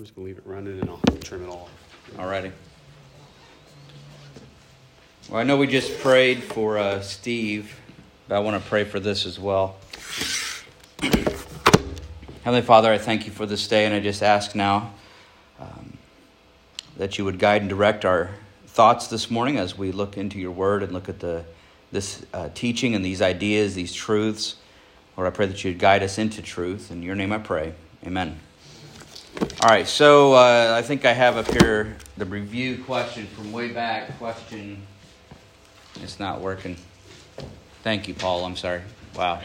I'm 0.00 0.06
just 0.06 0.14
to 0.14 0.22
leave 0.22 0.38
it 0.38 0.46
running 0.46 0.80
and 0.80 0.88
I'll 0.88 0.96
trim 1.20 1.44
it 1.44 1.50
all. 1.50 1.68
Alrighty. 2.16 2.52
Well, 5.28 5.38
I 5.38 5.44
know 5.44 5.58
we 5.58 5.66
just 5.66 6.00
prayed 6.00 6.42
for 6.42 6.78
uh, 6.78 7.02
Steve, 7.02 7.78
but 8.26 8.36
I 8.36 8.38
want 8.38 8.62
to 8.62 8.66
pray 8.66 8.84
for 8.84 8.98
this 8.98 9.26
as 9.26 9.38
well. 9.38 9.76
Heavenly 11.02 12.62
Father, 12.62 12.90
I 12.90 12.96
thank 12.96 13.26
you 13.26 13.30
for 13.30 13.44
this 13.44 13.68
day, 13.68 13.84
and 13.84 13.94
I 13.94 14.00
just 14.00 14.22
ask 14.22 14.54
now 14.54 14.94
um, 15.60 15.98
that 16.96 17.18
you 17.18 17.26
would 17.26 17.38
guide 17.38 17.60
and 17.60 17.68
direct 17.68 18.06
our 18.06 18.30
thoughts 18.68 19.08
this 19.08 19.30
morning 19.30 19.58
as 19.58 19.76
we 19.76 19.92
look 19.92 20.16
into 20.16 20.38
your 20.38 20.52
word 20.52 20.82
and 20.82 20.92
look 20.92 21.10
at 21.10 21.20
the 21.20 21.44
this 21.92 22.24
uh, 22.32 22.48
teaching 22.54 22.94
and 22.94 23.04
these 23.04 23.20
ideas, 23.20 23.74
these 23.74 23.92
truths. 23.92 24.56
Lord, 25.18 25.30
I 25.30 25.36
pray 25.36 25.44
that 25.44 25.62
you'd 25.62 25.78
guide 25.78 26.02
us 26.02 26.16
into 26.16 26.40
truth. 26.40 26.90
In 26.90 27.02
your 27.02 27.16
name 27.16 27.32
I 27.32 27.38
pray. 27.38 27.74
Amen. 28.06 28.40
All 29.62 29.68
right, 29.68 29.86
so 29.86 30.34
uh, 30.34 30.74
I 30.76 30.82
think 30.82 31.04
I 31.04 31.12
have 31.12 31.36
up 31.36 31.50
here 31.52 31.96
the 32.16 32.24
review 32.24 32.82
question 32.84 33.26
from 33.26 33.52
way 33.52 33.68
back. 33.68 34.18
Question, 34.18 34.82
it's 35.96 36.18
not 36.18 36.40
working. 36.40 36.76
Thank 37.82 38.08
you, 38.08 38.14
Paul. 38.14 38.44
I'm 38.44 38.56
sorry. 38.56 38.82
Wow. 39.14 39.40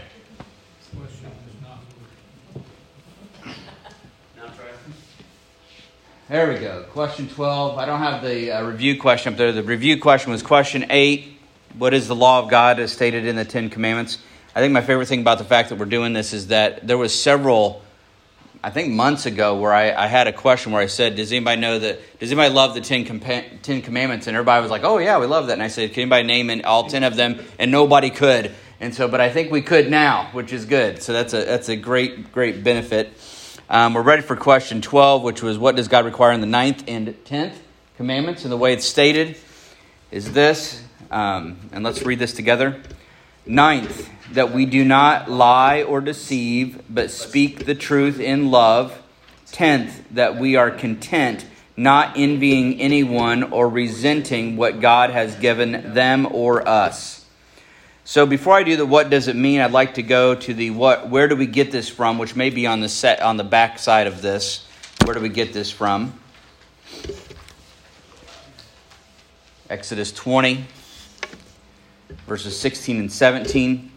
There 6.27 6.52
we 6.52 6.57
go. 6.57 6.84
Question 6.90 7.29
12. 7.29 7.77
I 7.77 7.85
don't 7.85 7.99
have 7.99 8.23
the 8.23 8.52
uh, 8.52 8.63
review 8.63 8.99
question 8.99 9.34
up 9.34 9.38
there. 9.38 9.52
The 9.52 9.62
review 9.62 10.02
question 10.02 10.31
was 10.31 10.41
question 10.41 10.88
8. 10.90 11.38
What 11.77 11.93
is 11.93 12.07
the 12.07 12.15
law 12.15 12.40
of 12.40 12.49
God 12.49 12.79
as 12.79 12.91
stated 12.91 13.27
in 13.27 13.35
the 13.35 13.45
Ten 13.45 13.70
Commandments? 13.70 14.17
I 14.55 14.59
think 14.59 14.73
my 14.73 14.81
favorite 14.81 15.05
thing 15.07 15.21
about 15.21 15.38
the 15.38 15.43
fact 15.43 15.70
that 15.70 15.77
we're 15.77 15.85
doing 15.85 16.13
this 16.13 16.34
is 16.34 16.48
that 16.48 16.88
there 16.88 16.98
was 16.98 17.13
several 17.13 17.84
I 18.65 18.71
think 18.71 18.91
months 18.91 19.27
ago 19.27 19.59
where 19.59 19.71
I, 19.71 19.91
I, 19.91 20.07
had 20.07 20.25
a 20.25 20.33
question 20.33 20.71
where 20.71 20.81
I 20.81 20.87
said, 20.87 21.17
Does 21.17 21.31
anybody 21.31 21.61
know 21.61 21.77
that? 21.77 21.99
Does 22.17 22.31
anybody 22.31 22.51
love 22.51 22.73
the 22.73 22.81
Ten, 22.81 23.05
Compa- 23.05 23.61
Ten 23.61 23.83
Commandments? 23.83 24.26
And 24.26 24.35
everybody 24.35 24.59
was 24.63 24.71
like, 24.71 24.84
Oh, 24.84 24.98
yeah, 24.98 25.20
we 25.20 25.27
love 25.27 25.45
that. 25.48 25.53
And 25.53 25.62
I 25.62 25.67
said, 25.67 25.93
Can 25.93 26.01
anybody 26.01 26.23
name 26.23 26.62
all 26.65 26.90
10 26.90 27.03
of 27.03 27.15
them? 27.15 27.45
And 27.59 27.70
nobody 27.70 28.09
could. 28.09 28.55
And 28.79 28.95
so, 28.95 29.07
but 29.07 29.21
I 29.21 29.29
think 29.29 29.51
we 29.51 29.62
could 29.62 29.91
now, 29.91 30.29
which 30.31 30.51
is 30.51 30.65
good. 30.65 31.03
So 31.03 31.13
that's 31.13 31.35
a, 31.35 31.45
that's 31.45 31.70
a 31.70 31.75
great, 31.75 32.31
great 32.31 32.63
benefit. 32.63 33.13
Um, 33.70 33.93
we're 33.93 34.01
ready 34.01 34.23
for 34.23 34.35
question 34.35 34.81
12, 34.81 35.21
which 35.21 35.43
was, 35.43 35.59
What 35.59 35.75
does 35.75 35.87
God 35.87 36.03
require 36.03 36.31
in 36.31 36.41
the 36.41 36.47
ninth 36.47 36.85
and 36.87 37.23
tenth 37.23 37.62
commandments? 37.97 38.45
And 38.45 38.51
the 38.51 38.57
way 38.57 38.73
it's 38.73 38.87
stated 38.87 39.37
is 40.09 40.34
this. 40.34 40.84
Um, 41.12 41.70
and 41.71 41.84
let's 41.84 42.01
read 42.01 42.18
this 42.18 42.34
together. 42.34 42.81
Ninth, 43.45 44.09
that 44.31 44.51
we 44.51 44.65
do 44.65 44.84
not 44.84 45.29
lie 45.29 45.84
or 45.84 46.01
deceive, 46.01 46.81
but 46.90 47.12
speak 47.12 47.65
the 47.65 47.76
truth 47.76 48.20
in 48.20 48.51
love. 48.51 49.01
Tenth, 49.51 50.04
that 50.12 50.37
we 50.37 50.55
are 50.55 50.71
content, 50.71 51.45
not 51.77 52.18
envying 52.18 52.79
anyone 52.81 53.43
or 53.43 53.70
resenting 53.70 54.57
what 54.57 54.81
God 54.81 55.12
has 55.12 55.35
given 55.35 55.93
them 55.93 56.27
or 56.31 56.68
us. 56.68 57.26
So 58.03 58.26
before 58.26 58.53
I 58.53 58.63
do 58.63 58.76
the 58.76 58.85
what 58.85 59.09
does 59.09 59.27
it 59.27 59.35
mean, 59.35 59.62
I'd 59.62 59.71
like 59.71 59.96
to 59.96 60.03
go 60.03 60.35
to 60.35 60.53
the 60.53 60.70
what 60.71 61.09
where 61.09 61.27
do 61.27 61.35
we 61.35 61.48
get 61.48 61.71
this 61.71 61.90
from, 61.90 62.18
which 62.18 62.35
may 62.35 62.49
be 62.49 62.68
on 62.68 62.81
the 62.81 62.90
set 62.90 63.21
on 63.21 63.37
the 63.37 63.43
back 63.43 63.79
side 63.79 64.07
of 64.07 64.22
this. 64.22 64.68
Where 65.06 65.16
do 65.16 65.22
we 65.22 65.29
get 65.29 65.53
this 65.53 65.72
from? 65.72 66.19
Exodus 69.69 70.12
20 70.12 70.66
verses 72.28 72.57
16 72.59 72.97
and 72.97 73.12
17, 73.12 73.91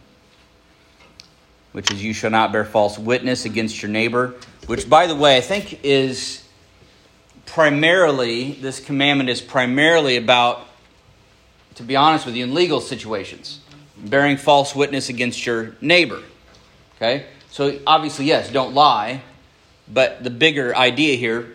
which 1.79 1.93
is, 1.93 2.03
You 2.03 2.13
shall 2.13 2.31
not 2.31 2.51
bear 2.51 2.65
false 2.65 2.99
witness 2.99 3.45
against 3.45 3.81
your 3.81 3.89
neighbor, 3.89 4.35
which, 4.67 4.91
by 4.91 5.07
the 5.07 5.15
way, 5.15 5.37
I 5.37 5.41
think 5.41 5.85
is 5.85 6.43
primarily, 7.47 8.51
this 8.51 8.81
commandment 8.81 9.31
is 9.31 9.41
primarily 9.41 10.17
about, 10.17 10.67
to 11.77 11.85
be 11.85 11.95
honest 11.95 12.27
with 12.27 12.35
you, 12.35 12.43
in 12.43 12.53
legal 12.53 12.81
situations, 12.81 13.61
bearing 13.97 14.37
false 14.37 14.75
witness 14.75 15.09
against 15.09 15.47
your 15.47 15.77
neighbor. 15.81 16.21
Okay? 16.97 17.27
So, 17.53 17.79
obviously, 17.87 18.25
yes, 18.25 18.51
don't 18.51 18.75
lie, 18.75 19.23
but 19.87 20.25
the 20.25 20.31
bigger 20.31 20.75
idea 20.75 21.15
here 21.15 21.55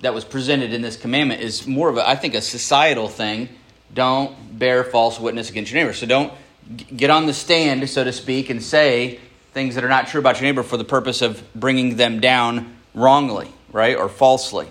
that 0.00 0.14
was 0.14 0.24
presented 0.24 0.72
in 0.72 0.80
this 0.80 0.96
commandment 0.96 1.40
is 1.40 1.66
more 1.66 1.88
of 1.88 1.96
a, 1.96 2.08
I 2.08 2.14
think, 2.14 2.34
a 2.34 2.40
societal 2.40 3.08
thing 3.08 3.48
don't 3.92 4.56
bear 4.60 4.84
false 4.84 5.18
witness 5.18 5.50
against 5.50 5.72
your 5.72 5.80
neighbor. 5.82 5.92
So 5.92 6.06
don't 6.06 6.32
get 6.76 7.10
on 7.10 7.26
the 7.26 7.34
stand, 7.34 7.88
so 7.88 8.04
to 8.04 8.12
speak, 8.12 8.50
and 8.50 8.62
say 8.62 9.20
things 9.52 9.74
that 9.74 9.84
are 9.84 9.88
not 9.88 10.08
true 10.08 10.20
about 10.20 10.36
your 10.36 10.44
neighbor 10.44 10.62
for 10.62 10.76
the 10.76 10.84
purpose 10.84 11.22
of 11.22 11.42
bringing 11.54 11.96
them 11.96 12.20
down 12.20 12.76
wrongly, 12.94 13.48
right, 13.72 13.96
or 13.96 14.08
falsely. 14.08 14.68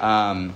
Um, 0.00 0.54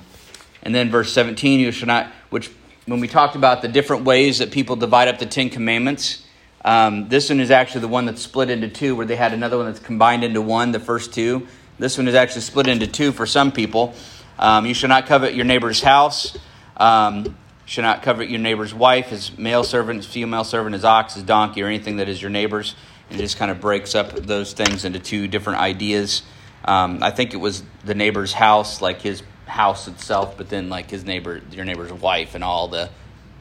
and 0.62 0.74
then 0.74 0.90
verse 0.90 1.12
17, 1.12 1.60
you 1.60 1.70
shall 1.70 1.86
not, 1.86 2.10
which 2.30 2.50
when 2.86 3.00
we 3.00 3.08
talked 3.08 3.36
about 3.36 3.62
the 3.62 3.68
different 3.68 4.04
ways 4.04 4.38
that 4.38 4.50
people 4.50 4.76
divide 4.76 5.08
up 5.08 5.18
the 5.18 5.26
Ten 5.26 5.50
Commandments, 5.50 6.24
um, 6.64 7.08
this 7.08 7.28
one 7.28 7.38
is 7.38 7.50
actually 7.50 7.82
the 7.82 7.88
one 7.88 8.06
that's 8.06 8.22
split 8.22 8.50
into 8.50 8.68
two, 8.68 8.96
where 8.96 9.06
they 9.06 9.14
had 9.14 9.32
another 9.32 9.56
one 9.56 9.66
that's 9.66 9.78
combined 9.78 10.24
into 10.24 10.42
one, 10.42 10.72
the 10.72 10.80
first 10.80 11.14
two. 11.14 11.46
This 11.78 11.96
one 11.96 12.08
is 12.08 12.14
actually 12.14 12.40
split 12.40 12.66
into 12.66 12.86
two 12.86 13.12
for 13.12 13.26
some 13.26 13.52
people. 13.52 13.94
Um, 14.38 14.66
you 14.66 14.74
shall 14.74 14.88
not 14.88 15.06
covet 15.06 15.34
your 15.34 15.44
neighbor's 15.44 15.80
house. 15.80 16.36
Um, 16.76 17.36
should 17.66 17.82
not 17.82 18.02
covet 18.02 18.30
your 18.30 18.38
neighbor's 18.38 18.72
wife, 18.72 19.08
his 19.08 19.36
male 19.36 19.64
servant, 19.64 19.98
his 19.98 20.06
female 20.06 20.44
servant, 20.44 20.72
his 20.72 20.84
ox, 20.84 21.14
his 21.14 21.24
donkey, 21.24 21.62
or 21.62 21.66
anything 21.66 21.96
that 21.96 22.08
is 22.08 22.22
your 22.22 22.30
neighbor's. 22.30 22.74
And 23.10 23.20
it 23.20 23.22
just 23.22 23.36
kind 23.36 23.50
of 23.50 23.60
breaks 23.60 23.94
up 23.94 24.12
those 24.12 24.52
things 24.52 24.84
into 24.84 25.00
two 25.00 25.28
different 25.28 25.60
ideas. 25.60 26.22
Um, 26.64 27.02
I 27.02 27.10
think 27.10 27.34
it 27.34 27.38
was 27.38 27.62
the 27.84 27.94
neighbor's 27.94 28.32
house, 28.32 28.80
like 28.80 29.02
his 29.02 29.22
house 29.46 29.88
itself, 29.88 30.36
but 30.36 30.48
then 30.48 30.68
like 30.68 30.90
his 30.90 31.04
neighbor, 31.04 31.42
your 31.50 31.64
neighbor's 31.64 31.92
wife, 31.92 32.34
and 32.34 32.42
all 32.42 32.68
the 32.68 32.88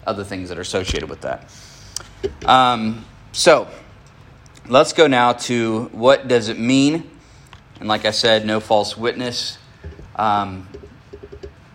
other 0.06 0.24
things 0.24 0.50
that 0.50 0.58
are 0.58 0.62
associated 0.62 1.10
with 1.10 1.22
that. 1.22 1.50
Um, 2.46 3.06
so 3.32 3.68
let's 4.68 4.94
go 4.94 5.08
now 5.08 5.34
to 5.34 5.86
what 5.92 6.28
does 6.28 6.50
it 6.50 6.60
mean? 6.60 7.10
And 7.80 7.88
like 7.88 8.06
I 8.06 8.12
said, 8.12 8.46
no 8.46 8.60
false 8.60 8.98
witness. 8.98 9.58
Um, 10.16 10.68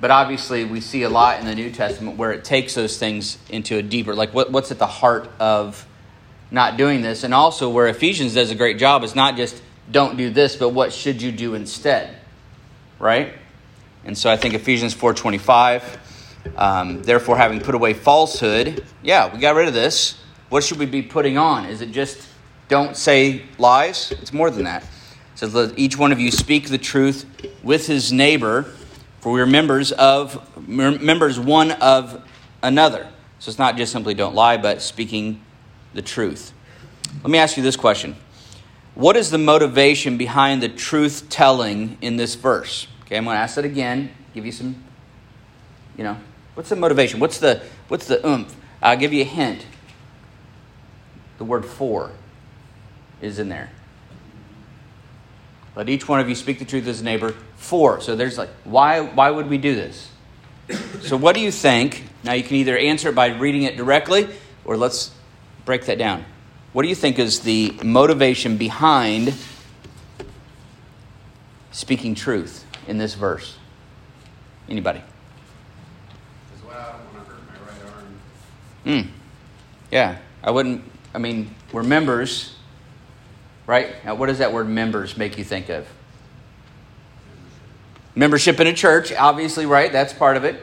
but 0.00 0.10
obviously, 0.10 0.64
we 0.64 0.80
see 0.80 1.02
a 1.02 1.10
lot 1.10 1.40
in 1.40 1.46
the 1.46 1.54
New 1.54 1.70
Testament 1.70 2.16
where 2.16 2.32
it 2.32 2.42
takes 2.42 2.74
those 2.74 2.96
things 2.96 3.36
into 3.50 3.76
a 3.76 3.82
deeper, 3.82 4.14
like 4.14 4.32
what, 4.32 4.50
what's 4.50 4.70
at 4.70 4.78
the 4.78 4.86
heart 4.86 5.30
of 5.38 5.86
not 6.50 6.78
doing 6.78 7.02
this. 7.02 7.22
And 7.22 7.34
also, 7.34 7.68
where 7.68 7.86
Ephesians 7.86 8.34
does 8.34 8.50
a 8.50 8.54
great 8.54 8.78
job 8.78 9.04
is 9.04 9.14
not 9.14 9.36
just 9.36 9.62
don't 9.90 10.16
do 10.16 10.30
this, 10.30 10.56
but 10.56 10.70
what 10.70 10.92
should 10.92 11.20
you 11.20 11.32
do 11.32 11.54
instead, 11.54 12.16
right? 12.98 13.34
And 14.04 14.16
so 14.16 14.30
I 14.30 14.36
think 14.36 14.54
Ephesians 14.54 14.94
4.25, 14.94 15.98
um, 16.56 17.02
therefore 17.02 17.36
having 17.36 17.60
put 17.60 17.74
away 17.74 17.92
falsehood, 17.92 18.84
yeah, 19.02 19.32
we 19.32 19.38
got 19.38 19.54
rid 19.54 19.68
of 19.68 19.74
this. 19.74 20.18
What 20.48 20.64
should 20.64 20.78
we 20.78 20.86
be 20.86 21.02
putting 21.02 21.36
on? 21.36 21.66
Is 21.66 21.82
it 21.82 21.90
just 21.92 22.26
don't 22.68 22.96
say 22.96 23.42
lies? 23.58 24.12
It's 24.12 24.32
more 24.32 24.50
than 24.50 24.64
that. 24.64 24.82
It 24.82 24.88
says, 25.38 25.54
let 25.54 25.78
each 25.78 25.98
one 25.98 26.12
of 26.12 26.20
you 26.20 26.30
speak 26.30 26.68
the 26.68 26.78
truth 26.78 27.26
with 27.62 27.86
his 27.86 28.12
neighbor 28.12 28.66
for 29.20 29.32
we 29.32 29.40
are 29.40 29.46
members 29.46 29.92
of 29.92 30.58
members 30.66 31.38
one 31.38 31.72
of 31.72 32.26
another. 32.62 33.08
So 33.38 33.50
it's 33.50 33.58
not 33.58 33.76
just 33.76 33.92
simply 33.92 34.14
don't 34.14 34.34
lie, 34.34 34.56
but 34.56 34.82
speaking 34.82 35.42
the 35.94 36.02
truth. 36.02 36.52
Let 37.22 37.30
me 37.30 37.38
ask 37.38 37.56
you 37.56 37.62
this 37.62 37.76
question. 37.76 38.16
What 38.94 39.16
is 39.16 39.30
the 39.30 39.38
motivation 39.38 40.18
behind 40.18 40.62
the 40.62 40.68
truth 40.68 41.26
telling 41.30 41.96
in 42.00 42.16
this 42.16 42.34
verse? 42.34 42.86
Okay, 43.02 43.16
I'm 43.16 43.24
going 43.24 43.36
to 43.36 43.40
ask 43.40 43.56
it 43.56 43.64
again, 43.64 44.10
give 44.34 44.44
you 44.44 44.52
some, 44.52 44.82
you 45.96 46.04
know, 46.04 46.16
what's 46.54 46.68
the 46.68 46.76
motivation? 46.76 47.20
What's 47.20 47.38
the 47.38 47.62
what's 47.88 48.06
the 48.06 48.26
oomph? 48.26 48.54
I'll 48.82 48.96
give 48.96 49.12
you 49.12 49.22
a 49.22 49.26
hint. 49.26 49.64
The 51.38 51.44
word 51.44 51.64
for 51.64 52.12
is 53.20 53.38
in 53.38 53.48
there. 53.48 53.70
Let 55.76 55.88
each 55.88 56.08
one 56.08 56.20
of 56.20 56.28
you 56.28 56.34
speak 56.34 56.58
the 56.58 56.64
truth 56.64 56.84
to 56.84 56.88
his 56.88 57.02
neighbor. 57.02 57.34
For. 57.60 58.00
So 58.00 58.16
there's 58.16 58.36
like, 58.36 58.48
why, 58.64 59.00
why 59.00 59.30
would 59.30 59.48
we 59.48 59.58
do 59.58 59.76
this? 59.76 60.10
So 61.02 61.16
what 61.16 61.34
do 61.34 61.40
you 61.40 61.52
think? 61.52 62.04
Now 62.24 62.32
you 62.32 62.42
can 62.42 62.56
either 62.56 62.76
answer 62.76 63.10
it 63.10 63.14
by 63.14 63.28
reading 63.28 63.62
it 63.62 63.76
directly, 63.76 64.28
or 64.64 64.76
let's 64.76 65.12
break 65.64 65.86
that 65.86 65.98
down. 65.98 66.24
What 66.72 66.82
do 66.82 66.88
you 66.88 66.94
think 66.94 67.18
is 67.18 67.40
the 67.40 67.72
motivation 67.82 68.56
behind 68.56 69.34
speaking 71.70 72.14
truth 72.14 72.64
in 72.88 72.98
this 72.98 73.14
verse? 73.14 73.56
Anybody? 74.68 75.02
Because 76.52 76.66
well, 76.66 76.78
I 76.78 76.92
don't 76.92 77.14
want 77.14 77.26
to 77.26 77.32
hurt 77.32 77.42
my 77.48 77.72
right 77.72 77.94
arm. 77.94 79.04
Hmm. 79.04 79.10
Yeah, 79.90 80.18
I 80.42 80.50
wouldn't. 80.50 80.84
I 81.14 81.18
mean, 81.18 81.54
we're 81.72 81.82
members 81.82 82.54
right? 83.70 84.04
Now, 84.04 84.16
what 84.16 84.26
does 84.26 84.38
that 84.38 84.52
word 84.52 84.68
members 84.68 85.16
make 85.16 85.38
you 85.38 85.44
think 85.44 85.68
of? 85.68 85.86
Membership 88.14 88.58
in 88.60 88.66
a 88.66 88.72
church, 88.72 89.12
obviously, 89.12 89.66
right? 89.66 89.92
That's 89.92 90.12
part 90.12 90.36
of 90.36 90.44
it. 90.44 90.60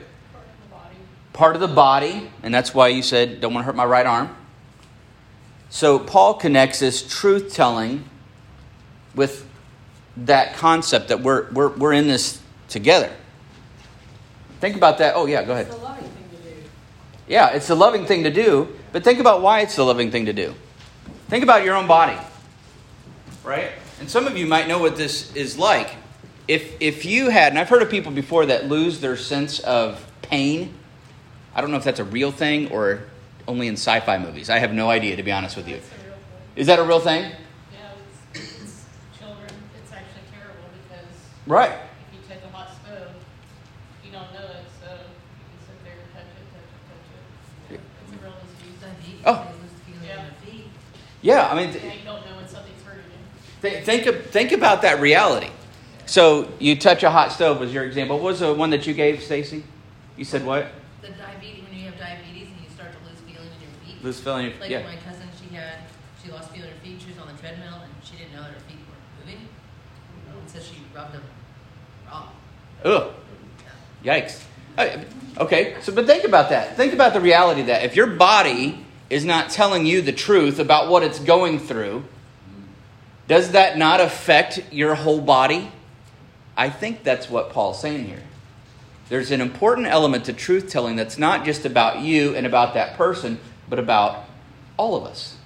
Part 1.34 1.56
of 1.56 1.62
the 1.62 1.68
body, 1.68 2.30
and 2.44 2.54
that's 2.54 2.74
why 2.74 2.90
you 2.90 3.02
said, 3.02 3.40
don't 3.40 3.54
want 3.54 3.64
to 3.64 3.66
hurt 3.66 3.76
my 3.76 3.86
right 3.86 4.06
arm. 4.06 4.36
So, 5.70 6.00
Paul 6.00 6.34
connects 6.34 6.80
this 6.80 7.02
truth 7.02 7.54
telling 7.54 8.06
with 9.14 9.48
that 10.18 10.56
concept 10.56 11.10
that 11.10 11.22
we're, 11.22 11.50
we're, 11.52 11.70
we're 11.70 11.94
in 11.94 12.08
this 12.08 12.42
together. 12.70 13.12
Think 14.60 14.76
about 14.76 14.98
that. 14.98 15.16
Oh, 15.16 15.26
yeah, 15.26 15.44
go 15.44 15.54
ahead. 15.54 15.68
It's 15.68 15.76
a 15.76 15.80
loving 15.80 16.04
thing 16.10 16.30
to 16.32 16.50
do. 16.50 16.64
Yeah, 17.28 17.50
it's 17.50 17.70
a 17.70 17.76
loving 17.76 18.06
thing 18.06 18.24
to 18.24 18.32
do, 18.32 18.76
but 18.92 19.04
think 19.04 19.20
about 19.20 19.42
why 19.42 19.62
it's 19.62 19.76
the 19.76 19.84
loving 19.84 20.10
thing 20.10 20.26
to 20.26 20.34
do. 20.34 20.56
Think 21.28 21.44
about 21.44 21.64
your 21.64 21.76
own 21.76 21.88
body, 21.88 22.18
right? 23.44 23.72
And 24.00 24.10
some 24.10 24.26
of 24.26 24.38
you 24.38 24.46
might 24.46 24.68
know 24.68 24.80
what 24.80 24.96
this 24.96 25.36
is 25.36 25.58
like. 25.58 25.96
If, 26.48 26.76
if 26.80 27.04
you 27.06 27.30
had, 27.30 27.52
and 27.52 27.60
I've 27.60 27.68
heard 27.70 27.82
of 27.82 27.90
people 27.90 28.12
before 28.12 28.46
that 28.46 28.68
lose 28.68 29.00
their 29.02 29.18
sense 29.18 29.60
of 29.60 30.04
pain. 30.22 30.74
I 31.54 31.62
don't 31.62 31.72
know 31.72 31.78
if 31.78 31.84
that's 31.84 32.00
a 32.00 32.04
real 32.06 32.32
thing 32.32 32.72
or 32.72 33.02
only 33.48 33.68
in 33.68 33.74
sci 33.74 34.00
fi 34.02 34.18
movies. 34.18 34.50
I 34.50 34.60
have 34.60 34.74
no 34.74 34.90
idea, 34.90 35.16
to 35.16 35.24
be 35.24 35.32
honest 35.32 35.58
with 35.58 35.68
you. 35.68 35.76
It's 35.78 35.88
a 35.90 35.96
real 36.06 36.14
thing. 36.14 36.22
Is 36.56 36.68
that 36.68 36.80
a 36.80 36.84
real 36.84 37.00
thing? 37.00 37.24
Yeah, 37.74 37.80
it's, 38.34 38.40
it's 38.62 38.86
children, 39.18 39.50
it's 39.82 39.92
actually 39.92 40.22
terrible 40.32 40.70
because 40.88 41.08
Right. 41.48 41.72
if 41.72 42.14
you 42.14 42.20
take 42.30 42.44
a 42.44 42.56
hot 42.56 42.70
stove, 42.84 43.10
you 44.06 44.12
don't 44.12 44.32
know 44.34 44.46
it, 44.46 44.64
so 44.80 44.88
you 44.92 45.44
can 45.50 45.60
sit 45.68 45.84
there 45.84 45.94
and 46.00 46.14
touch 46.14 46.32
it, 46.32 46.46
touch 46.54 46.70
it, 46.70 46.80
touch 46.88 47.76
it. 47.76 47.82
It's 48.06 48.14
a 48.14 48.24
real 48.24 48.36
disease. 48.40 48.80
Diabetes, 48.80 49.24
Oh. 49.26 49.48
they 49.52 49.60
lose 49.64 49.76
feeling 49.84 50.02
in 50.04 50.08
Yeah. 50.08 50.24
their 50.24 50.34
feet. 50.46 50.68
Yeah, 51.24 51.48
I 51.50 51.56
mean, 51.56 51.70
And 51.76 51.76
you 51.76 52.06
don't 52.06 52.24
know 52.24 52.38
when 52.38 52.48
something's 52.48 52.84
hurting 52.84 53.04
you. 53.12 53.70
th- 53.70 53.84
think, 53.84 54.06
of, 54.06 54.26
think 54.30 54.52
about 54.54 54.84
that 54.84 55.02
reality. 55.02 55.50
So 56.08 56.52
you 56.60 56.76
touch 56.78 57.04
a 57.04 57.12
hot 57.12 57.32
stove 57.32 57.60
was 57.60 57.74
your 57.74 57.84
example. 57.84 58.18
What 58.18 58.24
was 58.24 58.40
the 58.40 58.54
one 58.54 58.70
that 58.72 58.88
you 58.88 58.94
gave, 58.94 59.22
Stacy? 59.22 59.64
You 60.16 60.26
said 60.26 60.46
what? 60.46 60.68
The 61.02 61.10
diabetes, 61.10 61.64
when 61.70 61.78
you 61.78 61.86
have 61.86 62.00
diabetes 62.00 62.48
and 62.48 62.58
you 62.64 62.70
start 62.74 62.92
to 62.94 62.98
lose 63.08 63.20
feeling 63.20 63.50
in 63.54 63.62
your 63.62 63.72
feet. 63.86 64.04
Lose 64.04 64.20
feeling. 64.20 64.46
In 64.46 64.52
your 64.52 64.54
feet. 64.54 64.62
Like 64.62 64.72
Yeah. 64.72 64.84
my 64.84 64.96
cousin, 64.96 65.28
she 65.38 65.54
had, 65.54 65.80
she 66.24 66.32
lost 66.32 66.50
feeling 66.52 66.70
in 66.70 66.76
her 66.76 66.82
feet. 66.82 67.02
She 67.02 67.10
was 67.12 67.20
on 67.20 67.28
the 67.28 67.40
treadmill 67.40 67.76
and 67.84 67.92
she 68.04 68.16
didn't 68.16 68.34
know 68.34 68.42
that 68.42 68.52
her 68.52 68.60
feet 68.62 68.80
weren't 68.88 69.28
moving. 69.28 69.48
And 70.42 70.50
so 70.50 70.60
she 70.60 70.82
rubbed 70.96 71.14
them 71.14 71.24
raw. 72.10 72.30
Ugh. 72.84 73.14
Yikes. 74.04 74.44
Uh, 74.78 74.88
Okay, 75.40 75.76
so 75.82 75.94
but 75.94 76.08
think 76.08 76.24
about 76.24 76.50
that. 76.50 76.76
Think 76.78 76.94
about 76.94 77.14
the 77.14 77.22
reality 77.22 77.62
that 77.64 77.84
if 77.84 77.96
your 77.96 78.08
body 78.08 78.84
is 79.08 79.24
not 79.24 79.52
telling 79.52 79.86
you 79.86 80.02
the 80.02 80.12
truth 80.12 80.58
about 80.58 80.90
what 80.90 81.04
it's 81.04 81.20
going 81.20 81.60
through, 81.60 82.06
does 83.28 83.52
that 83.52 83.78
not 83.78 84.02
affect 84.02 84.64
your 84.72 84.96
whole 84.96 85.22
body? 85.22 85.72
I 86.58 86.72
think 86.72 87.04
that's 87.04 87.30
what 87.30 87.52
Paul's 87.52 87.80
saying 87.80 88.06
here. 88.06 88.24
There's 89.10 89.32
an 89.32 89.40
important 89.40 89.88
element 89.88 90.26
to 90.26 90.34
truth 90.34 90.70
telling 90.70 90.98
that's 90.98 91.18
not 91.18 91.46
just 91.46 91.66
about 91.66 92.00
you 92.02 92.36
and 92.36 92.46
about 92.46 92.74
that 92.74 92.98
person, 92.98 93.40
but 93.70 93.80
about 93.80 94.26
all 94.76 94.96
of 94.96 95.06
us. 95.06 95.38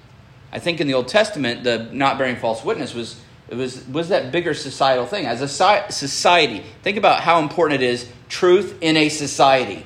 I 0.52 0.60
think 0.60 0.81
in 0.81 0.88
the 0.88 0.94
Old 0.94 1.08
Testament, 1.08 1.63
the 1.63 1.90
not 1.92 2.18
bearing 2.18 2.38
false 2.38 2.63
witness 2.63 2.94
was 2.94 3.22
it 3.50 3.56
was 3.56 3.86
was 3.88 4.10
that 4.10 4.31
bigger 4.31 4.54
societal 4.54 5.06
thing. 5.06 5.25
As 5.25 5.42
a 5.42 5.48
society, 5.48 6.63
think 6.81 6.98
about 6.98 7.19
how 7.19 7.40
important 7.40 7.81
it 7.81 7.86
is 7.86 8.10
truth 8.30 8.78
in 8.81 8.98
a 8.98 9.10
society, 9.10 9.86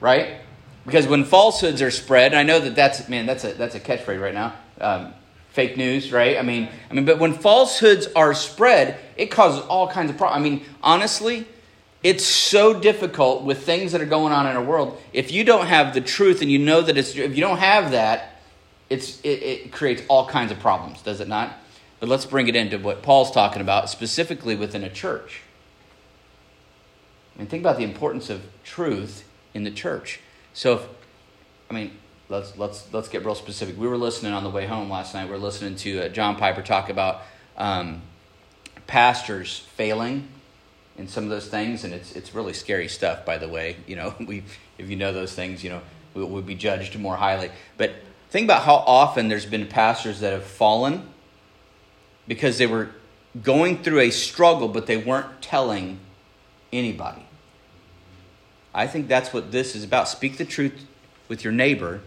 right? 0.00 0.36
Because 0.84 1.06
when 1.06 1.24
falsehoods 1.24 1.82
are 1.82 1.90
spread, 1.90 2.32
and 2.32 2.38
I 2.38 2.42
know 2.42 2.58
that 2.60 2.74
that's 2.74 3.08
man, 3.08 3.26
that's 3.26 3.44
a 3.44 3.52
that's 3.52 3.74
a 3.74 3.80
catchphrase 3.80 4.20
right 4.20 4.34
now. 4.34 4.54
Um, 4.80 5.12
fake 5.56 5.78
news, 5.78 6.12
right? 6.12 6.36
I 6.36 6.42
mean, 6.42 6.68
I 6.90 6.94
mean, 6.94 7.06
but 7.06 7.18
when 7.18 7.32
falsehoods 7.32 8.08
are 8.14 8.34
spread, 8.34 9.00
it 9.16 9.30
causes 9.30 9.64
all 9.64 9.88
kinds 9.88 10.10
of 10.10 10.18
problems. 10.18 10.38
I 10.38 10.48
mean, 10.50 10.64
honestly, 10.82 11.48
it's 12.02 12.26
so 12.26 12.78
difficult 12.78 13.42
with 13.42 13.64
things 13.64 13.92
that 13.92 14.02
are 14.02 14.06
going 14.06 14.34
on 14.34 14.46
in 14.46 14.54
our 14.54 14.62
world. 14.62 15.00
If 15.14 15.32
you 15.32 15.44
don't 15.44 15.66
have 15.66 15.94
the 15.94 16.02
truth 16.02 16.42
and 16.42 16.52
you 16.52 16.58
know 16.58 16.82
that 16.82 16.98
it's 16.98 17.16
if 17.16 17.34
you 17.34 17.40
don't 17.40 17.56
have 17.56 17.92
that, 17.92 18.38
it's 18.90 19.18
it, 19.22 19.42
it 19.42 19.72
creates 19.72 20.02
all 20.08 20.28
kinds 20.28 20.52
of 20.52 20.60
problems, 20.60 21.00
does 21.00 21.20
it 21.20 21.26
not? 21.26 21.56
But 22.00 22.10
let's 22.10 22.26
bring 22.26 22.48
it 22.48 22.54
into 22.54 22.76
what 22.78 23.02
Paul's 23.02 23.30
talking 23.30 23.62
about 23.62 23.88
specifically 23.88 24.56
within 24.56 24.84
a 24.84 24.90
church. 24.90 25.40
I 27.34 27.38
mean, 27.38 27.48
think 27.48 27.62
about 27.62 27.78
the 27.78 27.84
importance 27.84 28.28
of 28.28 28.42
truth 28.62 29.24
in 29.54 29.64
the 29.64 29.70
church. 29.70 30.20
So, 30.52 30.74
if, 30.74 30.86
I 31.70 31.74
mean, 31.74 31.92
let's 32.28 32.56
let's 32.56 32.92
let's 32.92 33.08
get 33.08 33.24
real 33.24 33.34
specific. 33.34 33.78
We 33.78 33.86
were 33.86 33.96
listening 33.96 34.32
on 34.32 34.42
the 34.42 34.50
way 34.50 34.66
home 34.66 34.90
last 34.90 35.14
night. 35.14 35.28
We 35.28 35.34
are 35.34 35.38
listening 35.38 35.76
to 35.76 36.02
uh, 36.02 36.08
John 36.08 36.36
Piper 36.36 36.62
talk 36.62 36.88
about 36.88 37.22
um, 37.56 38.02
pastors 38.86 39.60
failing 39.76 40.28
in 40.98 41.08
some 41.08 41.24
of 41.24 41.30
those 41.30 41.48
things, 41.48 41.84
and 41.84 41.92
it's 41.94 42.12
it's 42.12 42.34
really 42.34 42.52
scary 42.52 42.88
stuff. 42.88 43.24
By 43.24 43.38
the 43.38 43.48
way, 43.48 43.76
you 43.86 43.96
know, 43.96 44.14
we 44.20 44.42
if 44.78 44.88
you 44.90 44.96
know 44.96 45.12
those 45.12 45.34
things, 45.34 45.62
you 45.62 45.70
know, 45.70 45.80
we 46.14 46.24
would 46.24 46.46
be 46.46 46.54
judged 46.54 46.98
more 46.98 47.16
highly. 47.16 47.50
But 47.76 47.92
think 48.30 48.44
about 48.44 48.62
how 48.62 48.76
often 48.76 49.28
there's 49.28 49.46
been 49.46 49.66
pastors 49.66 50.20
that 50.20 50.32
have 50.32 50.44
fallen 50.44 51.08
because 52.26 52.58
they 52.58 52.66
were 52.66 52.90
going 53.42 53.82
through 53.82 54.00
a 54.00 54.10
struggle, 54.10 54.68
but 54.68 54.86
they 54.86 54.96
weren't 54.96 55.42
telling 55.42 56.00
anybody. 56.72 57.22
I 58.74 58.86
think 58.86 59.08
that's 59.08 59.32
what 59.32 59.52
this 59.52 59.74
is 59.74 59.84
about. 59.84 60.08
Speak 60.08 60.36
the 60.36 60.44
truth 60.44 60.86
with 61.28 61.44
your 61.44 61.52
neighbor 61.52 62.02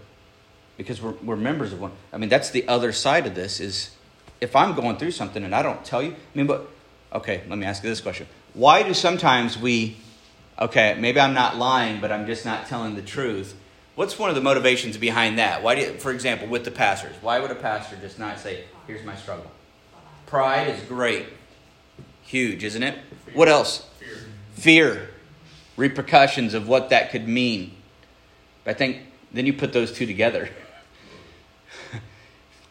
because 0.80 1.02
we're, 1.02 1.12
we're 1.22 1.36
members 1.36 1.74
of 1.74 1.82
one. 1.82 1.92
I 2.14 2.18
mean, 2.18 2.30
that's 2.30 2.52
the 2.52 2.66
other 2.70 2.94
side 2.94 3.28
of 3.28 3.36
this 3.36 3.60
is 3.60 3.92
if 4.40 4.56
I'm 4.56 4.76
going 4.76 4.96
through 4.96 5.12
something 5.12 5.44
and 5.44 5.54
I 5.54 5.62
don't 5.62 5.84
tell 5.84 6.02
you, 6.02 6.12
I 6.12 6.38
mean, 6.38 6.48
but, 6.48 6.70
okay, 7.12 7.44
let 7.50 7.60
me 7.60 7.66
ask 7.66 7.84
you 7.84 7.90
this 7.90 8.00
question. 8.00 8.28
Why 8.54 8.82
do 8.84 8.94
sometimes 8.94 9.58
we, 9.58 9.98
okay, 10.58 10.96
maybe 10.98 11.20
I'm 11.20 11.34
not 11.34 11.58
lying, 11.58 12.00
but 12.00 12.14
I'm 12.14 12.26
just 12.26 12.46
not 12.46 12.68
telling 12.68 12.96
the 12.96 13.02
truth? 13.02 13.58
What's 13.96 14.18
one 14.18 14.30
of 14.30 14.36
the 14.36 14.42
motivations 14.42 14.96
behind 14.96 15.38
that? 15.38 15.62
Why 15.64 15.76
do, 15.76 15.82
you, 15.82 15.94
for 15.96 16.12
example, 16.14 16.48
with 16.48 16.64
the 16.64 16.72
pastors, 16.72 17.14
why 17.22 17.40
would 17.40 17.52
a 17.52 17.56
pastor 17.56 17.98
just 17.98 18.18
not 18.18 18.40
say, 18.40 18.64
here's 18.88 19.04
my 19.04 19.18
struggle? 19.18 19.52
Pride 20.28 20.70
is 20.70 20.82
great. 20.84 21.26
Huge, 22.24 22.64
isn't 22.64 22.84
it? 22.84 22.98
What 23.34 23.50
else? 23.50 23.86
Fear. 24.00 24.18
Fear. 24.54 25.10
Repercussions 25.76 26.54
of 26.54 26.70
what 26.70 26.92
that 26.92 27.12
could 27.12 27.28
mean. 27.28 27.74
I 28.66 28.74
think 28.74 29.02
then 29.34 29.46
you 29.46 29.52
put 29.52 29.74
those 29.74 29.92
two 29.92 30.06
together. 30.06 30.48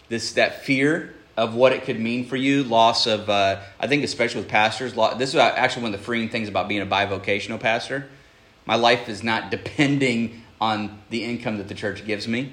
this 0.08 0.32
that 0.32 0.64
fear 0.64 1.14
of 1.36 1.54
what 1.54 1.72
it 1.72 1.84
could 1.84 2.00
mean 2.00 2.26
for 2.26 2.36
you, 2.36 2.64
loss 2.64 3.06
of 3.06 3.30
uh, 3.30 3.60
I 3.78 3.86
think 3.86 4.04
especially 4.04 4.40
with 4.40 4.50
pastors. 4.50 4.94
This 5.18 5.30
is 5.30 5.36
actually 5.36 5.82
one 5.82 5.94
of 5.94 6.00
the 6.00 6.04
freeing 6.04 6.28
things 6.28 6.48
about 6.48 6.68
being 6.68 6.80
a 6.80 6.86
bivocational 6.86 7.60
pastor. 7.60 8.08
My 8.66 8.74
life 8.74 9.08
is 9.08 9.22
not 9.22 9.50
depending 9.50 10.42
on 10.60 11.00
the 11.10 11.24
income 11.24 11.58
that 11.58 11.68
the 11.68 11.74
church 11.74 12.04
gives 12.04 12.26
me, 12.26 12.52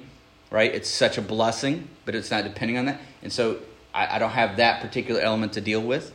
right? 0.50 0.72
It's 0.72 0.88
such 0.88 1.18
a 1.18 1.22
blessing, 1.22 1.88
but 2.04 2.14
it's 2.14 2.30
not 2.30 2.44
depending 2.44 2.78
on 2.78 2.86
that, 2.86 3.00
and 3.22 3.32
so 3.32 3.58
I, 3.92 4.16
I 4.16 4.18
don't 4.18 4.30
have 4.30 4.58
that 4.58 4.80
particular 4.80 5.20
element 5.20 5.54
to 5.54 5.60
deal 5.60 5.82
with. 5.82 6.14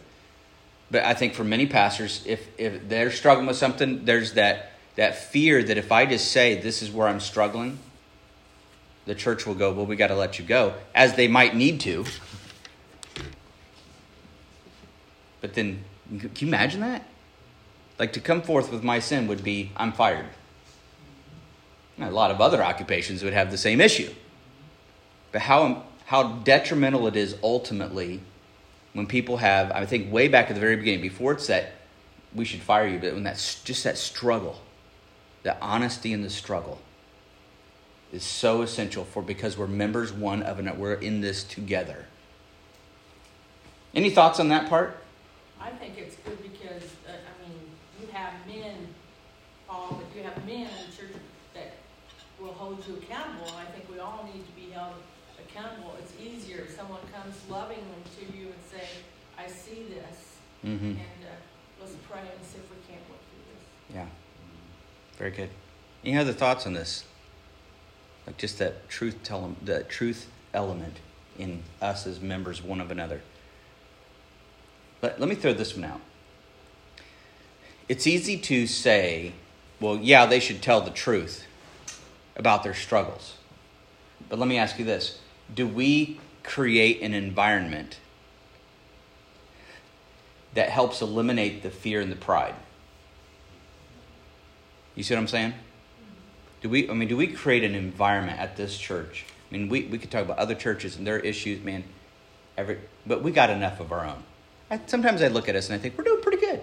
But 0.90 1.04
I 1.04 1.14
think 1.14 1.34
for 1.34 1.44
many 1.44 1.68
pastors, 1.68 2.24
if 2.26 2.48
if 2.58 2.88
they're 2.88 3.12
struggling 3.12 3.48
with 3.48 3.58
something, 3.58 4.06
there's 4.06 4.34
that 4.34 4.72
that 4.96 5.18
fear 5.18 5.64
that 5.64 5.78
if 5.78 5.92
I 5.92 6.06
just 6.06 6.32
say 6.32 6.62
this 6.62 6.82
is 6.82 6.92
where 6.92 7.08
I'm 7.08 7.20
struggling, 7.20 7.80
the 9.12 9.16
church 9.16 9.46
will 9.46 9.56
go, 9.56 9.74
well, 9.74 9.86
we 9.86 9.98
got 9.98 10.08
to 10.08 10.16
let 10.16 10.40
you 10.40 10.46
go, 10.46 10.74
as 10.96 11.16
they 11.16 11.28
might 11.28 11.54
need 11.54 11.82
to. 11.82 12.06
But 15.42 15.54
then, 15.54 15.84
can 16.18 16.32
you 16.38 16.48
imagine 16.48 16.80
that? 16.80 17.06
Like 18.00 18.14
to 18.14 18.22
come 18.22 18.42
forth 18.42 18.72
with 18.72 18.86
my 18.86 19.00
sin 19.00 19.28
would 19.28 19.44
be, 19.44 19.74
I'm 19.76 19.92
fired. 19.92 20.28
And 21.98 22.08
a 22.08 22.12
lot 22.12 22.32
of 22.32 22.40
other 22.40 22.64
occupations 22.64 23.22
would 23.22 23.34
have 23.34 23.52
the 23.52 23.58
same 23.58 23.82
issue. 23.82 24.14
But 25.34 25.42
how, 25.42 25.84
how 26.06 26.38
detrimental 26.46 27.06
it 27.08 27.18
is 27.18 27.36
ultimately 27.44 28.22
when 28.94 29.08
people 29.08 29.36
have, 29.38 29.72
I 29.72 29.86
think 29.86 30.10
way 30.10 30.30
back 30.30 30.48
at 30.48 30.54
the 30.54 30.62
very 30.62 30.78
beginning, 30.78 31.02
before 31.02 31.34
it's 31.34 31.48
that 31.48 31.74
we 32.34 32.46
should 32.46 32.62
fire 32.62 32.88
you, 32.88 32.98
but 32.98 33.14
when 33.14 33.24
that's 33.24 33.62
just 33.62 33.84
that 33.84 33.98
struggle, 33.98 34.62
the 35.44 35.60
honesty 35.60 36.14
in 36.14 36.22
the 36.22 36.30
struggle 36.30 36.80
is 38.12 38.24
so 38.24 38.62
essential 38.62 39.06
for 39.06 39.22
because 39.22 39.58
we're 39.58 39.68
members 39.68 40.12
one 40.12 40.44
of 40.44 40.60
another. 40.60 40.78
We're 40.78 40.94
in 40.96 41.22
this 41.22 41.44
together. 41.44 42.06
Any 43.94 44.10
thoughts 44.10 44.40
on 44.40 44.50
that 44.50 44.70
part? 44.70 44.98
I 45.60 45.70
think 45.70 45.98
it's 45.98 46.16
good 46.18 46.42
because, 46.42 46.84
uh, 47.08 47.12
I 47.12 47.48
mean, 47.48 47.60
you 48.00 48.08
have 48.14 48.34
men, 48.48 48.88
Paul, 49.68 50.02
but 50.02 50.18
you 50.18 50.24
have 50.24 50.46
men 50.46 50.62
in 50.68 50.90
the 50.90 50.96
church 50.98 51.16
that 51.54 51.74
will 52.40 52.54
hold 52.54 52.86
you 52.88 52.96
accountable, 52.96 53.48
and 53.48 53.68
I 53.68 53.72
think 53.72 53.90
we 53.92 54.00
all 54.00 54.28
need 54.34 54.46
to 54.46 54.52
be 54.54 54.72
held 54.72 54.94
accountable. 55.40 55.96
It's 56.00 56.14
easier 56.22 56.60
if 56.62 56.76
someone 56.76 57.02
comes 57.14 57.36
lovingly 57.50 57.84
to 58.20 58.38
you 58.38 58.46
and 58.48 58.56
say, 58.72 58.88
I 59.38 59.48
see 59.48 59.86
this, 59.90 60.28
Mm-hmm. 60.66 60.86
and 60.86 60.98
uh, 61.26 61.34
let's 61.80 61.94
pray 62.08 62.20
and 62.20 62.46
see 62.46 62.60
if 62.60 62.70
we 62.70 62.78
can't 62.88 63.02
work 63.10 63.18
through 63.32 63.44
this. 63.50 63.96
Yeah. 63.96 64.06
Very 65.18 65.32
good. 65.32 65.50
Any 66.06 66.18
other 66.20 66.34
thoughts 66.34 66.68
on 66.68 66.74
this? 66.74 67.04
Like 68.32 68.38
just 68.38 68.60
that 68.60 68.88
truth 68.88 69.18
tell 69.24 69.58
the 69.62 69.84
truth 69.84 70.30
element 70.54 71.02
in 71.38 71.64
us 71.82 72.08
as 72.08 72.22
members 72.22 72.64
one 72.64 72.80
of 72.80 72.90
another. 72.90 73.20
But 75.02 75.20
let 75.20 75.28
me 75.28 75.36
throw 75.36 75.52
this 75.52 75.76
one 75.76 75.84
out. 75.84 76.00
It's 77.90 78.08
easy 78.08 78.38
to 78.38 78.68
say, 78.68 79.34
well, 79.82 79.98
yeah, 79.98 80.28
they 80.28 80.40
should 80.40 80.62
tell 80.62 80.80
the 80.80 80.92
truth 80.92 81.46
about 82.38 82.64
their 82.64 82.74
struggles. 82.74 83.36
But 84.30 84.40
let 84.40 84.48
me 84.48 84.58
ask 84.58 84.80
you 84.80 84.86
this 84.86 85.20
do 85.54 85.68
we 85.68 86.18
create 86.42 87.02
an 87.02 87.14
environment 87.14 88.00
that 90.54 90.70
helps 90.70 91.02
eliminate 91.02 91.64
the 91.64 91.70
fear 91.70 92.00
and 92.00 92.10
the 92.10 92.16
pride. 92.16 92.56
You 94.96 95.04
see 95.04 95.16
what 95.16 95.20
I'm 95.20 95.28
saying? 95.28 95.54
Do 96.62 96.70
we? 96.70 96.90
I 96.90 96.94
mean, 96.94 97.08
do 97.08 97.18
we 97.18 97.28
create 97.28 97.64
an 97.64 97.76
environment 97.76 98.40
at 98.40 98.56
this 98.56 98.78
church? 98.78 99.26
I 99.50 99.54
mean, 99.54 99.68
we, 99.68 99.84
we 99.84 99.98
could 99.98 100.12
talk 100.12 100.24
about 100.24 100.38
other 100.38 100.56
churches 100.56 100.96
and 100.96 101.06
their 101.06 101.20
issues, 101.20 101.64
man. 101.64 101.84
Every, 102.58 102.78
but 103.06 103.24
we 103.24 103.32
got 103.32 103.50
enough 103.50 103.80
of 103.80 103.92
our 103.92 104.06
own. 104.06 104.24
I, 104.70 104.80
sometimes 104.86 105.22
I 105.22 105.28
look 105.28 105.50
at 105.50 105.56
us 105.56 105.70
and 105.70 105.78
I 105.78 105.82
think 105.82 105.98
we're 105.98 106.04
doing 106.04 106.22
pretty 106.22 106.38
good. 106.38 106.62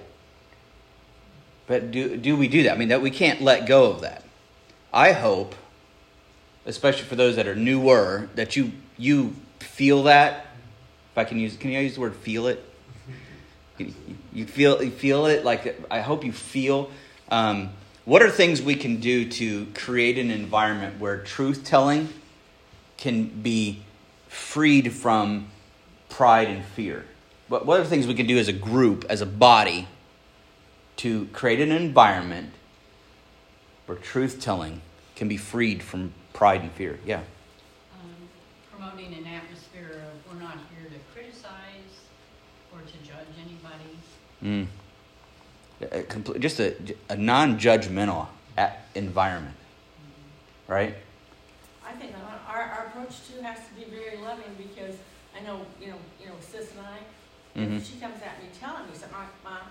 But 1.67 1.90
do 1.90 2.17
do 2.17 2.37
we 2.37 2.49
do 2.49 2.62
that? 2.62 2.73
I 2.73 2.78
mean, 2.78 2.88
that 2.88 3.02
we 3.02 3.11
can't 3.11 3.43
let 3.43 3.67
go 3.67 3.90
of 3.90 4.00
that. 4.00 4.23
I 4.93 5.12
hope, 5.12 5.55
especially 6.64 7.05
for 7.05 7.17
those 7.17 7.37
that 7.37 7.47
are 7.47 7.55
newer, 7.55 8.31
that 8.37 8.57
you 8.57 8.73
you 8.97 9.35
feel 9.59 10.05
that. 10.05 10.47
If 11.12 11.19
I 11.19 11.25
can 11.25 11.38
use, 11.38 11.57
can 11.57 11.71
you 11.71 11.81
use 11.81 11.95
the 11.95 12.00
word 12.00 12.17
feel 12.17 12.47
it? 12.47 12.64
You, 13.78 13.95
you 14.33 14.45
feel 14.45 14.83
you 14.83 14.90
feel 14.90 15.26
it. 15.26 15.45
Like 15.45 15.81
I 15.88 16.00
hope 16.00 16.25
you 16.25 16.33
feel. 16.33 16.90
Um, 17.31 17.71
what 18.08 18.22
are 18.22 18.30
things 18.30 18.62
we 18.62 18.74
can 18.74 19.00
do 19.00 19.28
to 19.28 19.66
create 19.74 20.16
an 20.16 20.30
environment 20.30 20.98
where 20.98 21.18
truth 21.18 21.62
telling 21.62 22.08
can 22.96 23.26
be 23.26 23.82
freed 24.28 24.94
from 24.94 25.48
pride 26.08 26.48
and 26.48 26.64
fear? 26.64 27.04
What, 27.48 27.66
what 27.66 27.78
are 27.78 27.84
things 27.84 28.06
we 28.06 28.14
can 28.14 28.24
do 28.24 28.38
as 28.38 28.48
a 28.48 28.52
group, 28.54 29.04
as 29.10 29.20
a 29.20 29.26
body, 29.26 29.88
to 30.96 31.26
create 31.34 31.60
an 31.60 31.70
environment 31.70 32.54
where 33.84 33.98
truth 33.98 34.40
telling 34.40 34.80
can 35.14 35.28
be 35.28 35.36
freed 35.36 35.82
from 35.82 36.14
pride 36.32 36.62
and 36.62 36.72
fear? 36.72 36.98
Yeah. 37.04 37.20
um, 37.92 38.10
promoting 38.72 39.12
an 39.12 39.26
atmosphere 39.26 40.00
of 40.08 40.32
we're 40.32 40.40
not 40.40 40.56
here 40.74 40.88
to 40.88 40.98
criticize 41.12 41.92
or 42.72 42.80
to 42.80 43.06
judge 43.06 43.28
anybody. 43.38 43.98
Mm. 44.42 44.66
A 45.80 46.02
complete, 46.02 46.40
just 46.40 46.58
a, 46.58 46.75
a 47.08 47.16
non-judgmental 47.16 48.26
environment, 48.97 49.54
right? 50.66 50.94
I 51.87 51.92
think 51.92 52.12
our, 52.18 52.56
our 52.56 52.62
our 52.70 52.87
approach 52.87 53.14
too 53.30 53.40
has 53.42 53.58
to 53.68 53.75
be 53.75 53.85
very 53.85 54.16
loving 54.18 54.50
because 54.58 54.97
I 55.38 55.40
know, 55.47 55.61
you 55.80 55.88
know, 55.88 55.99
you 56.20 56.26
know, 56.26 56.35
sis 56.40 56.73
and 56.73 56.80
I, 56.85 56.99
Mhm. 57.58 57.76
if 57.78 57.87
she 57.87 57.99
comes 58.00 58.20
at 58.23 58.42
me 58.42 58.49
telling 58.58 58.87
me 58.90 58.94
something, 58.94 59.18
mom, 59.44 59.70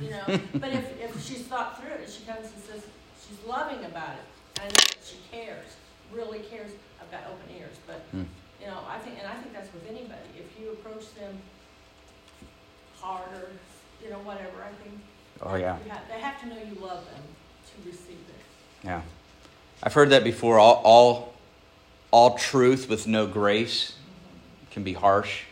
you 0.00 0.10
know, 0.10 0.24
but 0.62 0.70
if, 0.72 1.00
if 1.00 1.12
she's 1.26 1.42
thought 1.46 1.80
through 1.82 1.92
it, 1.94 2.08
she 2.10 2.24
comes 2.24 2.46
and 2.54 2.62
says, 2.62 2.82
she's 3.20 3.38
loving 3.46 3.84
about 3.84 4.14
it. 4.14 4.26
And 4.56 4.62
I 4.62 4.66
know 4.66 4.82
that 4.90 4.96
she 5.04 5.18
cares, 5.30 5.66
really 6.12 6.38
cares, 6.40 6.70
I've 7.00 7.10
got 7.10 7.26
open 7.26 7.50
ears, 7.58 7.76
but, 7.86 8.00
Mm. 8.14 8.26
you 8.60 8.66
know, 8.68 8.78
I 8.88 8.98
think, 8.98 9.18
and 9.18 9.26
I 9.26 9.34
think 9.34 9.52
that's 9.52 9.72
with 9.74 9.86
anybody. 9.88 10.30
If 10.38 10.58
you 10.60 10.70
approach 10.70 11.12
them 11.14 11.38
harder, 13.00 13.50
you 14.02 14.10
know, 14.10 14.18
whatever, 14.20 14.62
I 14.64 14.72
think 14.82 14.94
Oh 15.42 15.54
yeah, 15.56 15.76
have, 15.88 16.00
they 16.08 16.18
have 16.20 16.40
to 16.40 16.46
know 16.48 16.56
you 16.56 16.74
love 16.80 17.04
them 17.10 17.22
to 17.66 17.88
receive 17.88 18.16
it. 18.28 18.84
yeah. 18.84 19.02
I've 19.82 19.92
heard 19.92 20.10
that 20.10 20.24
before. 20.24 20.58
All, 20.58 20.80
all, 20.84 21.34
all 22.10 22.38
truth 22.38 22.88
with 22.88 23.06
no 23.06 23.26
grace 23.26 23.94
can 24.70 24.82
be 24.82 24.94
harsh. 24.94 25.42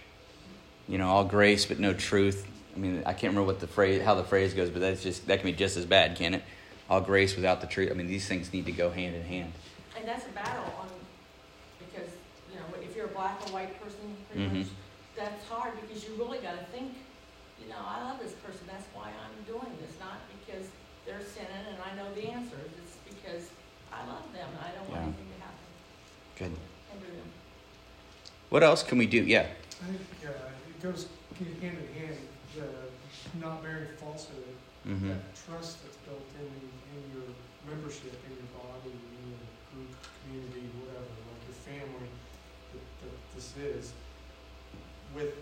You 0.89 0.99
know, 0.99 1.09
all 1.09 1.25
grace 1.25 1.67
but 1.67 1.79
no 1.79 1.93
truth. 1.93 2.47
I 2.75 2.79
mean, 2.79 3.03
I 3.07 3.13
can't 3.13 3.33
remember 3.33 3.45
what 3.45 3.61
the 3.61 3.67
phrase, 3.67 4.03
how 4.03 4.15
the 4.15 4.25
phrase 4.25 4.55
goes, 4.55 4.71
but 4.71 4.81
that's 4.81 5.03
just 5.03 5.27
that 5.29 5.41
can 5.41 5.51
be 5.51 5.57
just 5.57 5.77
as 5.77 5.85
bad, 5.85 6.17
can 6.17 6.35
it? 6.35 6.43
All 6.89 7.01
grace 7.01 7.37
without 7.37 7.61
the 7.61 7.67
truth. 7.67 7.91
I 7.91 7.95
mean, 7.95 8.07
these 8.07 8.27
things 8.27 8.53
need 8.53 8.67
to 8.67 8.73
go 8.73 8.91
hand 8.91 9.15
in 9.15 9.23
hand. 9.23 9.53
And 9.99 10.09
that's 10.09 10.27
a 10.27 10.31
battle 10.31 10.65
on, 10.81 10.89
because, 11.79 12.11
you 12.51 12.57
know, 12.59 12.65
if 12.83 12.97
you're 12.97 13.07
a 13.07 13.09
black 13.09 13.41
or 13.47 13.53
white 13.53 13.81
person, 13.83 14.17
pretty 14.33 14.49
Mhm. 14.49 14.59
much, 14.61 14.67
that's 15.17 15.47
hard 15.49 15.75
because 15.81 16.05
you 16.05 16.15
really 16.19 16.39
gotta 16.39 16.65
think, 16.73 16.97
you 17.63 17.69
know, 17.69 17.81
I 17.81 18.03
love 18.05 18.19
this 18.21 18.33
person, 18.45 18.67
that's 18.67 18.87
why 18.95 19.11
I'm 19.11 19.37
doing 19.47 19.73
this, 19.81 19.95
not 20.01 20.19
because 20.35 20.67
they're 21.07 21.23
sinning 21.23 21.65
and 21.71 21.79
I 21.81 21.95
know 21.97 22.13
the 22.15 22.29
answers, 22.31 22.71
it's 22.83 22.97
because 23.07 23.49
I 23.93 24.05
love 24.07 24.27
them 24.33 24.49
and 24.49 24.61
I 24.65 24.75
don't 24.75 24.89
want 24.91 25.03
anything 25.03 25.29
to 25.37 25.41
happen, 25.45 25.69
Good. 26.39 26.53
hinder 26.91 27.11
them. 27.15 27.31
What 28.51 28.63
else 28.63 28.83
can 28.83 28.99
we 28.99 29.07
do? 29.07 29.23
Yeah. 29.23 29.47
I 29.83 29.87
think 29.87 30.01
uh, 30.27 30.31
it 30.71 30.83
goes 30.83 31.09
hand 31.39 31.79
in 31.79 31.89
hand, 32.01 32.19
the 32.57 32.67
not 33.41 33.63
bearing 33.63 33.89
falsehood, 33.99 34.45
Mm-hmm. 34.85 35.09
that 35.17 35.33
trust 35.33 35.81
that's 35.81 35.97
built 36.05 36.29
in, 36.37 36.45
in 36.45 37.01
your 37.17 37.25
membership, 37.65 38.13
in 38.29 38.37
your 38.37 38.53
body, 38.53 38.93
in 38.93 39.33
your 39.33 39.41
group, 39.73 39.97
community, 40.21 40.69
whatever, 40.77 41.09
like 41.25 41.41
your 41.49 41.57
family, 41.65 42.13
that, 42.77 42.85
that 43.01 43.17
this 43.33 43.57
is, 43.57 43.97
with 45.17 45.33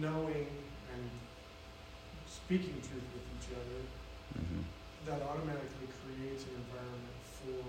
knowing 0.00 0.46
and 0.92 1.10
speaking 2.26 2.74
truth 2.82 3.06
with 3.14 3.26
each 3.38 3.50
other, 3.54 3.80
Mm-hmm. 4.34 4.66
that 5.06 5.22
automatically 5.30 5.86
creates 6.02 6.42
an 6.50 6.58
environment 6.58 7.14
for 7.38 7.62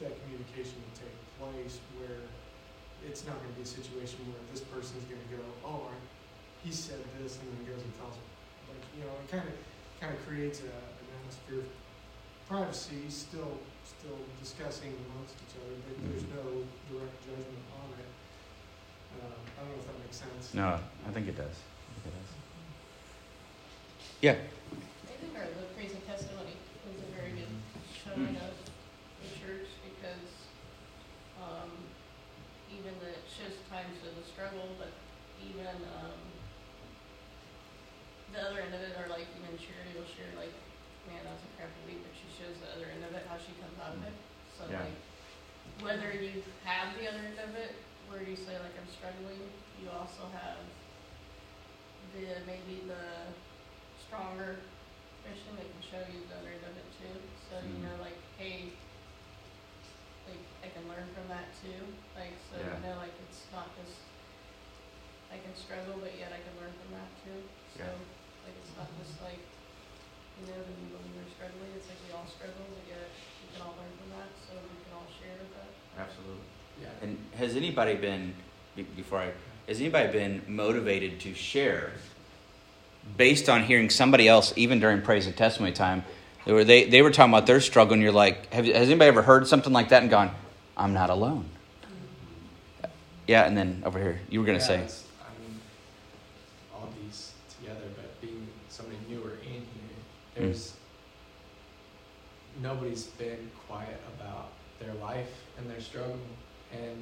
that 0.00 0.16
communication 0.24 0.80
to 0.80 0.90
take 1.04 1.12
place 1.36 1.76
where 2.00 2.24
it's 3.04 3.26
not 3.28 3.36
gonna 3.36 3.52
be 3.52 3.60
a 3.60 3.66
situation 3.68 4.16
where 4.32 4.40
this 4.48 4.64
person's 4.64 5.04
gonna 5.04 5.28
go, 5.28 5.42
oh, 5.60 5.92
I- 5.92 6.08
he 6.64 6.72
said 6.72 7.04
this, 7.20 7.36
and 7.42 7.52
then 7.52 7.66
goes 7.68 7.82
and 7.84 7.92
tells 8.00 8.16
him. 8.16 8.24
Like, 8.70 8.80
you 8.96 9.04
know, 9.04 9.12
it 9.20 9.28
kinda, 9.28 9.52
kinda 10.00 10.16
creates 10.24 10.60
a, 10.64 10.72
an 10.72 11.06
atmosphere 11.20 11.60
of 11.60 11.68
privacy, 12.48 13.10
still, 13.10 13.58
still 13.84 14.24
discussing 14.40 14.94
amongst 15.12 15.36
each 15.42 15.58
other, 15.60 15.74
but 15.84 15.94
there's 16.08 16.24
no 16.32 16.64
direct 16.88 17.20
judgment 17.28 17.60
on 17.76 17.92
it. 18.00 18.08
Uh, 19.20 19.26
I 19.26 19.60
don't 19.60 19.72
know 19.72 19.80
if 19.80 19.86
that 19.86 19.98
makes 20.00 20.16
sense. 20.16 20.54
No, 20.54 20.78
I 20.78 21.10
think 21.12 21.28
it 21.28 21.36
does. 21.36 21.56
I 21.56 21.90
think 22.00 22.06
it 22.06 22.14
does. 22.16 22.32
Yeah. 24.22 24.36
I 24.38 25.14
think 25.18 25.34
our 25.36 25.46
the 25.46 25.66
praise 25.74 25.92
and 25.92 26.04
testimony 26.06 26.56
was 26.86 27.02
a 27.02 27.10
very 27.12 27.34
good 27.34 27.52
showing 27.90 28.36
of 28.38 28.54
the 28.56 29.28
church 29.38 29.68
because 29.82 30.28
um, 31.42 31.70
even 32.70 32.94
the 33.02 33.10
it 33.12 33.26
shows 33.30 33.54
times 33.70 33.98
of 34.02 34.14
the 34.18 34.26
struggle, 34.26 34.74
but 34.78 34.90
even 35.42 35.74
um, 35.98 36.18
the 38.34 38.40
other 38.40 38.58
end 38.64 38.74
of 38.74 38.82
it, 38.82 38.96
or 38.98 39.06
like 39.12 39.28
even 39.38 39.54
Charity 39.58 39.94
will 39.94 40.08
share 40.08 40.30
like, 40.34 40.50
man, 41.06 41.22
that 41.22 41.34
was 41.36 41.44
a 41.46 41.50
crappy 41.54 41.82
week, 41.86 42.00
but 42.02 42.14
she 42.16 42.26
shows 42.32 42.56
the 42.58 42.70
other 42.74 42.88
end 42.90 43.04
of 43.06 43.12
it, 43.14 43.26
how 43.28 43.38
she 43.38 43.52
comes 43.60 43.76
out 43.78 43.94
of 43.94 44.02
it. 44.02 44.16
So 44.56 44.66
Yeah. 44.70 44.86
like, 44.86 44.98
whether 45.84 46.10
you 46.14 46.42
have 46.66 46.94
the 46.98 47.06
other 47.06 47.22
end 47.22 47.38
of 47.38 47.54
it, 47.54 47.74
where 48.12 48.20
you 48.28 48.36
say 48.36 48.52
like 48.60 48.76
I'm 48.76 48.92
struggling, 48.92 49.40
you 49.80 49.88
also 49.88 50.28
have 50.36 50.60
the 52.12 52.44
maybe 52.44 52.84
the 52.84 53.32
stronger 53.96 54.60
Christian 55.24 55.56
that 55.56 55.64
can 55.72 55.80
show 55.80 56.04
you 56.12 56.28
the 56.28 56.36
other 56.36 56.52
end 56.52 56.64
of 56.68 56.76
it 56.76 56.88
too. 56.92 57.16
So 57.48 57.56
you 57.64 57.80
Mhm. 57.80 57.88
know, 57.88 57.96
like, 58.04 58.20
hey, 58.36 58.76
like 60.28 60.44
I 60.60 60.68
can 60.68 60.84
learn 60.92 61.08
from 61.16 61.26
that 61.32 61.56
too. 61.56 61.80
Like, 62.12 62.36
so 62.52 62.60
Yeah. 62.60 62.76
you 62.76 62.82
know, 62.84 62.96
like 63.00 63.16
it's 63.24 63.48
not 63.50 63.72
just 63.80 63.96
I 65.32 65.40
can 65.40 65.56
struggle, 65.56 65.96
but 65.96 66.12
yet 66.12 66.36
I 66.36 66.44
can 66.44 66.52
learn 66.60 66.76
from 66.76 66.92
that 66.92 67.08
too. 67.24 67.40
So 67.72 67.80
Yeah. 67.80 67.96
like 68.44 68.56
it's 68.60 68.76
not 68.76 68.92
just 69.00 69.16
like 69.24 69.40
you 70.36 70.44
know 70.52 70.60
when 70.68 70.76
you 70.84 70.92
when 71.00 71.08
you're 71.16 71.32
struggling, 71.32 71.72
it's 71.72 71.88
like 71.88 72.00
we 72.04 72.12
all 72.12 72.28
struggle, 72.28 72.68
but 72.76 72.84
yet 72.84 73.08
we 73.40 73.48
can 73.48 73.64
all 73.64 73.72
learn 73.80 73.96
from 73.96 74.12
that. 74.12 74.36
So 74.36 74.52
we 74.68 74.76
can 74.84 74.92
all 74.92 75.08
share 75.08 75.40
with 75.40 75.56
that. 75.56 75.72
Absolutely. 75.96 76.44
Yeah. 76.80 76.88
And 77.02 77.18
has 77.36 77.56
anybody 77.56 77.94
been 77.94 78.34
before 78.96 79.18
I 79.20 79.32
has 79.68 79.80
anybody 79.80 80.12
been 80.12 80.42
motivated 80.48 81.20
to 81.20 81.34
share 81.34 81.92
based 83.16 83.48
on 83.48 83.64
hearing 83.64 83.90
somebody 83.90 84.28
else 84.28 84.52
even 84.56 84.80
during 84.80 85.02
praise 85.02 85.26
and 85.26 85.36
testimony 85.36 85.72
time 85.72 86.04
they 86.46 86.52
were 86.52 86.64
they, 86.64 86.84
they 86.84 87.02
were 87.02 87.10
talking 87.10 87.32
about 87.32 87.46
their 87.46 87.60
struggle 87.60 87.94
and 87.94 88.02
you're 88.02 88.12
like 88.12 88.52
have, 88.52 88.64
has 88.64 88.88
anybody 88.88 89.08
ever 89.08 89.22
heard 89.22 89.46
something 89.46 89.72
like 89.72 89.90
that 89.90 90.02
and 90.02 90.10
gone 90.10 90.30
i'm 90.76 90.92
not 90.92 91.10
alone. 91.10 91.44
Yeah 93.26 93.44
and 93.44 93.56
then 93.56 93.82
over 93.84 93.98
here 93.98 94.20
you 94.30 94.40
were 94.40 94.46
going 94.46 94.58
to 94.58 94.64
Yeah, 94.64 94.86
say. 94.86 95.02
I 95.20 95.40
mean, 95.40 95.60
all 96.74 96.88
these 97.04 97.32
together, 97.58 97.86
but 97.94 98.20
being 98.20 98.46
somebody 98.68 98.98
newer 99.08 99.32
in 99.42 99.52
here, 99.52 99.62
hmm. 100.36 100.44
there's 100.44 100.74
nobody's 102.62 103.04
been 103.04 103.50
quiet 103.68 104.00
about 104.18 104.48
their 104.80 104.94
life 104.94 105.30
and 105.58 105.70
their 105.70 105.80
struggle, 105.80 106.18
and 106.72 106.96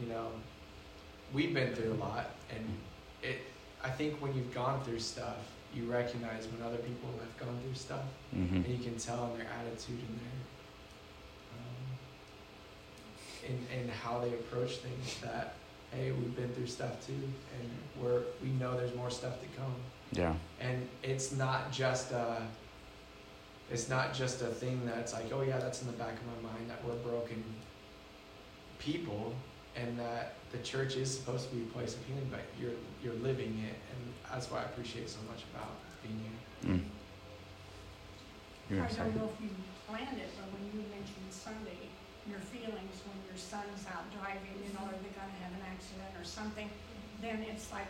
you 0.00 0.06
know, 0.06 0.28
we've 1.32 1.54
been 1.54 1.74
through 1.74 1.92
a 1.92 1.94
lot, 1.94 2.30
and 2.50 2.64
it. 3.22 3.38
I 3.84 3.90
think 3.90 4.20
when 4.22 4.34
you've 4.34 4.54
gone 4.54 4.82
through 4.84 5.00
stuff, 5.00 5.38
you 5.74 5.84
recognize 5.86 6.46
when 6.46 6.62
other 6.66 6.78
people 6.78 7.10
have 7.18 7.36
gone 7.36 7.58
through 7.62 7.74
stuff, 7.74 8.04
mm-hmm. 8.34 8.56
and 8.56 8.66
you 8.68 8.78
can 8.78 8.96
tell 8.96 9.32
in 9.32 9.38
their 9.38 9.48
attitude 9.48 9.98
and 9.98 10.20
their 10.20 10.38
um, 13.48 13.68
in 13.72 13.80
in 13.80 13.88
how 13.88 14.20
they 14.20 14.28
approach 14.28 14.76
things 14.76 15.18
that 15.20 15.54
hey 15.92 16.10
we've 16.12 16.34
been 16.36 16.52
through 16.54 16.66
stuff 16.66 17.06
too 17.06 17.12
and 17.12 17.70
we're 18.00 18.22
we 18.42 18.48
know 18.50 18.76
there's 18.76 18.94
more 18.94 19.10
stuff 19.10 19.40
to 19.40 19.46
come 19.58 19.74
yeah 20.12 20.34
and 20.60 20.88
it's 21.02 21.32
not 21.32 21.70
just 21.70 22.12
a 22.12 22.42
it's 23.70 23.88
not 23.88 24.14
just 24.14 24.42
a 24.42 24.46
thing 24.46 24.80
that's 24.84 25.12
like 25.12 25.30
oh 25.32 25.42
yeah 25.42 25.58
that's 25.58 25.82
in 25.82 25.86
the 25.86 25.92
back 25.94 26.14
of 26.14 26.44
my 26.44 26.50
mind 26.52 26.70
that 26.70 26.82
we're 26.84 26.94
broken 27.10 27.42
people 28.84 29.32
and 29.76 29.98
that 29.98 30.34
the 30.50 30.58
church 30.58 30.96
is 30.96 31.08
supposed 31.10 31.48
to 31.48 31.54
be 31.56 31.62
a 31.62 31.66
place 31.72 31.94
of 31.94 32.04
healing, 32.04 32.28
but 32.30 32.44
you're 32.60 32.76
you're 33.02 33.18
living 33.22 33.56
it, 33.64 33.76
and 33.90 34.00
that's 34.30 34.50
why 34.50 34.58
I 34.60 34.64
appreciate 34.64 35.08
so 35.08 35.18
much 35.30 35.42
about 35.54 35.70
being 36.02 36.20
here. 36.20 36.76
Mm. 36.76 36.84
I 38.82 38.88
don't 38.88 39.16
know 39.16 39.28
if 39.32 39.40
you 39.42 39.50
planned 39.88 40.16
it, 40.18 40.30
but 40.38 40.48
when 40.52 40.64
you 40.72 40.80
mentioned 40.88 41.28
Sunday, 41.30 41.88
your 42.28 42.40
feelings 42.40 42.96
when 43.04 43.18
your 43.28 43.36
son's 43.36 43.84
out 43.88 44.04
driving, 44.16 44.56
you 44.64 44.70
know, 44.76 44.84
are 44.88 44.96
they 45.02 45.12
gonna 45.12 45.36
have 45.44 45.52
an 45.52 45.64
accident 45.68 46.12
or 46.16 46.24
something? 46.24 46.68
Then 47.20 47.44
it's 47.48 47.70
like, 47.72 47.88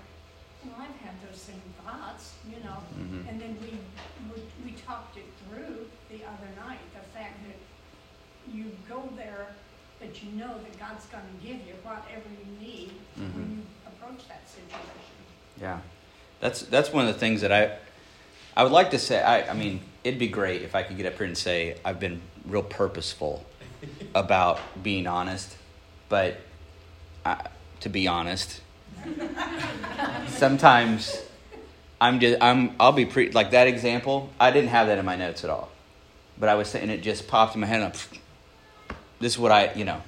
well, 0.65 0.75
I've 0.79 0.97
had 1.03 1.15
those 1.27 1.39
same 1.41 1.63
thoughts, 1.85 2.35
you 2.49 2.59
know, 2.65 2.79
Mhm. 2.99 3.29
and 3.29 3.41
then 3.41 3.57
we, 3.63 3.79
we, 4.31 4.39
we 4.65 4.71
talked 4.79 5.17
it 5.19 5.27
through 5.45 5.87
the 6.11 6.25
other 6.25 6.51
night, 6.57 6.81
the 6.95 7.05
fact 7.17 7.39
that 7.47 7.59
you 8.53 8.71
go 8.89 9.09
there, 9.17 9.55
but 10.03 10.23
you 10.23 10.33
know 10.33 10.59
that 10.59 10.79
God's 10.79 11.07
gonna 11.07 11.23
give 11.41 11.57
you 11.67 11.75
whatever 11.85 12.29
you 12.29 12.67
need 12.67 12.91
Mhm. 13.19 13.35
when 13.35 13.51
you 13.51 13.63
approach 13.87 14.27
that 14.29 14.43
situation. 14.49 14.91
Yeah, 15.61 15.79
that's 16.41 16.63
that's 16.63 16.93
one 16.93 17.07
of 17.07 17.15
the 17.15 17.19
things 17.21 17.41
that 17.43 17.53
I 17.53 17.79
I 18.57 18.65
would 18.65 18.73
like 18.73 18.91
to 18.91 18.99
say. 18.99 19.23
I 19.23 19.51
I 19.51 19.55
mean, 19.55 19.81
it'd 20.03 20.19
be 20.19 20.29
great 20.29 20.63
if 20.63 20.75
I 20.75 20.83
could 20.83 20.97
get 20.97 21.07
up 21.07 21.17
here 21.17 21.27
and 21.27 21.39
say 21.39 21.77
I've 21.85 22.01
been 22.01 22.21
real 22.45 22.63
purposeful 22.65 23.45
about 24.15 24.59
being 24.83 25.07
honest, 25.07 25.57
but 26.09 26.41
I, 27.25 27.47
to 27.81 27.89
be 27.89 28.09
honest, 28.09 28.61
sometimes 30.27 31.23
I'm 32.01 32.19
just 32.19 32.43
I'm 32.43 32.75
I'll 32.81 32.93
be 32.93 33.07
pre 33.07 33.31
like 33.31 33.53
that 33.53 33.69
example. 33.69 34.31
I 34.41 34.51
didn't 34.51 34.71
have 34.71 34.89
that 34.89 34.99
in 34.99 35.05
my 35.05 35.17
notes 35.17 35.45
at 35.45 35.51
all, 35.51 35.71
but 36.39 36.49
I 36.49 36.57
was 36.57 36.69
saying 36.69 36.91
it 36.91 37.03
just 37.03 37.29
popped 37.29 37.55
in 37.55 37.61
my 37.61 37.69
head. 37.69 37.83
And 37.83 37.95
this 39.23 39.33
is 39.33 39.39
what 39.39 39.53
I 39.53 39.73
you 39.75 39.85
know. 39.85 40.03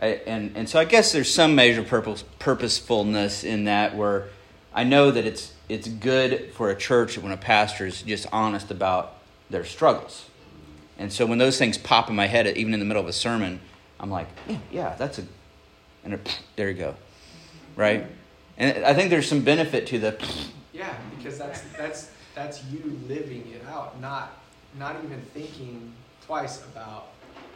I, 0.00 0.06
and 0.26 0.56
and 0.56 0.68
so 0.68 0.78
I 0.78 0.84
guess 0.84 1.12
there's 1.12 1.32
some 1.32 1.54
measure 1.54 1.80
of 1.80 1.88
purpose, 1.88 2.24
purposefulness 2.38 3.44
in 3.44 3.64
that 3.64 3.96
where 3.96 4.28
I 4.74 4.84
know 4.84 5.10
that 5.10 5.24
it's 5.24 5.52
it's 5.68 5.88
good 5.88 6.52
for 6.54 6.70
a 6.70 6.76
church 6.76 7.18
when 7.18 7.32
a 7.32 7.36
pastor 7.36 7.86
is 7.86 8.02
just 8.02 8.26
honest 8.32 8.70
about 8.70 9.14
their 9.50 9.64
struggles. 9.64 10.28
And 10.98 11.12
so 11.12 11.26
when 11.26 11.38
those 11.38 11.58
things 11.58 11.78
pop 11.78 12.08
in 12.10 12.16
my 12.16 12.26
head, 12.26 12.46
even 12.56 12.74
in 12.74 12.80
the 12.80 12.86
middle 12.86 13.02
of 13.02 13.08
a 13.08 13.12
sermon, 13.12 13.60
I'm 14.00 14.10
like, 14.10 14.26
yeah, 14.48 14.58
yeah, 14.72 14.94
that's 14.98 15.18
a, 15.18 15.24
and 16.04 16.14
it, 16.14 16.40
there 16.56 16.68
you 16.68 16.74
go, 16.74 16.94
right? 17.76 18.06
And 18.56 18.84
I 18.84 18.94
think 18.94 19.10
there's 19.10 19.28
some 19.28 19.42
benefit 19.42 19.86
to 19.88 19.98
the, 19.98 20.28
Yeah, 20.72 20.94
because 21.16 21.38
that's 21.38 21.60
that's 21.76 22.10
that's 22.36 22.64
you 22.66 22.98
living 23.08 23.52
it 23.52 23.66
out, 23.68 24.00
not 24.00 24.38
not 24.78 24.96
even 25.04 25.20
thinking 25.34 25.92
twice 26.24 26.62
about. 26.64 27.08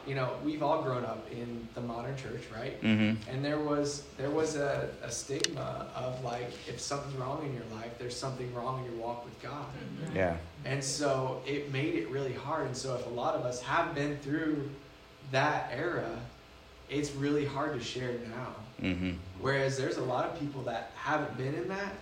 You 0.07 0.17
know, 0.17 0.33
we've 0.45 0.63
all 0.63 0.83
grown 0.83 1.05
up 1.05 1.27
in 1.31 1.69
the 1.75 1.81
modern 1.81 2.17
church, 2.17 2.43
right? 2.55 2.81
mm-hmm, 2.83 3.31
And 3.31 3.45
there 3.45 3.59
was 3.61 4.03
there 4.19 4.31
was 4.31 4.57
a, 4.57 4.89
a 5.03 5.11
stigma 5.11 5.87
of 5.95 6.23
like 6.25 6.51
if 6.69 6.81
something's 6.81 7.15
wrong 7.17 7.45
in 7.47 7.55
your 7.55 7.65
life, 7.79 7.93
there's 7.99 8.17
something 8.17 8.53
wrong 8.55 8.85
in 8.85 8.91
your 8.93 9.01
walk 9.01 9.25
with 9.25 9.41
God. 9.41 9.67
yeah, 10.15 10.37
And 10.65 10.83
so 10.83 11.41
it 11.47 11.73
made 11.73 11.95
it 11.95 12.09
really 12.11 12.33
hard. 12.33 12.67
And 12.67 12.77
so 12.77 12.95
if 12.97 13.07
a 13.07 13.11
lot 13.11 13.35
of 13.35 13.45
us 13.47 13.63
have 13.63 13.95
been 13.95 14.17
through 14.19 14.69
that 15.31 15.71
era, 15.73 16.11
it's 16.91 17.13
really 17.13 17.45
hard 17.47 17.79
to 17.79 17.85
share 17.85 18.13
now. 18.29 18.55
mm-hmm, 18.89 19.13
Whereas 19.41 19.77
there's 19.79 19.99
a 19.99 20.03
lot 20.05 20.25
of 20.25 20.39
people 20.39 20.63
that 20.65 20.91
haven't 20.97 21.37
been 21.39 21.55
in 21.55 21.69
that, 21.69 21.95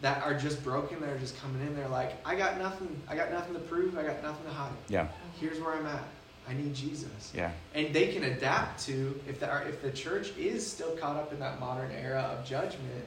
that 0.00 0.22
are 0.24 0.34
just 0.34 0.62
broken. 0.64 1.00
They're 1.00 1.18
just 1.18 1.40
coming 1.40 1.64
in. 1.66 1.74
They're 1.76 1.88
like, 1.88 2.14
I 2.26 2.34
got 2.34 2.58
nothing. 2.58 3.00
I 3.08 3.14
got 3.14 3.30
nothing 3.30 3.54
to 3.54 3.60
prove. 3.60 3.96
I 3.96 4.02
got 4.02 4.22
nothing 4.22 4.44
to 4.46 4.52
hide. 4.52 4.72
yeah, 4.88 5.06
Here's 5.40 5.60
where 5.60 5.74
I'm 5.74 5.86
at. 5.86 6.02
I 6.48 6.54
need 6.54 6.74
Jesus. 6.74 7.32
yeah, 7.34 7.50
And 7.74 7.92
they 7.94 8.08
can 8.12 8.24
adapt 8.24 8.84
to 8.86 9.20
if 9.28 9.38
the 9.38 9.68
if 9.68 9.82
the 9.82 9.90
church 9.90 10.32
is 10.38 10.66
still 10.66 10.96
caught 10.96 11.16
up 11.16 11.32
in 11.32 11.38
that 11.40 11.60
modern 11.60 11.90
era 11.92 12.22
of 12.32 12.44
judgment, 12.46 13.04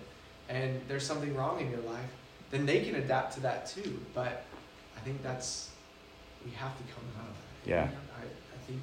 and 0.47 0.79
there's 0.87 1.05
something 1.05 1.35
wrong 1.35 1.59
in 1.59 1.71
your 1.71 1.79
life, 1.81 2.09
then 2.51 2.65
they 2.65 2.83
can 2.85 2.95
adapt 2.95 3.33
to 3.35 3.39
that 3.41 3.65
too. 3.67 3.99
But 4.13 4.43
I 4.95 4.99
think 4.99 5.23
that's 5.23 5.69
we 6.45 6.51
have 6.51 6.77
to 6.77 6.83
come 6.93 7.03
out 7.19 7.29
of 7.29 7.35
that. 7.65 7.69
yeah. 7.69 7.83
I, 8.19 8.23
I 8.25 8.57
think 8.67 8.79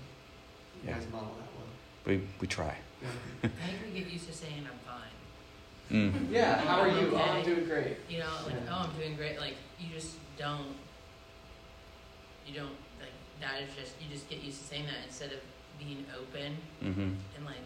you 0.82 0.88
Yeah. 0.90 0.94
guys 0.94 1.06
model 1.12 1.34
that 1.38 1.48
well. 1.56 1.68
We 2.06 2.26
we 2.40 2.46
try. 2.48 2.74
Yeah. 3.02 3.08
I 3.44 3.66
think 3.68 3.94
we 3.94 4.00
get 4.00 4.10
used 4.12 4.26
to 4.26 4.32
saying 4.34 4.66
I'm 4.70 4.78
fine. 4.80 4.96
Mm. 5.90 6.30
Yeah, 6.32 6.56
how 6.62 6.80
are 6.80 6.88
you? 6.88 7.12
Oh, 7.14 7.16
I'm 7.16 7.44
doing 7.44 7.64
great. 7.64 7.96
You 8.10 8.18
know, 8.18 8.32
like, 8.44 8.54
Yeah. 8.56 8.72
oh, 8.74 8.88
I'm 8.90 8.96
doing 8.98 9.14
great. 9.16 9.38
Like, 9.38 9.54
you 9.78 9.86
just 9.94 10.16
don't, 10.36 10.74
you 12.46 12.54
don't, 12.54 12.76
like, 13.00 13.12
that 13.40 13.62
is 13.62 13.70
just, 13.76 13.94
you 14.00 14.06
just 14.10 14.28
get 14.28 14.42
used 14.42 14.58
to 14.60 14.66
saying 14.66 14.86
that 14.86 15.06
instead 15.06 15.32
of 15.32 15.40
being 15.78 16.04
open 16.16 16.56
Mm-hmm. 16.82 17.14
and, 17.36 17.42
like, 17.46 17.62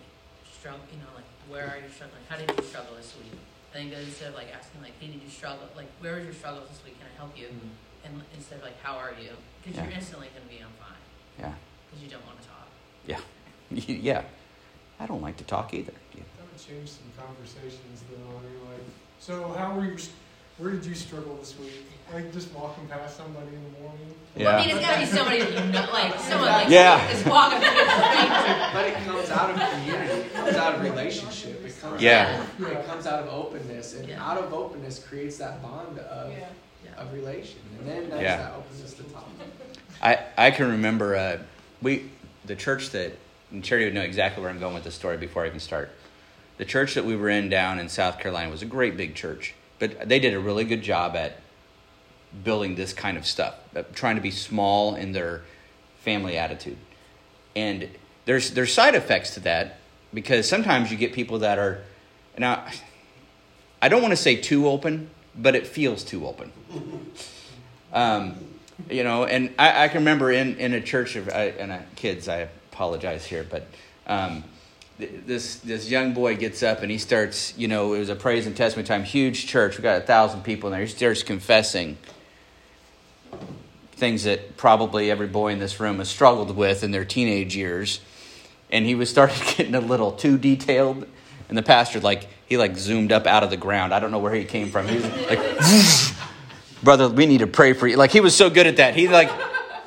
struggle, 0.49 0.81
you 0.93 0.99
know, 1.01 1.11
like, 1.17 1.29
where 1.49 1.67
are 1.69 1.79
you 1.81 1.89
struggling? 1.93 2.23
How 2.29 2.37
did 2.37 2.49
you 2.51 2.63
struggle 2.65 2.95
this 2.97 3.15
week? 3.19 3.33
I 3.73 3.81
think 3.81 3.91
that 3.93 4.01
instead 4.05 4.29
of, 4.31 4.35
like, 4.35 4.53
asking, 4.53 4.83
like, 4.83 4.93
hey, 5.01 5.09
did 5.09 5.23
you 5.23 5.31
struggle? 5.33 5.65
Like, 5.77 5.89
where 6.01 6.17
was 6.17 6.25
your 6.25 6.35
struggles 6.35 6.69
this 6.69 6.81
week? 6.85 6.99
Can 7.01 7.09
I 7.09 7.15
help 7.17 7.33
you? 7.37 7.49
And 8.05 8.21
instead 8.37 8.59
of, 8.59 8.65
like, 8.65 8.81
how 8.83 8.97
are 8.97 9.13
you? 9.21 9.33
Because 9.63 9.77
Yeah. 9.79 9.85
you're 9.89 9.97
instantly 9.97 10.29
going 10.35 10.45
to 10.47 10.53
be 10.53 10.61
on 10.63 10.73
fine. 10.77 11.03
Yeah. 11.39 11.55
Because 11.89 12.03
you 12.05 12.11
don't 12.11 12.25
want 12.27 12.41
to 12.43 12.47
talk. 12.49 12.69
yeah. 13.07 13.21
Yeah. 13.73 14.23
I 15.01 15.07
don't 15.07 15.23
like 15.23 15.37
to 15.39 15.45
talk 15.45 15.73
either. 15.75 15.95
Yeah. 16.15 16.23
That 16.39 16.47
would 16.53 16.61
change 16.61 16.91
some 16.91 17.09
conversations 17.19 18.05
though. 18.11 18.37
I 18.37 18.43
mean, 18.45 18.61
like, 18.71 18.85
so 19.19 19.49
how 19.57 19.75
were 19.75 19.85
you? 19.87 19.97
Where 20.63 20.71
did 20.71 20.85
you 20.87 20.95
struggle 20.95 21.35
this 21.39 21.59
week? 21.59 21.73
Like 22.15 22.33
just 22.33 22.55
walking 22.55 22.87
past 22.87 23.17
somebody 23.17 23.49
in 23.49 23.65
the 23.65 23.81
morning. 23.81 24.15
Well, 24.37 24.55
I 24.55 24.61
mean, 24.65 24.77
it's 24.77 24.87
got 24.87 24.95
to 24.95 25.01
be 25.01 25.07
somebody 25.07 25.39
that 25.41 25.51
you 25.51 25.73
know, 25.73 25.89
like, 25.93 26.17
someone, 26.21 26.49
like, 26.49 26.69
Yeah. 26.69 27.11
is 27.11 27.25
walking 27.25 27.59
through 27.59 27.69
the 27.69 27.91
street. 27.91 28.71
But 28.73 28.87
it 28.87 28.95
comes 29.05 29.31
out 29.31 29.51
of 29.51 29.71
community. 29.71 30.13
It 30.21 30.33
comes 30.35 30.55
out 30.57 30.75
of 30.77 30.83
relationship. 30.83 31.67
It 31.67 31.81
comes 31.81 32.01
Yeah. 32.01 32.45
Out, 32.61 32.71
it 32.71 32.87
comes 32.87 33.07
out 33.09 33.25
of 33.25 33.29
openness, 33.29 33.95
and 33.95 34.09
Yeah. 34.09 34.25
out 34.25 34.39
of 34.39 34.55
openness 34.55 35.01
creates 35.01 35.37
that 35.39 35.61
bond 35.63 35.99
of 35.99 36.31
Yeah. 36.33 36.39
Yeah. 36.85 37.03
of 37.03 37.13
relation, 37.13 37.59
and 37.81 37.89
then 37.89 38.11
that's 38.11 38.23
Yeah. 38.23 38.37
that 38.37 38.53
openness 38.55 38.95
to 38.95 39.03
talk. 39.05 39.29
I, 40.01 40.19
I 40.39 40.51
can 40.53 40.71
remember 40.71 41.17
uh, 41.17 41.39
we 41.83 42.09
the 42.45 42.55
church 42.55 42.91
that 42.91 43.19
and 43.51 43.65
Charity 43.65 43.87
would 43.87 43.95
know 43.95 44.03
exactly 44.03 44.41
where 44.43 44.51
I'm 44.51 44.61
going 44.61 44.75
with 44.75 44.85
this 44.85 44.95
story 44.95 45.17
before 45.17 45.43
I 45.43 45.49
even 45.49 45.61
start. 45.61 45.91
The 46.59 46.65
church 46.65 46.95
that 46.95 47.05
we 47.05 47.17
were 47.17 47.29
in 47.29 47.49
down 47.49 47.81
in 47.81 47.89
South 47.89 48.21
Carolina 48.21 48.49
was 48.49 48.63
a 48.63 48.67
great 48.67 48.97
big 48.97 49.15
church, 49.17 49.55
but 49.83 50.09
they 50.09 50.21
did 50.21 50.33
a 50.33 50.39
really 50.39 50.63
good 50.65 50.81
job 50.81 51.17
at 51.17 51.39
building 52.45 52.77
this 52.77 52.93
kind 52.93 53.19
of 53.19 53.27
stuff, 53.27 53.57
uh, 53.75 53.83
trying 53.95 54.15
to 54.15 54.23
be 54.23 54.31
small 54.31 54.95
in 54.95 55.11
their 55.11 55.43
family 56.03 56.39
attitude. 56.39 56.77
And 57.57 57.89
there's 58.25 58.53
there's 58.53 58.73
side 58.73 58.95
effects 58.95 59.35
to 59.35 59.41
that 59.41 59.81
because 60.15 60.49
sometimes 60.49 60.93
you 60.93 60.97
get 60.97 61.13
people 61.13 61.41
that 61.41 61.59
are 61.59 61.81
now 62.39 62.65
I 63.83 63.89
don't 63.89 64.03
want 64.03 64.13
to 64.13 64.17
say 64.17 64.37
too 64.37 64.69
open, 64.69 65.11
but 65.35 65.57
it 65.57 65.67
feels 65.67 66.05
too 66.05 66.27
open. 66.27 66.53
Um, 67.95 68.37
you 68.89 69.05
know, 69.05 69.27
and 69.27 69.53
I, 69.59 69.85
I 69.85 69.89
can 69.89 69.99
remember 69.99 70.33
in, 70.33 70.57
in 70.57 70.73
a 70.73 70.81
church 70.81 71.15
of 71.15 71.29
I, 71.29 71.49
and 71.49 71.71
I, 71.71 71.83
kids. 71.95 72.27
I 72.27 72.49
apologize 72.71 73.27
here, 73.27 73.45
but 73.45 73.67
um, 74.07 74.45
this 75.27 75.57
this 75.57 75.91
young 75.91 76.15
boy 76.15 76.37
gets 76.37 76.63
up 76.63 76.83
and 76.83 76.91
he 76.91 76.99
starts. 76.99 77.57
You 77.57 77.69
know, 77.69 77.95
it 77.95 77.99
was 77.99 78.09
a 78.09 78.17
praise 78.17 78.47
and 78.47 78.57
testimony 78.57 78.87
time, 78.87 79.05
huge 79.05 79.47
church. 79.47 79.77
We 79.77 79.83
got 79.83 80.03
a 80.03 80.05
thousand 80.05 80.43
people 80.43 80.69
in 80.69 80.73
there. 80.73 80.83
He 80.83 80.89
starts 80.89 81.23
confessing 81.23 81.97
things 83.93 84.25
that 84.25 84.57
probably 84.57 85.11
every 85.11 85.29
boy 85.29 85.53
in 85.53 85.59
this 85.59 85.79
room 85.79 85.99
has 85.99 86.09
struggled 86.09 86.57
with 86.57 86.83
in 86.83 86.91
their 86.91 87.05
teenage 87.05 87.55
years, 87.55 88.01
and 88.71 88.85
he 88.85 88.95
was 88.95 89.09
started 89.09 89.41
getting 89.57 89.75
a 89.75 89.81
little 89.81 90.13
too 90.13 90.39
detailed. 90.39 91.07
And 91.49 91.59
the 91.59 91.63
pastor, 91.63 92.01
like, 92.01 92.29
he 92.47 92.57
like 92.57 92.77
zoomed 92.77 93.13
up 93.13 93.27
out 93.27 93.43
of 93.43 93.51
the 93.51 93.57
ground. 93.57 93.93
I 93.93 94.01
don't 94.01 94.11
know 94.11 94.19
where 94.19 94.35
he 94.35 94.45
came 94.45 94.71
from. 94.71 94.89
He 94.89 94.97
was 94.97 95.05
like, 95.29 96.17
brother, 96.83 97.09
we 97.09 97.27
need 97.27 97.39
to 97.39 97.47
pray 97.47 97.73
for 97.73 97.87
you. 97.87 97.97
Like 97.97 98.11
he 98.11 98.21
was 98.21 98.35
so 98.35 98.51
good 98.51 98.67
at 98.67 98.77
that. 98.77 98.95
He 98.95 99.09
like 99.09 99.31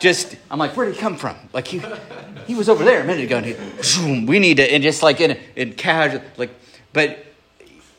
just 0.06 0.36
I'm 0.52 0.60
like, 0.60 0.78
where 0.78 0.86
did 0.86 0.94
he 0.94 1.02
come 1.02 1.18
from? 1.18 1.36
Like 1.52 1.66
he 1.66 1.82
he 2.46 2.54
was 2.54 2.70
over 2.70 2.84
there 2.84 3.02
a 3.02 3.04
minute 3.04 3.26
ago 3.26 3.38
and 3.38 3.46
he 3.48 3.56
zoom, 3.82 4.28
we 4.28 4.38
need 4.38 4.58
to 4.58 4.64
and 4.64 4.84
just 4.84 5.02
like 5.02 5.20
in 5.20 5.36
in 5.56 5.74
casual 5.74 6.22
like 6.38 6.52
but 6.94 7.26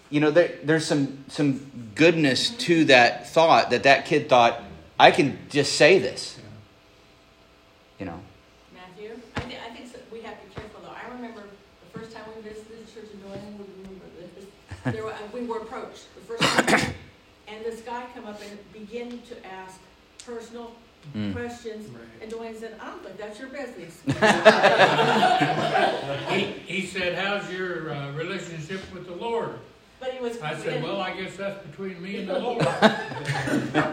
you 0.08 0.20
know 0.20 0.30
there, 0.30 0.52
there's 0.62 0.86
some 0.86 1.24
some 1.26 1.90
goodness 1.96 2.50
to 2.66 2.84
that 2.84 3.28
thought 3.28 3.70
that 3.70 3.82
that 3.82 4.06
kid 4.06 4.28
thought 4.28 4.62
I 5.00 5.10
can 5.10 5.36
just 5.50 5.72
say 5.74 5.98
this. 5.98 6.38
You 7.98 8.06
know. 8.06 8.20
Matthew, 8.72 9.18
I 9.34 9.40
think, 9.40 9.58
I 9.66 9.70
think 9.74 9.92
so- 9.92 9.98
we 10.12 10.20
have 10.22 10.40
to 10.40 10.48
be 10.48 10.54
careful 10.54 10.80
though. 10.82 10.94
I 10.94 11.12
remember 11.12 11.42
the 11.92 11.98
first 11.98 12.14
time 12.14 12.24
we 12.36 12.40
visited 12.48 12.86
the 12.86 12.92
church 12.92 13.10
in 13.12 13.18
New 13.18 13.34
England, 13.34 13.58
we 13.58 13.82
remember 13.82 14.06
this. 14.36 14.94
There 14.94 15.04
were, 15.04 15.14
we 15.34 15.44
were 15.44 15.58
approached 15.58 16.06
the 16.14 16.20
first 16.22 16.42
time, 16.42 16.94
and 17.48 17.64
this 17.64 17.80
guy 17.80 18.06
come 18.14 18.26
up 18.26 18.40
and 18.40 18.72
began 18.72 19.20
to 19.30 19.34
ask 19.44 19.80
personal 20.24 20.70
Mm. 21.14 21.34
questions. 21.34 21.88
Right. 21.90 22.02
And 22.22 22.32
Dwayne 22.32 22.58
said, 22.58 22.74
I 22.80 22.86
don't 22.90 23.04
think 23.04 23.18
that's 23.18 23.38
your 23.38 23.48
business. 23.48 24.00
He, 26.30 26.44
he 26.80 26.86
said, 26.86 27.14
how's 27.16 27.50
your 27.50 27.90
uh, 27.92 28.12
relationship 28.12 28.80
with 28.92 29.06
the 29.06 29.14
Lord? 29.14 29.50
But 30.00 30.10
he 30.10 30.22
was. 30.22 30.40
I 30.42 30.54
said, 30.56 30.82
well, 30.82 31.00
I 31.00 31.16
guess 31.16 31.36
that's 31.36 31.64
between 31.66 32.02
me 32.02 32.18
and 32.18 32.28
the 32.28 32.38
Lord. 32.38 32.66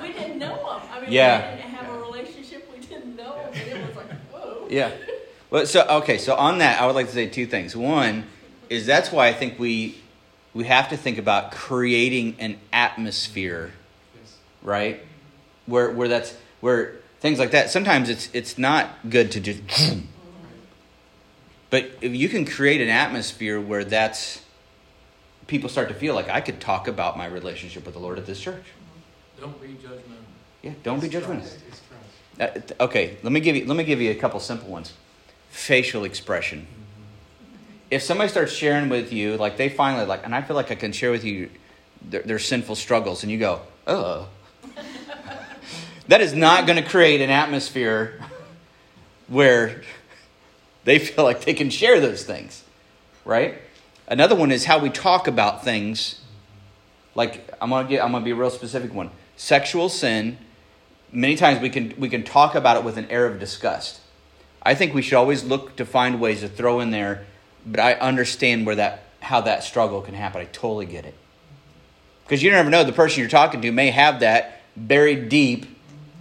We 0.01 0.13
didn't 0.13 0.39
know 0.39 0.55
him. 0.55 0.81
I 0.91 1.01
mean, 1.01 1.11
Yeah. 1.11 1.51
we 1.51 1.57
didn't 1.61 1.71
have 1.71 1.89
a 1.93 1.97
relationship. 1.99 2.69
We 2.73 2.85
didn't 2.85 3.15
know 3.15 3.33
him. 3.35 3.53
And 3.53 3.79
it 3.79 3.87
was 3.87 3.95
like, 3.95 4.11
whoa. 4.31 4.67
Yeah. 4.69 4.91
Well, 5.49 5.65
so 5.65 5.85
okay, 6.01 6.17
so 6.17 6.35
on 6.35 6.57
that, 6.57 6.81
I 6.81 6.85
would 6.87 6.95
like 6.95 7.07
to 7.07 7.13
say 7.13 7.27
two 7.27 7.45
things. 7.45 7.75
One, 7.75 8.25
is 8.69 8.85
that's 8.85 9.11
why 9.11 9.27
I 9.27 9.33
think 9.33 9.59
we 9.59 9.97
we 10.53 10.65
have 10.65 10.89
to 10.89 10.97
think 10.97 11.17
about 11.19 11.51
creating 11.51 12.35
an 12.39 12.57
atmosphere, 12.73 13.71
Yes. 14.19 14.35
right? 14.63 15.05
Where 15.67 15.91
where 15.91 16.07
that's 16.07 16.35
where 16.59 16.95
things 17.23 17.39
like 17.39 17.51
that. 17.51 17.71
Sometimes 17.71 18.09
it's 18.09 18.29
it's 18.33 18.59
not 18.59 18.89
good 19.09 19.31
to 19.31 19.39
just 19.39 19.61
But 21.71 21.89
if 22.01 22.13
you 22.13 22.29
can 22.29 22.45
create 22.45 22.81
an 22.81 22.89
atmosphere 22.89 23.59
where 23.59 23.83
that's 23.83 24.43
people 25.47 25.69
start 25.69 25.87
to 25.87 25.95
feel 25.95 26.13
like 26.13 26.29
I 26.29 26.41
could 26.41 26.59
talk 26.59 26.87
about 26.87 27.17
my 27.17 27.25
relationship 27.25 27.85
with 27.85 27.95
the 27.95 27.99
Lord 27.99 28.19
at 28.19 28.27
this 28.27 28.39
church. 28.39 28.65
Don't 29.39 29.59
be 29.59 29.69
judgmental. 29.69 30.23
Yeah, 30.61 30.73
don't 30.83 30.99
be 30.99 31.07
It's 31.07 31.15
judgmental. 31.15 31.49
trust. 32.37 32.73
Uh, 32.79 32.83
okay, 32.83 33.17
let 33.23 33.31
me 33.31 33.39
give 33.39 33.55
you 33.55 33.65
let 33.65 33.77
me 33.77 33.85
give 33.85 34.01
you 34.01 34.11
a 34.11 34.15
couple 34.15 34.39
simple 34.39 34.69
ones. 34.69 34.93
Facial 35.49 36.03
expression. 36.03 36.67
If 37.89 38.03
somebody 38.03 38.29
starts 38.29 38.51
sharing 38.51 38.89
with 38.89 39.13
you, 39.13 39.37
like 39.37 39.55
they 39.55 39.69
finally 39.69 40.05
like, 40.05 40.25
and 40.25 40.35
I 40.35 40.41
feel 40.41 40.55
like 40.55 40.71
I 40.71 40.75
can 40.75 40.91
share 40.91 41.11
with 41.11 41.23
you 41.23 41.49
their, 42.01 42.23
their 42.23 42.39
sinful 42.39 42.75
struggles, 42.75 43.23
and 43.23 43.31
you 43.31 43.37
go, 43.37 43.61
oh, 43.87 44.27
that 46.07 46.21
is 46.21 46.33
not 46.33 46.67
going 46.67 46.81
to 46.81 46.87
create 46.87 47.21
an 47.21 47.29
atmosphere 47.29 48.21
where 49.27 49.83
they 50.83 50.99
feel 50.99 51.23
like 51.23 51.45
they 51.45 51.53
can 51.53 51.69
share 51.69 51.99
those 51.99 52.23
things, 52.23 52.63
right? 53.25 53.59
Another 54.07 54.35
one 54.35 54.51
is 54.51 54.65
how 54.65 54.79
we 54.79 54.89
talk 54.89 55.27
about 55.27 55.63
things. 55.63 56.19
Like 57.15 57.49
I'm 57.61 57.69
gonna 57.69 57.87
get, 57.87 58.03
I'm 58.03 58.11
gonna 58.11 58.25
be 58.25 58.31
a 58.31 58.35
real 58.35 58.49
specific 58.49 58.93
one. 58.93 59.11
Sexual 59.37 59.89
sin 59.89 60.37
many 61.13 61.35
times 61.35 61.61
we 61.61 61.69
can 61.69 61.93
we 61.97 62.09
can 62.09 62.23
talk 62.23 62.55
about 62.55 62.75
it 62.77 62.83
with 62.83 62.97
an 62.97 63.09
air 63.09 63.25
of 63.27 63.39
disgust. 63.39 64.01
I 64.61 64.75
think 64.75 64.93
we 64.93 65.01
should 65.01 65.13
always 65.13 65.43
look 65.43 65.75
to 65.77 65.85
find 65.85 66.19
ways 66.19 66.41
to 66.41 66.49
throw 66.49 66.79
in 66.79 66.91
there, 66.91 67.25
but 67.65 67.79
I 67.79 67.93
understand 67.93 68.65
where 68.65 68.75
that 68.75 69.03
how 69.21 69.41
that 69.41 69.63
struggle 69.63 70.01
can 70.01 70.15
happen. 70.15 70.41
I 70.41 70.45
totally 70.45 70.85
get 70.85 71.05
it. 71.05 71.15
Because 72.25 72.41
you 72.41 72.51
never 72.51 72.69
know 72.69 72.83
the 72.83 72.91
person 72.91 73.19
you're 73.19 73.29
talking 73.29 73.61
to 73.61 73.71
may 73.71 73.91
have 73.91 74.21
that 74.21 74.61
buried 74.75 75.29
deep, 75.29 75.65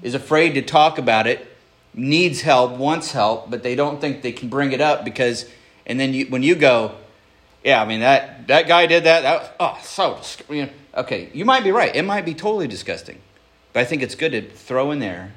is 0.02 0.14
afraid 0.14 0.54
to 0.54 0.62
talk 0.62 0.98
about 0.98 1.26
it, 1.26 1.46
needs 1.94 2.40
help, 2.42 2.72
wants 2.72 3.12
help, 3.12 3.50
but 3.50 3.62
they 3.62 3.74
don't 3.74 4.00
think 4.00 4.22
they 4.22 4.32
can 4.32 4.48
bring 4.48 4.72
it 4.72 4.80
up 4.80 5.04
because 5.04 5.46
and 5.86 5.98
then 5.98 6.14
you, 6.14 6.26
when 6.26 6.42
you 6.42 6.54
go, 6.54 6.94
yeah, 7.64 7.82
I 7.82 7.84
mean 7.86 8.00
that 8.00 8.46
that 8.48 8.66
guy 8.68 8.86
did 8.86 9.04
that. 9.04 9.22
That 9.22 9.40
was, 9.42 9.50
oh 9.60 9.78
so 9.82 10.52
you 10.52 10.62
know, 10.66 10.70
okay. 10.96 11.30
You 11.32 11.44
might 11.44 11.64
be 11.64 11.70
right. 11.72 11.94
It 11.94 12.02
might 12.02 12.24
be 12.24 12.34
totally 12.34 12.68
disgusting. 12.68 13.18
But 13.72 13.80
I 13.80 13.84
think 13.84 14.02
it's 14.02 14.14
good 14.14 14.32
to 14.32 14.42
throw 14.42 14.90
in 14.90 14.98
there. 14.98 15.32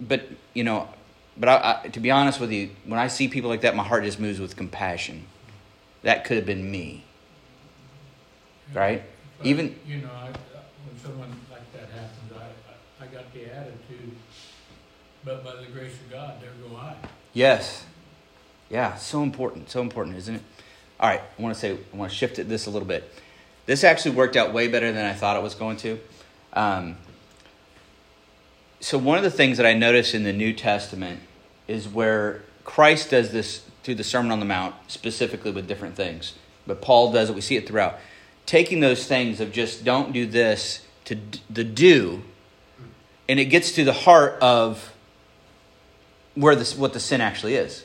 But 0.00 0.28
you 0.54 0.64
know, 0.64 0.88
but 1.36 1.48
I, 1.48 1.80
I, 1.84 1.88
to 1.88 2.00
be 2.00 2.10
honest 2.10 2.40
with 2.40 2.50
you, 2.50 2.70
when 2.84 2.98
I 2.98 3.08
see 3.08 3.28
people 3.28 3.50
like 3.50 3.60
that, 3.62 3.76
my 3.76 3.84
heart 3.84 4.04
just 4.04 4.18
moves 4.18 4.40
with 4.40 4.56
compassion. 4.56 5.26
That 6.02 6.24
could 6.24 6.36
have 6.36 6.46
been 6.46 6.70
me, 6.70 7.04
right? 8.74 9.02
But, 9.38 9.46
Even- 9.46 9.76
You 9.86 9.98
know, 9.98 10.10
I, 10.12 10.28
uh, 10.28 10.32
when 10.86 10.98
someone 11.02 11.30
like 11.50 11.72
that 11.72 11.88
happens, 11.90 12.27
got 13.12 13.32
the 13.32 13.46
attitude, 13.54 14.12
but 15.24 15.44
by 15.44 15.56
the 15.56 15.66
grace 15.66 15.94
of 15.94 16.10
God, 16.10 16.34
there 16.40 16.50
go 16.68 16.76
I. 16.76 16.94
Yes, 17.32 17.84
yeah, 18.70 18.96
so 18.96 19.22
important, 19.22 19.70
so 19.70 19.80
important, 19.80 20.16
isn't 20.16 20.36
it? 20.36 20.42
All 21.00 21.08
right, 21.08 21.20
I 21.20 21.42
want 21.42 21.54
to 21.54 21.60
say, 21.60 21.72
I 21.92 21.96
want 21.96 22.10
to 22.10 22.16
shift 22.16 22.38
it 22.38 22.48
this 22.48 22.66
a 22.66 22.70
little 22.70 22.88
bit. 22.88 23.10
This 23.66 23.84
actually 23.84 24.14
worked 24.14 24.36
out 24.36 24.52
way 24.52 24.68
better 24.68 24.92
than 24.92 25.04
I 25.04 25.12
thought 25.12 25.36
it 25.36 25.42
was 25.42 25.54
going 25.54 25.76
to. 25.78 25.98
Um, 26.52 26.96
so 28.80 28.98
one 28.98 29.18
of 29.18 29.24
the 29.24 29.30
things 29.30 29.58
that 29.58 29.66
I 29.66 29.74
notice 29.74 30.14
in 30.14 30.24
the 30.24 30.32
New 30.32 30.52
Testament 30.52 31.20
is 31.66 31.88
where 31.88 32.42
Christ 32.64 33.10
does 33.10 33.30
this 33.30 33.64
through 33.82 33.96
the 33.96 34.04
Sermon 34.04 34.30
on 34.30 34.40
the 34.40 34.46
Mount, 34.46 34.74
specifically 34.88 35.50
with 35.50 35.66
different 35.66 35.96
things. 35.96 36.34
But 36.66 36.80
Paul 36.80 37.12
does 37.12 37.30
it. 37.30 37.34
We 37.34 37.40
see 37.40 37.56
it 37.56 37.66
throughout. 37.66 37.98
Taking 38.46 38.80
those 38.80 39.06
things 39.06 39.40
of 39.40 39.52
just 39.52 39.84
don't 39.84 40.12
do 40.12 40.26
this 40.26 40.86
to 41.06 41.18
the 41.48 41.64
do, 41.64 42.22
and 43.28 43.38
it 43.38 43.46
gets 43.46 43.72
to 43.72 43.84
the 43.84 43.92
heart 43.92 44.38
of 44.40 44.92
where 46.34 46.56
this 46.56 46.76
what 46.76 46.92
the 46.92 47.00
sin 47.00 47.20
actually 47.20 47.54
is. 47.54 47.84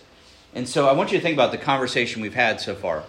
And 0.55 0.69
so 0.69 0.87
I 0.87 0.93
want 0.93 1.11
you 1.11 1.17
to 1.17 1.23
think 1.23 1.33
about 1.33 1.51
the 1.51 1.57
conversation 1.57 2.21
we've 2.21 2.35
had 2.35 2.61
so 2.61 2.75
far. 2.75 3.03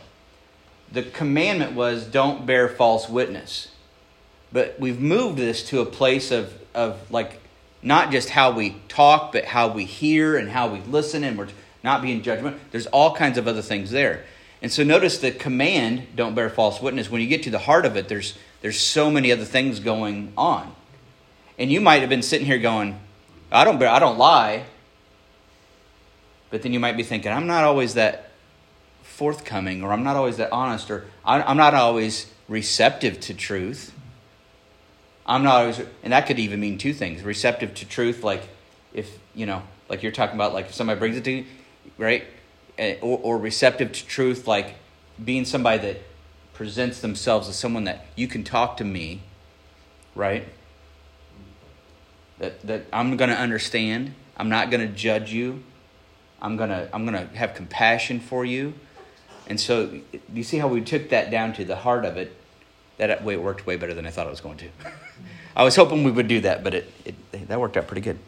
The 0.91 1.03
commandment 1.03 1.73
was 1.73 2.05
don't 2.05 2.47
bear 2.47 2.69
false 2.69 3.09
witness. 3.09 3.69
But 4.53 4.79
we've 4.79 5.01
moved 5.01 5.37
this 5.37 5.69
to 5.71 5.81
a 5.81 5.87
place 5.87 6.31
of, 6.31 6.55
of 6.75 7.11
like 7.11 7.41
not 7.83 8.13
just 8.13 8.31
how 8.31 8.53
we 8.53 8.77
talk, 8.89 9.33
but 9.33 9.45
how 9.45 9.69
we 9.69 9.85
hear 9.85 10.37
and 10.37 10.49
how 10.49 10.69
we 10.69 10.81
listen, 10.81 11.25
and 11.25 11.37
we're 11.37 11.49
not 11.83 12.01
being 12.03 12.23
judgment. 12.23 12.59
There's 12.71 12.87
all 12.87 13.15
kinds 13.15 13.37
of 13.37 13.49
other 13.49 13.63
things 13.63 13.91
there. 13.91 14.25
And 14.63 14.73
so 14.73 14.85
notice 14.85 15.19
the 15.19 15.33
command, 15.33 16.07
don't 16.15 16.35
bear 16.35 16.49
false 16.49 16.81
witness. 16.81 17.11
When 17.11 17.21
you 17.21 17.27
get 17.27 17.43
to 17.43 17.51
the 17.51 17.59
heart 17.59 17.85
of 17.85 17.97
it, 17.97 18.09
there's 18.09 18.39
there's 18.63 18.81
so 18.81 19.11
many 19.11 19.31
other 19.31 19.45
things 19.45 19.81
going 19.81 20.33
on. 20.39 20.75
And 21.59 21.71
you 21.71 21.81
might 21.81 22.01
have 22.01 22.09
been 22.09 22.23
sitting 22.23 22.47
here 22.47 22.59
going, 22.59 22.99
I 23.53 23.65
don't 23.65 23.83
I 23.83 23.99
don't 23.99 24.19
lie. 24.19 24.65
But 26.51 26.63
then 26.63 26.73
you 26.73 26.81
might 26.81 26.97
be 26.97 27.03
thinking, 27.03 27.33
I'm 27.33 27.47
not 27.47 27.65
always 27.65 27.95
that 27.95 28.31
forthcoming, 29.03 29.83
or 29.83 29.93
I'm 29.93 30.05
not 30.05 30.17
always 30.17 30.37
that 30.37 30.53
honest, 30.53 30.91
or 30.91 31.07
I'm 31.25 31.57
not 31.57 31.75
always 31.75 32.33
receptive 32.49 33.21
to 33.21 33.35
truth. 33.35 33.93
I'm 35.27 35.43
not 35.43 35.61
always, 35.61 35.81
and 36.03 36.13
that 36.13 36.27
could 36.27 36.39
even 36.39 36.61
mean 36.61 36.79
two 36.79 36.93
things: 36.93 37.23
receptive 37.23 37.75
to 37.75 37.87
truth, 37.87 38.23
like 38.23 38.49
if 38.93 39.19
you 39.35 39.47
know, 39.47 39.63
like 39.89 40.03
you're 40.03 40.13
talking 40.13 40.37
about, 40.37 40.53
like 40.53 40.67
if 40.67 40.75
somebody 40.75 40.99
brings 40.99 41.17
it 41.17 41.25
to 41.25 41.33
you, 41.33 41.45
right, 41.99 42.25
Eh, 42.77 42.97
or, 43.03 43.19
or 43.23 43.39
receptive 43.39 43.93
to 43.93 44.07
truth, 44.07 44.49
like 44.49 44.75
being 45.23 45.45
somebody 45.45 45.79
that 45.79 46.03
presents 46.55 47.01
themselves 47.01 47.49
as 47.49 47.57
someone 47.57 47.85
that 47.85 48.05
you 48.17 48.27
can 48.27 48.43
talk 48.43 48.77
to 48.77 48.85
me, 48.85 49.21
right? 50.17 50.49
That 52.39 52.61
that 52.63 52.87
I'm 52.93 53.17
going 53.17 53.31
to 53.31 53.39
understand. 53.39 54.15
I'm 54.37 54.49
not 54.49 54.71
going 54.71 54.87
to 54.87 54.93
judge 54.93 55.33
you. 55.33 55.63
I'm 56.45 56.59
gonna 56.59 56.91
I'm 56.93 57.07
gonna 57.07 57.27
have 57.35 57.55
compassion 57.55 58.21
for 58.21 58.45
you. 58.45 58.75
And 59.47 59.59
so 59.59 60.01
you 60.33 60.43
see 60.43 60.59
how 60.59 60.69
we 60.69 60.83
took 60.83 61.09
that 61.09 61.31
down 61.31 61.55
to 61.55 61.65
the 61.65 61.77
heart 61.77 62.05
of 62.05 62.19
it. 62.19 62.37
That 62.99 63.25
way 63.25 63.35
it 63.35 63.43
worked 63.43 63.67
way 63.67 63.77
better 63.77 63.95
than 63.95 64.07
I 64.07 64.11
thought 64.11 64.27
it 64.27 64.31
was 64.31 64.43
going 64.43 64.59
to. 64.59 64.69
I 65.57 65.65
was 65.65 65.75
hoping 65.75 66.05
we 66.05 66.11
would 66.11 66.29
do 66.29 66.41
that, 66.43 66.63
but 66.63 66.75
it, 66.75 66.93
it 67.05 67.49
that 67.49 67.59
worked 67.59 67.79
out 67.79 67.87
pretty 67.87 68.03
good. 68.03 68.19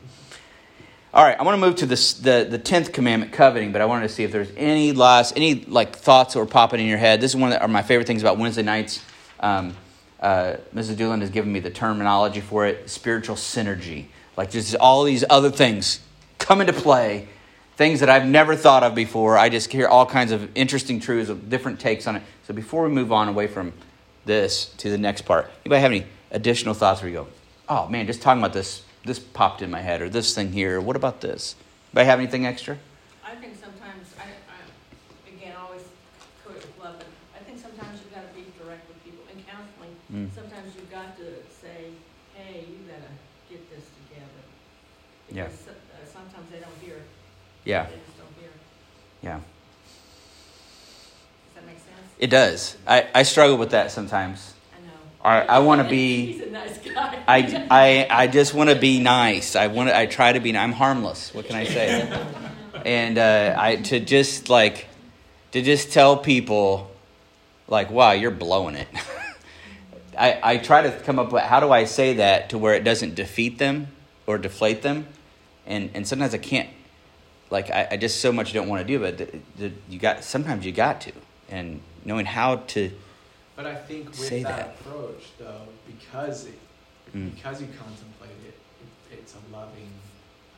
All 1.13 1.25
right, 1.25 1.39
I 1.39 1.43
want 1.43 1.61
to 1.61 1.67
move 1.67 1.77
to 1.77 1.87
this, 1.87 2.15
the 2.15 2.47
the 2.49 2.59
tenth 2.59 2.93
commandment, 2.93 3.33
coveting. 3.33 3.71
But 3.71 3.83
I 3.83 3.85
wanted 3.85 4.09
to 4.09 4.15
see 4.15 4.25
if 4.25 4.33
there's 4.33 4.51
any 4.57 4.93
last 4.93 5.35
any 5.37 5.67
like 5.67 5.95
thoughts 5.95 6.35
that 6.35 6.41
were 6.41 6.47
popping 6.47 6.81
in 6.81 6.87
your 6.87 6.99
head. 6.99 7.21
This 7.21 7.33
is 7.33 7.37
one 7.37 7.53
of 7.53 7.71
my 7.71 7.83
favorite 7.83 8.07
things 8.07 8.23
about 8.23 8.39
Wednesday 8.39 8.63
nights. 8.63 9.03
Um, 9.41 9.77
uh, 10.21 10.57
Mrs. 10.75 10.97
Doolan 10.97 11.21
has 11.21 11.31
given 11.31 11.53
me 11.53 11.61
the 11.61 11.71
terminology 11.71 12.41
for 12.41 12.67
it: 12.67 12.89
spiritual 12.91 13.37
synergy. 13.37 14.07
Like 14.37 14.51
just 14.51 14.75
all 14.77 15.05
these 15.05 15.25
other 15.31 15.51
things 15.51 16.01
come 16.39 16.61
into 16.61 16.73
play, 16.73 17.29
things 17.77 18.01
that 18.01 18.11
I've 18.11 18.27
never 18.27 18.55
thought 18.55 18.83
of 18.83 18.95
before. 18.95 19.39
I 19.39 19.49
just 19.49 19.73
hear 19.73 19.89
all 19.89 20.07
kinds 20.07 20.33
of 20.33 20.51
interesting 20.55 21.01
truths, 21.01 21.31
of 21.31 21.49
different 21.49 21.81
takes 21.81 22.07
on 22.07 22.17
it. 22.17 22.23
So 22.47 22.55
before 22.55 22.85
we 22.85 22.91
move 22.91 23.13
on 23.13 23.29
away 23.29 23.47
from 23.47 23.73
this 24.25 24.67
to 24.79 24.91
the 24.91 24.99
next 24.99 25.23
part, 25.23 25.51
anybody 25.65 25.81
have 25.81 25.93
any 25.93 26.07
additional 26.31 26.75
thoughts 26.75 27.01
where 27.01 27.11
you 27.11 27.17
go, 27.17 27.29
oh 27.69 27.89
man, 27.89 28.07
just 28.07 28.23
talking 28.23 28.43
about 28.43 28.53
this, 28.53 28.83
this 29.05 29.19
popped 29.19 29.63
in 29.63 29.71
my 29.71 29.81
head, 29.81 30.03
or 30.03 30.09
this 30.09 30.35
thing 30.35 30.53
here, 30.53 30.81
what 30.81 30.97
about 30.97 31.21
this? 31.21 31.55
Anybody 31.93 32.07
have 32.07 32.19
anything 32.19 32.47
extra? 32.47 32.79
I 33.25 33.35
think 33.37 33.55
sometimes, 33.55 34.15
I, 34.19 34.25
I, 34.25 35.35
again, 35.35 35.55
always 35.61 35.83
quote 36.47 36.63
with 36.63 36.79
love, 36.79 36.95
but 36.99 37.07
I 37.35 37.43
think 37.45 37.59
sometimes 37.59 38.01
you've 38.03 38.15
gotta 38.15 38.31
be 38.35 38.47
direct 38.63 38.87
with 38.89 39.03
people. 39.05 39.25
In 39.35 39.43
counseling, 39.43 39.95
Mm. 40.13 40.31
sometimes 40.35 40.75
you've 40.77 40.91
got 40.91 41.17
to 41.19 41.43
say, 41.51 41.91
hey, 42.35 42.65
you 42.71 42.87
gotta 42.87 43.11
get 43.51 43.69
this 43.71 43.85
together. 44.07 44.43
Yeah. 45.33 45.45
Because 45.51 45.61
so- 45.67 45.71
uh, 45.73 46.07
sometimes 46.07 46.51
they 46.51 46.61
don't 46.61 46.79
hear. 46.81 47.03
Yeah, 47.65 47.87
They 47.87 47.97
just 48.07 48.19
don't 48.19 48.35
hear. 48.41 48.51
yeah. 49.23 49.39
Does 49.39 49.45
that 51.57 51.67
make 51.67 51.79
sense? 51.79 52.13
It 52.19 52.31
does. 52.31 52.77
I, 52.87 53.07
I 53.15 53.23
struggle 53.25 53.57
with 53.57 53.71
that 53.71 53.91
sometimes. 53.91 54.55
I 54.73 54.79
know. 54.87 54.93
I, 55.51 55.57
I 55.57 55.59
want 55.59 55.83
to 55.83 55.89
be. 55.89 56.27
He's 56.33 56.43
a 56.43 56.51
nice 56.51 56.79
guy. 56.79 57.19
I, 57.27 57.67
I, 57.71 58.07
I 58.23 58.27
just 58.29 58.55
want 58.55 58.71
to 58.71 58.77
be 58.77 59.01
nice. 59.01 59.57
I 59.57 59.67
want 59.67 59.89
to, 59.89 59.97
I 59.99 60.07
try 60.07 60.33
to 60.33 60.39
be. 60.41 60.57
I'm 60.57 60.73
harmless. 60.73 61.35
What 61.35 61.47
can 61.47 61.57
I 61.57 61.65
say? 61.65 62.09
And 62.85 63.19
uh, 63.19 63.57
I 63.59 63.77
to 63.77 63.99
just 63.99 64.49
like 64.49 64.87
to 65.57 65.63
just 65.63 65.91
tell 65.91 66.19
people 66.19 66.91
like, 67.67 67.91
wow, 67.91 68.13
you're 68.13 68.31
blowing 68.31 68.75
it. 68.75 68.89
I, 70.19 70.39
I 70.43 70.57
try 70.59 70.83
to 70.83 70.91
come 71.01 71.19
up 71.19 71.33
with 71.33 71.43
how 71.43 71.61
do 71.61 71.73
I 71.73 71.85
say 71.85 72.15
that 72.15 72.51
to 72.51 72.59
where 72.59 72.75
it 72.75 72.85
doesn't 72.85 73.15
defeat 73.15 73.57
them 73.59 73.89
or 74.27 74.37
deflate 74.39 74.83
them, 74.83 75.07
and 75.67 75.91
and 75.95 76.07
sometimes 76.07 76.35
I 76.35 76.39
can't. 76.39 76.69
Like 77.51 77.71
I, 77.71 77.89
I 77.93 77.97
just 77.97 78.21
so 78.21 78.33
much 78.33 78.53
don't 78.53 78.69
want 78.69 78.81
to 78.81 78.87
do, 78.87 78.99
but 78.99 79.19
the, 79.19 79.39
the, 79.57 79.73
you 79.89 79.99
got 79.99 80.25
sometimes 80.25 80.65
you 80.67 80.73
got 80.73 81.01
to, 81.03 81.13
and 81.49 81.81
knowing 82.05 82.27
how 82.27 82.57
to. 82.57 82.91
But 83.57 83.67
I 83.67 83.75
think 83.75 84.07
with 84.09 84.17
Say 84.17 84.43
that, 84.43 84.57
that. 84.57 84.77
approach, 84.81 85.25
though, 85.39 85.63
because 85.87 86.47
it, 86.47 86.59
Mm. 87.15 87.35
because 87.35 87.61
you 87.63 87.69
contemplate 87.79 88.37
it, 88.45 88.55
it, 89.13 89.19
it's 89.21 89.35
a 89.35 89.57
loving 89.57 89.89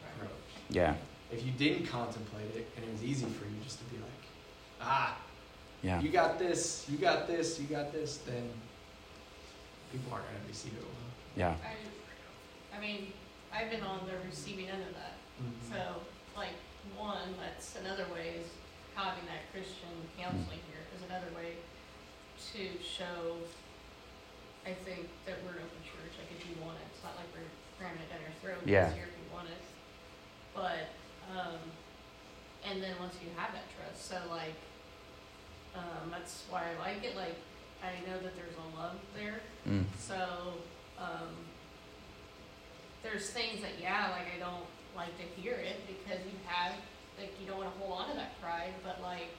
approach. 0.02 0.30
Yeah. 0.70 0.94
If 1.30 1.44
you 1.44 1.52
didn't 1.52 1.86
contemplate 1.86 2.56
it 2.56 2.66
and 2.74 2.84
it 2.86 2.90
was 2.90 3.04
easy 3.04 3.26
for 3.26 3.44
you 3.44 3.52
just 3.62 3.78
to 3.80 3.84
ah, 4.80 5.16
Yeah. 5.82 6.00
you 6.00 6.08
got 6.10 6.38
this, 6.38 6.86
you 6.88 6.98
got 6.98 7.26
this, 7.26 7.60
you 7.60 7.66
got 7.66 7.92
this, 7.92 8.18
then 8.18 8.50
people 9.92 10.12
aren't 10.12 10.26
going 10.26 10.40
to 10.42 10.48
receive 10.48 10.72
it 10.74 10.82
well. 10.82 11.10
Yeah. 11.36 11.54
I, 11.64 12.76
I 12.76 12.80
mean, 12.80 13.12
I've 13.52 13.70
been 13.70 13.82
on 13.82 14.06
the 14.06 14.14
receiving 14.28 14.68
end 14.68 14.82
of 14.82 14.94
that. 14.94 15.16
Mm-hmm. 15.40 15.74
So, 15.74 16.02
like, 16.36 16.54
one, 16.96 17.34
that's 17.40 17.76
another 17.78 18.06
way 18.12 18.42
is 18.42 18.48
having 18.94 19.24
that 19.26 19.46
Christian 19.52 19.94
counseling 20.18 20.62
here 20.70 20.82
is 20.94 21.02
another 21.06 21.30
way 21.34 21.62
to 22.54 22.62
show, 22.82 23.38
I 24.66 24.74
think, 24.74 25.08
that 25.26 25.38
we're 25.46 25.58
an 25.58 25.62
open 25.62 25.82
church, 25.86 26.14
like 26.18 26.30
if 26.34 26.42
you 26.46 26.54
want 26.62 26.78
it. 26.82 26.86
It's 26.94 27.02
not 27.02 27.14
like 27.14 27.30
we're 27.34 27.46
cramming 27.78 28.02
it 28.02 28.10
down 28.10 28.22
your 28.22 28.34
throat. 28.42 28.62
Yeah. 28.66 28.90
Here 28.94 29.06
if 29.06 29.14
you 29.14 29.26
want 29.30 29.48
it. 29.48 29.62
But, 30.54 30.90
um, 31.30 31.62
and 32.66 32.82
then 32.82 32.98
once 32.98 33.14
you 33.22 33.30
have 33.38 33.54
that 33.54 33.66
trust, 33.78 34.02
so 34.10 34.18
like, 34.30 34.58
um, 35.74 36.10
that's 36.10 36.44
why 36.50 36.64
I 36.64 36.78
like 36.78 37.04
it, 37.04 37.16
like, 37.16 37.36
I 37.82 37.92
know 38.08 38.18
that 38.18 38.34
there's 38.34 38.54
a 38.56 38.78
love 38.78 38.96
there. 39.14 39.40
Mm. 39.68 39.84
So, 39.98 40.54
um, 40.98 41.34
there's 43.02 43.30
things 43.30 43.60
that, 43.62 43.80
yeah, 43.80 44.10
like 44.10 44.26
I 44.34 44.38
don't 44.38 44.66
like 44.96 45.16
to 45.18 45.40
hear 45.40 45.54
it 45.54 45.86
because 45.86 46.24
you 46.26 46.36
have, 46.46 46.72
like, 47.18 47.32
you 47.40 47.46
don't 47.46 47.58
want 47.58 47.72
to 47.72 47.78
hold 47.78 48.00
on 48.00 48.10
to 48.10 48.16
that 48.16 48.40
pride, 48.40 48.72
but 48.82 49.00
like, 49.02 49.30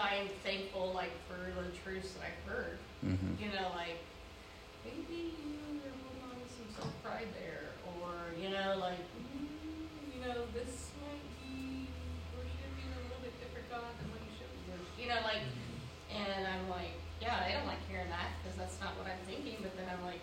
I'm 0.00 0.28
thankful, 0.44 0.92
like, 0.94 1.10
for 1.26 1.50
the 1.60 1.70
truths 1.82 2.12
that 2.14 2.26
I 2.30 2.50
heard. 2.50 2.78
Mm-hmm. 3.04 3.42
You 3.42 3.50
know, 3.50 3.68
like, 3.74 3.98
maybe 4.84 5.34
you 5.34 5.58
are 5.82 5.90
holding 5.90 6.22
on 6.22 6.36
to 6.38 6.46
some 6.54 6.82
self 6.82 7.02
pride 7.02 7.26
there, 7.34 7.70
or, 7.98 8.12
you 8.40 8.50
know, 8.50 8.78
like, 8.78 9.00
mm, 9.00 10.14
you 10.14 10.20
know, 10.22 10.42
this 10.54 10.90
You 15.08 15.14
know, 15.14 15.24
like, 15.24 15.40
and 16.12 16.44
I'm 16.44 16.68
like, 16.68 16.92
yeah, 17.16 17.40
I 17.40 17.56
don't 17.56 17.64
like 17.64 17.80
hearing 17.88 18.12
that 18.12 18.28
because 18.44 18.60
that's 18.60 18.76
not 18.76 18.92
what 19.00 19.08
I'm 19.08 19.16
thinking. 19.24 19.56
But 19.64 19.72
then 19.80 19.88
I'm 19.88 20.04
like, 20.04 20.20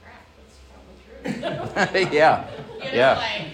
crap, 0.00 0.24
that's 0.40 0.56
probably 0.72 0.96
true. 1.04 2.08
yeah. 2.16 2.48
you 2.80 2.88
know, 2.88 2.96
Yeah. 2.96 3.20
like, 3.20 3.52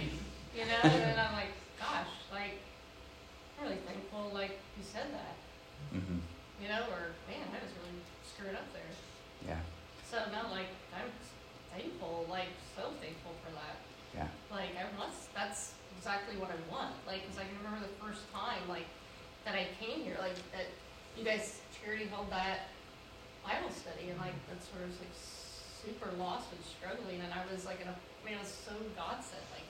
you 0.54 0.62
know, 0.70 0.78
and 0.86 1.02
then 1.02 1.18
I'm 1.18 1.34
like, 1.34 1.50
gosh, 1.82 2.06
like, 2.30 2.62
I'm 3.58 3.66
really 3.66 3.82
thankful, 3.90 4.30
like 4.32 4.54
you 4.78 4.86
said 4.86 5.10
that, 5.10 5.34
Mm-hmm. 5.90 6.22
you 6.62 6.68
know, 6.70 6.86
or 6.94 7.10
man, 7.26 7.42
I 7.50 7.58
was 7.58 7.74
really 7.82 7.98
screwed 8.22 8.54
up 8.54 8.70
there. 8.70 8.86
Yeah. 9.50 9.58
So 10.06 10.30
no, 10.30 10.46
like, 10.54 10.70
I'm 10.94 11.10
thankful, 11.74 12.22
like, 12.30 12.54
so 12.78 12.94
thankful 13.02 13.34
for 13.42 13.50
that. 13.50 13.82
Yeah. 14.14 14.30
Like, 14.54 14.78
I 14.78 14.86
must, 14.94 15.26
that's 15.34 15.74
exactly 15.98 16.38
what 16.38 16.54
I 16.54 16.58
want. 16.70 16.94
Like, 17.02 17.26
because 17.26 17.42
I 17.42 17.50
can 17.50 17.58
remember 17.58 17.82
the 17.82 17.98
first 17.98 18.30
time, 18.30 18.62
like, 18.70 18.86
that 19.46 19.54
I 19.54 19.68
came 19.78 20.02
here, 20.02 20.18
like, 20.18 20.34
that 20.50 20.66
you 21.15 21.15
guys, 21.26 21.58
Charity 21.74 22.06
held 22.06 22.30
that 22.30 22.70
Bible 23.42 23.74
study, 23.74 24.14
and, 24.14 24.18
like, 24.22 24.38
that's 24.46 24.70
where 24.70 24.86
I 24.86 24.86
was, 24.86 24.94
like, 25.02 25.10
super 25.10 26.14
lost 26.22 26.54
and 26.54 26.62
struggling, 26.62 27.18
and 27.18 27.34
I 27.34 27.42
was, 27.50 27.66
like, 27.66 27.82
in 27.82 27.90
a, 27.90 27.94
I 27.98 28.22
mean, 28.22 28.38
it 28.38 28.42
was 28.46 28.54
so 28.54 28.70
God 28.94 29.18
sent, 29.26 29.42
like, 29.50 29.66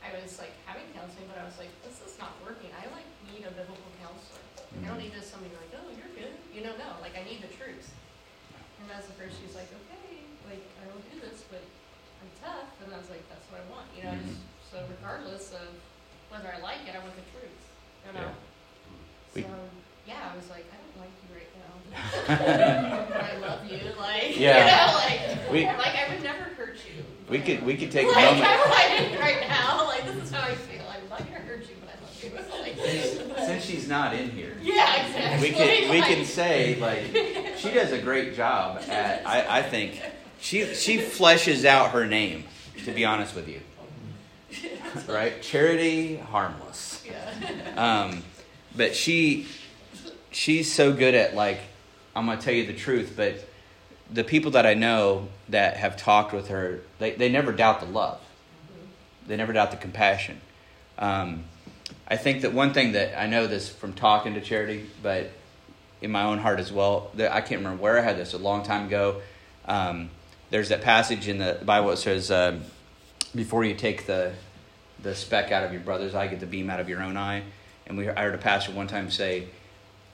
I 0.00 0.16
was, 0.16 0.40
like, 0.40 0.56
having 0.64 0.88
counseling, 0.96 1.28
but 1.28 1.36
I 1.36 1.44
was 1.44 1.60
like, 1.60 1.68
this 1.84 2.00
is 2.00 2.16
not 2.16 2.32
working. 2.40 2.72
I, 2.72 2.88
like, 2.96 3.04
need 3.28 3.44
a 3.44 3.52
biblical 3.52 3.92
counselor. 4.00 4.40
Like, 4.56 4.64
I 4.72 4.88
don't 4.88 4.96
mm-hmm. 4.96 5.12
need 5.12 5.12
just 5.12 5.28
somebody 5.28 5.52
like, 5.52 5.72
oh, 5.76 5.92
you're 5.92 6.12
good. 6.16 6.32
You 6.48 6.64
know, 6.64 6.72
no, 6.80 6.96
like, 7.04 7.12
I 7.12 7.28
need 7.28 7.44
the 7.44 7.52
truth. 7.52 7.92
And 8.80 8.88
that's 8.88 9.04
the 9.12 9.16
first, 9.20 9.36
she's 9.36 9.52
like, 9.52 9.68
okay, 9.68 10.24
like, 10.48 10.64
I 10.80 10.84
will 10.88 11.04
do 11.12 11.20
this, 11.20 11.44
but 11.52 11.60
I'm 11.60 12.32
tough, 12.40 12.72
and 12.80 12.88
I 12.88 12.96
was 12.96 13.12
like, 13.12 13.24
that's 13.28 13.44
what 13.52 13.60
I 13.60 13.66
want, 13.68 13.88
you 13.92 14.00
know. 14.00 14.16
I 14.16 14.20
just, 14.24 14.40
so 14.64 14.80
regardless 14.88 15.52
of 15.52 15.76
whether 16.32 16.48
I 16.48 16.56
like 16.64 16.88
it, 16.88 16.96
I 16.96 17.04
want 17.04 17.12
the 17.20 17.28
truth, 17.36 17.60
you 18.08 18.12
know. 18.16 18.32
We- 19.36 19.44
so 19.44 19.52
yeah, 20.06 20.30
I 20.30 20.38
was 20.38 20.46
like, 20.48 20.64
I 20.70 20.78
don't 20.78 20.85
like 20.98 21.10
you 21.22 21.36
right 21.36 21.50
now, 21.58 23.06
but 23.08 23.20
I 23.22 23.38
love 23.38 23.70
you, 23.70 23.78
like 23.98 24.38
Yeah. 24.38 24.58
you 24.58 24.92
know, 24.92 24.98
like 24.98 25.52
We- 25.52 25.66
like 25.66 25.96
I 25.96 26.12
would 26.14 26.22
never 26.22 26.42
hurt 26.56 26.76
you. 26.86 27.02
We 27.28 27.38
could 27.40 27.64
we 27.64 27.76
could 27.76 27.90
take 27.90 28.06
a 28.06 28.10
like 28.10 28.24
moment. 28.24 28.46
I'm 28.48 28.70
like 28.70 29.20
right 29.20 29.48
now, 29.48 29.86
like 29.86 30.04
this 30.06 30.24
is 30.24 30.30
how 30.30 30.42
I 30.42 30.54
feel. 30.54 30.82
I'm 30.88 31.08
not 31.08 31.18
gonna 31.18 31.40
hurt 31.40 31.60
you, 31.68 31.76
but 31.80 31.90
I 31.90 32.02
love 32.02 33.18
you. 33.18 33.32
Like, 33.34 33.46
Since 33.46 33.64
she's 33.64 33.88
not 33.88 34.14
in 34.14 34.30
here, 34.30 34.56
yeah, 34.62 35.06
exactly. 35.06 35.48
we 35.50 35.54
can 35.54 35.90
we 35.90 36.00
can 36.02 36.24
say 36.24 36.76
like 36.80 37.56
she 37.56 37.70
does 37.72 37.92
a 37.92 37.98
great 37.98 38.34
job 38.36 38.80
at. 38.88 39.26
I, 39.26 39.58
I 39.58 39.62
think 39.62 40.00
she 40.40 40.72
she 40.74 40.98
fleshes 40.98 41.64
out 41.64 41.90
her 41.90 42.06
name. 42.06 42.44
To 42.84 42.92
be 42.92 43.04
honest 43.04 43.34
with 43.34 43.48
you, 43.48 43.60
right? 45.08 45.42
Charity 45.42 46.16
harmless. 46.18 47.02
Yeah. 47.04 47.74
Um, 47.76 48.22
but 48.76 48.94
she 48.94 49.48
she's 50.36 50.70
so 50.70 50.92
good 50.92 51.14
at 51.14 51.34
like 51.34 51.58
I'm 52.14 52.26
gonna 52.26 52.40
tell 52.40 52.54
you 52.54 52.66
the 52.66 52.74
truth, 52.74 53.14
but 53.16 53.36
the 54.10 54.22
people 54.22 54.52
that 54.52 54.66
I 54.66 54.74
know 54.74 55.28
that 55.48 55.76
have 55.76 55.96
talked 55.96 56.32
with 56.32 56.48
her, 56.48 56.80
they, 56.98 57.12
they 57.12 57.28
never 57.28 57.52
doubt 57.52 57.80
the 57.80 57.86
love. 57.86 58.20
They 59.26 59.36
never 59.36 59.52
doubt 59.52 59.72
the 59.72 59.76
compassion. 59.76 60.40
Um, 60.98 61.44
I 62.06 62.16
think 62.16 62.42
that 62.42 62.52
one 62.52 62.72
thing 62.72 62.92
that 62.92 63.20
I 63.20 63.26
know 63.26 63.46
this 63.46 63.68
from 63.68 63.92
talking 63.92 64.34
to 64.34 64.40
Charity, 64.40 64.88
but 65.02 65.30
in 66.00 66.10
my 66.10 66.22
own 66.22 66.38
heart 66.38 66.60
as 66.60 66.72
well, 66.72 67.10
that 67.14 67.32
I 67.32 67.40
can't 67.40 67.60
remember 67.62 67.82
where 67.82 67.98
I 67.98 68.02
had 68.02 68.16
this 68.16 68.32
a 68.32 68.38
long 68.38 68.62
time 68.62 68.86
ago. 68.86 69.20
Um, 69.66 70.10
there's 70.50 70.68
that 70.68 70.82
passage 70.82 71.26
in 71.26 71.38
the 71.38 71.58
Bible 71.64 71.90
that 71.90 71.96
says, 71.96 72.30
um, 72.30 72.62
"Before 73.34 73.64
you 73.64 73.74
take 73.74 74.06
the 74.06 74.32
the 75.02 75.14
speck 75.14 75.50
out 75.50 75.64
of 75.64 75.72
your 75.72 75.82
brother's 75.82 76.14
eye, 76.14 76.28
get 76.28 76.40
the 76.40 76.46
beam 76.46 76.70
out 76.70 76.78
of 76.78 76.88
your 76.88 77.02
own 77.02 77.16
eye." 77.16 77.42
And 77.86 77.98
we, 77.98 78.08
I 78.08 78.22
heard 78.22 78.34
a 78.34 78.38
pastor 78.38 78.72
one 78.72 78.86
time 78.86 79.10
say, 79.10 79.48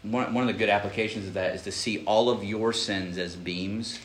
one, 0.02 0.34
one 0.34 0.42
of 0.42 0.48
the 0.48 0.58
good 0.58 0.68
applications 0.68 1.26
of 1.26 1.34
that 1.34 1.54
is 1.54 1.62
to 1.62 1.72
see 1.72 2.04
all 2.04 2.28
of 2.28 2.42
your 2.42 2.72
sins 2.72 3.18
as 3.18 3.36
beams 3.36 4.00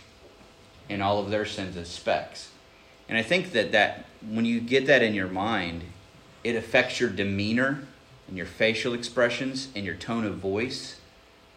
and 0.89 1.01
all 1.01 1.19
of 1.19 1.29
their 1.29 1.45
sins 1.45 1.75
as 1.75 1.89
specks. 1.89 2.51
And 3.10 3.17
I 3.17 3.23
think 3.23 3.51
that, 3.53 3.71
that 3.71 4.05
when 4.29 4.45
you 4.45 4.60
get 4.60 4.86
that 4.88 5.01
in 5.01 5.13
your 5.13 5.27
mind, 5.27 5.83
it 6.43 6.55
affects 6.55 6.99
your 6.99 7.10
demeanor 7.10 7.88
and 8.27 8.38
your 8.38 8.45
facial 8.45 8.93
expressions 8.93 9.69
and 9.75 9.86
your 9.86 9.95
tone 9.95 10.25
of 10.25 10.36
voice. 10.36 10.99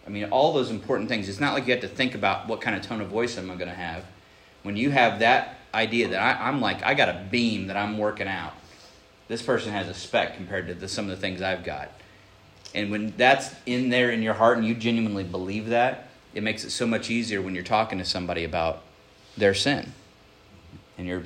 I 0.06 0.10
mean, 0.10 0.24
all 0.24 0.52
those 0.52 0.70
important 0.70 1.08
things. 1.08 1.28
It's 1.28 1.40
not 1.40 1.54
like 1.54 1.66
you 1.66 1.72
have 1.72 1.82
to 1.82 1.88
think 1.88 2.14
about 2.14 2.48
what 2.48 2.60
kind 2.60 2.76
of 2.76 2.82
tone 2.82 3.00
of 3.00 3.08
voice 3.08 3.36
am 3.36 3.50
I 3.50 3.56
going 3.56 3.68
to 3.68 3.74
have. 3.74 4.04
When 4.62 4.76
you 4.76 4.90
have 4.90 5.18
that 5.20 5.58
idea 5.74 6.08
that 6.08 6.18
I, 6.20 6.48
I'm 6.48 6.60
like, 6.60 6.82
I 6.82 6.94
got 6.94 7.08
a 7.08 7.26
beam 7.30 7.66
that 7.66 7.76
I'm 7.76 7.98
working 7.98 8.28
out. 8.28 8.54
This 9.28 9.42
person 9.42 9.72
has 9.72 9.88
a 9.88 9.94
speck 9.94 10.36
compared 10.36 10.66
to 10.68 10.74
the, 10.74 10.88
some 10.88 11.04
of 11.04 11.10
the 11.10 11.16
things 11.16 11.42
I've 11.42 11.64
got. 11.64 11.90
And 12.74 12.90
when 12.90 13.14
that's 13.16 13.54
in 13.66 13.90
there 13.90 14.10
in 14.10 14.22
your 14.22 14.34
heart 14.34 14.58
and 14.58 14.66
you 14.66 14.74
genuinely 14.74 15.24
believe 15.24 15.68
that, 15.68 16.08
it 16.34 16.42
makes 16.42 16.64
it 16.64 16.70
so 16.70 16.86
much 16.86 17.10
easier 17.10 17.42
when 17.42 17.54
you're 17.54 17.64
talking 17.64 17.98
to 17.98 18.04
somebody 18.04 18.44
about 18.44 18.82
their 19.36 19.54
sin. 19.54 19.92
And 20.96 21.06
you're 21.06 21.24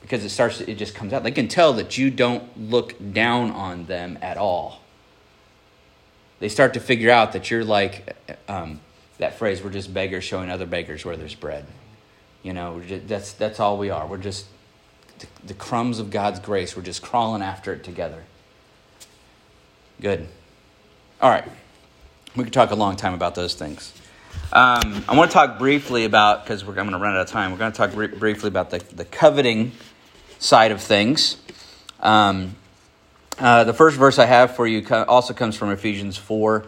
because 0.00 0.22
it 0.22 0.30
starts 0.30 0.60
it 0.60 0.74
just 0.74 0.94
comes 0.94 1.12
out. 1.12 1.22
They 1.22 1.30
can 1.30 1.48
tell 1.48 1.72
that 1.74 1.96
you 1.96 2.10
don't 2.10 2.70
look 2.70 2.94
down 3.12 3.50
on 3.50 3.86
them 3.86 4.18
at 4.20 4.36
all. 4.36 4.80
They 6.40 6.48
start 6.48 6.74
to 6.74 6.80
figure 6.80 7.10
out 7.10 7.32
that 7.32 7.50
you're 7.50 7.64
like 7.64 8.16
um, 8.48 8.80
that 9.18 9.38
phrase, 9.38 9.62
we're 9.62 9.70
just 9.70 9.94
beggars 9.94 10.24
showing 10.24 10.50
other 10.50 10.66
beggars 10.66 11.04
where 11.04 11.16
there's 11.16 11.34
bread. 11.34 11.66
You 12.42 12.52
know, 12.52 12.80
just, 12.86 13.08
that's 13.08 13.32
that's 13.32 13.60
all 13.60 13.78
we 13.78 13.90
are. 13.90 14.06
We're 14.06 14.18
just 14.18 14.46
the, 15.18 15.26
the 15.46 15.54
crumbs 15.54 15.98
of 15.98 16.10
God's 16.10 16.40
grace. 16.40 16.76
We're 16.76 16.82
just 16.82 17.02
crawling 17.02 17.42
after 17.42 17.72
it 17.72 17.84
together. 17.84 18.24
Good. 20.00 20.26
All 21.20 21.30
right. 21.30 21.44
We 22.36 22.44
could 22.44 22.52
talk 22.52 22.70
a 22.70 22.74
long 22.74 22.96
time 22.96 23.14
about 23.14 23.34
those 23.34 23.54
things. 23.54 23.92
Um, 24.52 25.04
I 25.08 25.16
want 25.16 25.30
to 25.30 25.34
talk 25.34 25.58
briefly 25.58 26.04
about, 26.04 26.44
because 26.44 26.62
I'm 26.62 26.74
going 26.74 26.90
to 26.90 26.98
run 26.98 27.14
out 27.14 27.20
of 27.20 27.28
time, 27.28 27.52
we're 27.52 27.58
going 27.58 27.72
to 27.72 27.76
talk 27.76 27.92
br- 27.92 28.06
briefly 28.06 28.48
about 28.48 28.70
the, 28.70 28.78
the 28.94 29.04
coveting 29.04 29.72
side 30.38 30.72
of 30.72 30.80
things. 30.80 31.36
Um, 32.00 32.56
uh, 33.38 33.64
the 33.64 33.72
first 33.72 33.96
verse 33.96 34.18
I 34.18 34.26
have 34.26 34.56
for 34.56 34.66
you 34.66 34.82
co- 34.82 35.04
also 35.04 35.32
comes 35.32 35.56
from 35.56 35.70
Ephesians 35.70 36.16
4. 36.16 36.64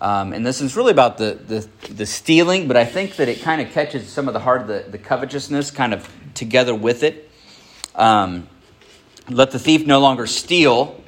Um, 0.00 0.32
and 0.32 0.46
this 0.46 0.60
is 0.60 0.76
really 0.76 0.92
about 0.92 1.18
the, 1.18 1.34
the, 1.46 1.92
the 1.92 2.06
stealing, 2.06 2.68
but 2.68 2.76
I 2.76 2.84
think 2.84 3.16
that 3.16 3.28
it 3.28 3.42
kind 3.42 3.60
of 3.60 3.70
catches 3.72 4.08
some 4.08 4.28
of 4.28 4.34
the 4.34 4.40
heart 4.40 4.62
of 4.62 4.68
the, 4.68 4.84
the 4.88 4.98
covetousness 4.98 5.72
kind 5.72 5.92
of 5.92 6.08
together 6.34 6.74
with 6.74 7.02
it. 7.02 7.28
Um, 7.96 8.48
let 9.28 9.50
the 9.50 9.58
thief 9.58 9.86
no 9.86 9.98
longer 9.98 10.26
steal, 10.26 11.02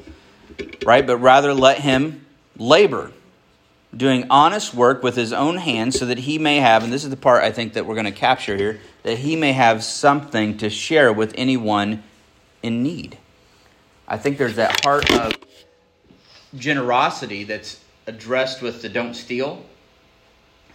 right? 0.85 1.07
But 1.07 1.19
rather 1.19 1.55
let 1.55 1.79
him 1.79 2.27
labor, 2.57 3.13
doing 3.97 4.27
honest 4.31 4.75
work 4.75 5.03
with 5.03 5.17
his 5.17 5.33
own 5.33 5.57
hands, 5.57 5.99
so 5.99 6.07
that 6.07 6.19
he 6.19 6.39
may 6.39 6.59
have, 6.59 6.85
and 6.85 6.93
this 6.93 7.05
is 7.05 7.11
the 7.11 7.17
part 7.17 7.43
I 7.43 7.53
think 7.53 7.75
that 7.75 7.87
we're 7.87 7.95
going 7.95 8.07
to 8.07 8.13
capture 8.13 8.57
here, 8.57 8.81
that 9.03 9.19
he 9.19 9.37
may 9.37 9.53
have 9.53 9.83
something 9.83 10.57
to 10.59 10.71
share 10.71 11.13
with 11.13 11.33
anyone 11.37 12.03
in 12.63 12.83
need. 12.83 13.19
I 14.07 14.19
think 14.19 14.39
there's 14.39 14.57
that 14.57 14.85
heart 14.85 15.11
of 15.13 15.33
generosity 16.57 17.45
that's 17.45 17.81
addressed 18.07 18.61
with 18.61 18.83
the 18.83 18.89
don't 18.89 19.15
steal. 19.15 19.65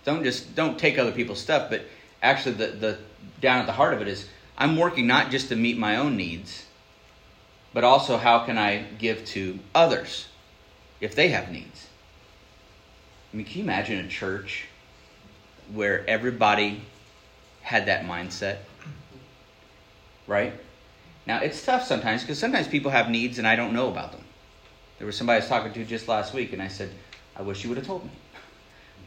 Don't 0.05 0.23
just 0.23 0.55
don't 0.55 0.79
take 0.79 0.97
other 0.97 1.11
people's 1.11 1.41
stuff, 1.41 1.69
but 1.69 1.83
actually 2.21 2.53
the, 2.55 2.67
the 2.67 2.97
down 3.41 3.59
at 3.59 3.65
the 3.65 3.73
heart 3.73 3.93
of 3.93 4.01
it 4.01 4.07
is 4.07 4.27
I'm 4.57 4.77
working 4.77 5.07
not 5.07 5.31
just 5.31 5.49
to 5.49 5.55
meet 5.55 5.77
my 5.77 5.97
own 5.97 6.15
needs, 6.15 6.64
but 7.75 7.83
also 7.83 8.15
how 8.15 8.39
can 8.39 8.57
I 8.57 8.83
give 8.99 9.25
to 9.25 9.59
others 9.75 10.29
if 11.01 11.13
they 11.13 11.27
have 11.27 11.51
needs. 11.51 11.87
I 13.33 13.35
mean, 13.35 13.45
can 13.45 13.57
you 13.57 13.63
imagine 13.65 14.05
a 14.05 14.07
church 14.07 14.67
where 15.73 16.09
everybody 16.09 16.81
had 17.61 17.87
that 17.87 18.05
mindset? 18.05 18.59
Right? 20.25 20.53
Now, 21.27 21.39
it's 21.39 21.65
tough 21.65 21.83
sometimes 21.83 22.21
because 22.21 22.39
sometimes 22.39 22.69
people 22.69 22.91
have 22.91 23.09
needs 23.09 23.39
and 23.39 23.47
I 23.47 23.57
don't 23.57 23.73
know 23.73 23.89
about 23.89 24.13
them. 24.13 24.23
There 24.97 25.05
was 25.05 25.17
somebody 25.17 25.35
I 25.35 25.39
was 25.41 25.49
talking 25.49 25.73
to 25.73 25.83
just 25.83 26.07
last 26.07 26.33
week, 26.33 26.53
and 26.53 26.61
I 26.61 26.69
said, 26.69 26.91
I 27.35 27.41
wish 27.41 27.61
you 27.61 27.69
would 27.69 27.77
have 27.77 27.85
told 27.85 28.05
me. 28.05 28.11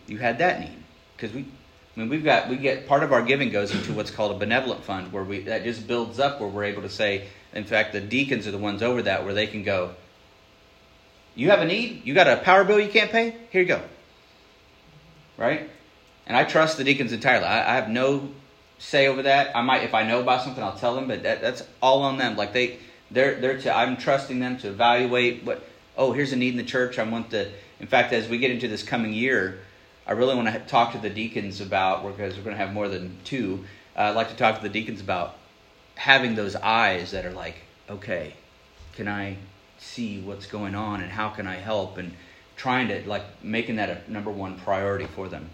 You 0.06 0.18
had 0.18 0.36
that 0.38 0.60
need. 0.60 0.76
Because 1.16 1.34
we, 1.34 1.46
I 1.96 2.00
mean, 2.00 2.10
we've 2.10 2.22
got, 2.22 2.50
we 2.50 2.56
get, 2.56 2.86
part 2.86 3.02
of 3.02 3.14
our 3.14 3.22
giving 3.22 3.48
goes 3.48 3.74
into 3.74 3.94
what's 3.94 4.10
called 4.10 4.36
a 4.36 4.38
benevolent 4.38 4.84
fund 4.84 5.10
where 5.10 5.24
we, 5.24 5.40
that 5.44 5.64
just 5.64 5.86
builds 5.88 6.18
up 6.18 6.38
where 6.38 6.50
we're 6.50 6.64
able 6.64 6.82
to 6.82 6.90
say, 6.90 7.28
in 7.52 7.64
fact, 7.64 7.92
the 7.92 8.00
deacons 8.00 8.46
are 8.46 8.50
the 8.50 8.58
ones 8.58 8.82
over 8.82 9.02
that 9.02 9.24
where 9.24 9.34
they 9.34 9.46
can 9.46 9.62
go, 9.62 9.94
you 11.34 11.50
have 11.50 11.60
a 11.60 11.64
need? 11.64 12.02
You 12.04 12.14
got 12.14 12.26
a 12.26 12.36
power 12.38 12.64
bill 12.64 12.80
you 12.80 12.88
can't 12.88 13.10
pay? 13.10 13.36
Here 13.50 13.62
you 13.62 13.68
go. 13.68 13.80
Right? 15.36 15.70
And 16.26 16.36
I 16.36 16.44
trust 16.44 16.76
the 16.76 16.84
deacons 16.84 17.12
entirely. 17.12 17.46
I, 17.46 17.72
I 17.72 17.74
have 17.76 17.88
no 17.88 18.30
say 18.78 19.06
over 19.06 19.22
that. 19.22 19.56
I 19.56 19.62
might, 19.62 19.82
if 19.82 19.94
I 19.94 20.02
know 20.02 20.20
about 20.20 20.42
something, 20.42 20.62
I'll 20.62 20.76
tell 20.76 20.94
them, 20.94 21.08
but 21.08 21.22
that, 21.22 21.40
that's 21.40 21.62
all 21.80 22.02
on 22.02 22.18
them. 22.18 22.36
Like 22.36 22.52
they, 22.52 22.78
they're, 23.10 23.40
they're 23.40 23.58
to, 23.60 23.74
I'm 23.74 23.96
trusting 23.96 24.40
them 24.40 24.58
to 24.58 24.68
evaluate 24.68 25.44
what, 25.44 25.62
oh, 25.96 26.12
here's 26.12 26.32
a 26.32 26.36
need 26.36 26.50
in 26.50 26.56
the 26.56 26.64
church. 26.64 26.98
I 26.98 27.04
want 27.04 27.30
the, 27.30 27.50
in 27.80 27.86
fact, 27.86 28.12
as 28.12 28.28
we 28.28 28.38
get 28.38 28.50
into 28.50 28.68
this 28.68 28.82
coming 28.82 29.12
year, 29.12 29.60
I 30.06 30.12
really 30.12 30.34
want 30.34 30.52
to 30.52 30.58
talk 30.60 30.92
to 30.92 30.98
the 30.98 31.10
deacons 31.10 31.60
about, 31.60 32.04
because 32.04 32.36
we're 32.36 32.44
going 32.44 32.56
to 32.56 32.62
have 32.62 32.72
more 32.72 32.88
than 32.88 33.16
two, 33.24 33.64
uh, 33.96 34.02
I'd 34.02 34.16
like 34.16 34.30
to 34.30 34.36
talk 34.36 34.56
to 34.56 34.62
the 34.62 34.68
deacons 34.68 35.00
about 35.00 35.36
having 35.98 36.36
those 36.36 36.54
eyes 36.54 37.10
that 37.10 37.26
are 37.26 37.32
like, 37.32 37.56
okay, 37.90 38.32
can 38.94 39.08
I 39.08 39.36
see 39.78 40.20
what's 40.20 40.46
going 40.46 40.76
on 40.76 41.00
and 41.00 41.10
how 41.10 41.28
can 41.28 41.46
I 41.46 41.56
help 41.56 41.98
and 41.98 42.14
trying 42.56 42.86
to 42.88 43.06
like 43.08 43.24
making 43.42 43.76
that 43.76 43.90
a 43.90 44.12
number 44.12 44.30
one 44.30 44.58
priority 44.60 45.06
for 45.06 45.28
them. 45.28 45.50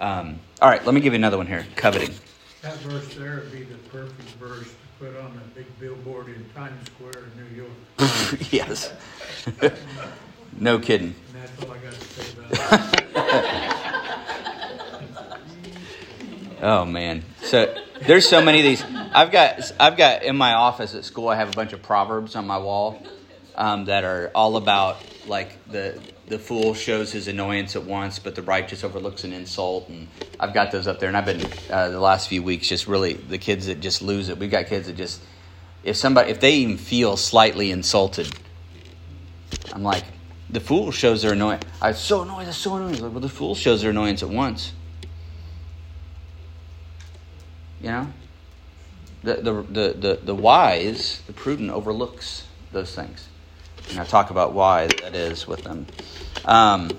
Um, 0.00 0.40
all 0.60 0.68
right, 0.68 0.84
let 0.84 0.94
me 0.94 1.00
give 1.00 1.12
you 1.12 1.18
another 1.18 1.36
one 1.36 1.46
here. 1.46 1.64
Coveting. 1.76 2.12
That 2.62 2.76
verse 2.78 3.14
there 3.14 3.36
would 3.36 3.52
be 3.52 3.62
the 3.62 3.78
perfect 3.88 4.28
verse 4.40 4.66
to 4.66 5.04
put 5.04 5.16
on 5.16 5.26
a 5.26 5.54
big 5.54 5.66
billboard 5.78 6.28
in 6.28 6.44
Times 6.54 6.84
Square 6.86 7.24
in 7.24 7.44
New 7.44 7.62
York. 7.62 8.50
yes. 8.52 8.92
no 10.58 10.80
kidding. 10.80 11.14
And 11.34 11.42
that's 11.42 11.62
all 11.62 11.72
I 11.72 11.78
got 11.78 11.92
to 11.92 12.00
say 12.00 12.32
about 12.36 12.98
it. 12.98 13.78
Oh 16.64 16.84
man. 16.84 17.24
So 17.42 17.74
there's 18.06 18.28
so 18.28 18.42
many 18.42 18.58
of 18.58 18.64
these. 18.64 18.82
I've 19.14 19.30
got 19.30 19.72
I've 19.78 19.96
got 19.96 20.22
in 20.22 20.36
my 20.36 20.54
office 20.54 20.94
at 20.94 21.04
school. 21.04 21.28
I 21.28 21.36
have 21.36 21.48
a 21.48 21.52
bunch 21.52 21.72
of 21.72 21.82
proverbs 21.82 22.36
on 22.36 22.46
my 22.46 22.58
wall 22.58 23.02
um, 23.54 23.86
that 23.86 24.04
are 24.04 24.30
all 24.34 24.56
about 24.56 24.98
like 25.26 25.64
the 25.70 26.00
the 26.26 26.38
fool 26.38 26.74
shows 26.74 27.12
his 27.12 27.28
annoyance 27.28 27.76
at 27.76 27.84
once, 27.84 28.18
but 28.18 28.34
the 28.34 28.42
righteous 28.42 28.84
overlooks 28.84 29.24
an 29.24 29.32
insult. 29.32 29.88
And 29.88 30.08
I've 30.40 30.54
got 30.54 30.72
those 30.72 30.86
up 30.86 30.98
there. 30.98 31.08
And 31.08 31.16
I've 31.16 31.26
been 31.26 31.44
uh, 31.70 31.90
the 31.90 32.00
last 32.00 32.28
few 32.28 32.42
weeks 32.42 32.68
just 32.68 32.86
really 32.86 33.14
the 33.14 33.38
kids 33.38 33.66
that 33.66 33.80
just 33.80 34.02
lose 34.02 34.28
it. 34.28 34.38
We've 34.38 34.50
got 34.50 34.66
kids 34.66 34.86
that 34.86 34.96
just 34.96 35.20
if 35.84 35.96
somebody 35.96 36.30
if 36.30 36.40
they 36.40 36.54
even 36.54 36.78
feel 36.78 37.16
slightly 37.16 37.70
insulted, 37.70 38.32
I'm 39.72 39.82
like 39.82 40.04
the 40.50 40.60
fool 40.60 40.90
shows 40.90 41.22
their 41.22 41.32
annoyance. 41.32 41.64
I'm 41.80 41.94
so 41.94 42.22
annoyed. 42.22 42.46
I'm 42.46 42.52
so 42.52 42.76
annoyed. 42.76 43.00
Like, 43.00 43.12
well, 43.12 43.20
the 43.20 43.28
fool 43.28 43.54
shows 43.54 43.82
their 43.82 43.90
annoyance 43.90 44.22
at 44.22 44.28
once. 44.28 44.72
You 47.82 47.90
know, 47.90 48.12
the 49.22 49.34
the 49.34 49.52
the 49.62 49.92
the, 49.92 50.20
the 50.22 50.34
wise, 50.34 51.20
the 51.26 51.32
prudent 51.32 51.70
overlooks 51.70 52.46
those 52.72 52.94
things. 52.94 53.28
And 53.90 53.98
I 53.98 54.04
talk 54.04 54.30
about 54.30 54.52
why 54.52 54.86
that 54.86 55.14
is 55.14 55.46
with 55.46 55.64
them. 55.64 55.86
Um, 56.44 56.90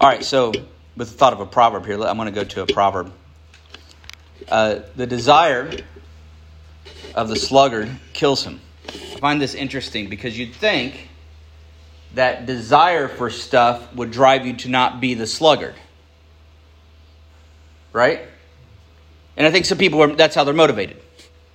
all 0.00 0.08
right, 0.08 0.24
so 0.24 0.52
with 0.96 1.10
the 1.10 1.16
thought 1.16 1.32
of 1.32 1.40
a 1.40 1.46
proverb 1.46 1.84
here, 1.84 2.02
I'm 2.02 2.16
going 2.16 2.26
to 2.26 2.32
go 2.32 2.44
to 2.44 2.62
a 2.62 2.66
proverb. 2.66 3.12
Uh, 4.48 4.80
the 4.96 5.06
desire 5.06 5.70
of 7.14 7.28
the 7.28 7.36
sluggard 7.36 7.90
kills 8.12 8.44
him. 8.44 8.60
I 8.88 9.18
find 9.18 9.40
this 9.40 9.54
interesting 9.54 10.08
because 10.08 10.38
you'd 10.38 10.54
think 10.54 11.08
that 12.14 12.46
desire 12.46 13.08
for 13.08 13.30
stuff 13.30 13.94
would 13.94 14.10
drive 14.10 14.46
you 14.46 14.54
to 14.54 14.68
not 14.68 15.00
be 15.00 15.14
the 15.14 15.26
sluggard. 15.26 15.74
Right? 17.92 18.22
And 19.36 19.46
I 19.46 19.50
think 19.50 19.66
some 19.66 19.78
people, 19.78 20.02
are, 20.02 20.14
that's 20.14 20.34
how 20.34 20.44
they're 20.44 20.54
motivated. 20.54 21.02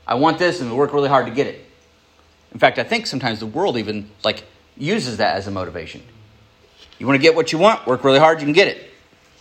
I 0.05 0.15
want 0.15 0.39
this 0.39 0.61
and 0.61 0.69
they 0.69 0.75
work 0.75 0.93
really 0.93 1.09
hard 1.09 1.25
to 1.25 1.31
get 1.31 1.47
it. 1.47 1.65
In 2.53 2.59
fact, 2.59 2.77
I 2.79 2.83
think 2.83 3.07
sometimes 3.07 3.39
the 3.39 3.45
world 3.45 3.77
even 3.77 4.09
like 4.23 4.43
uses 4.77 5.17
that 5.17 5.35
as 5.35 5.47
a 5.47 5.51
motivation. 5.51 6.03
You 6.99 7.07
want 7.07 7.17
to 7.17 7.21
get 7.21 7.35
what 7.35 7.51
you 7.51 7.57
want, 7.57 7.87
work 7.87 8.03
really 8.03 8.19
hard, 8.19 8.39
you 8.39 8.45
can 8.45 8.53
get 8.53 8.67
it. 8.67 8.91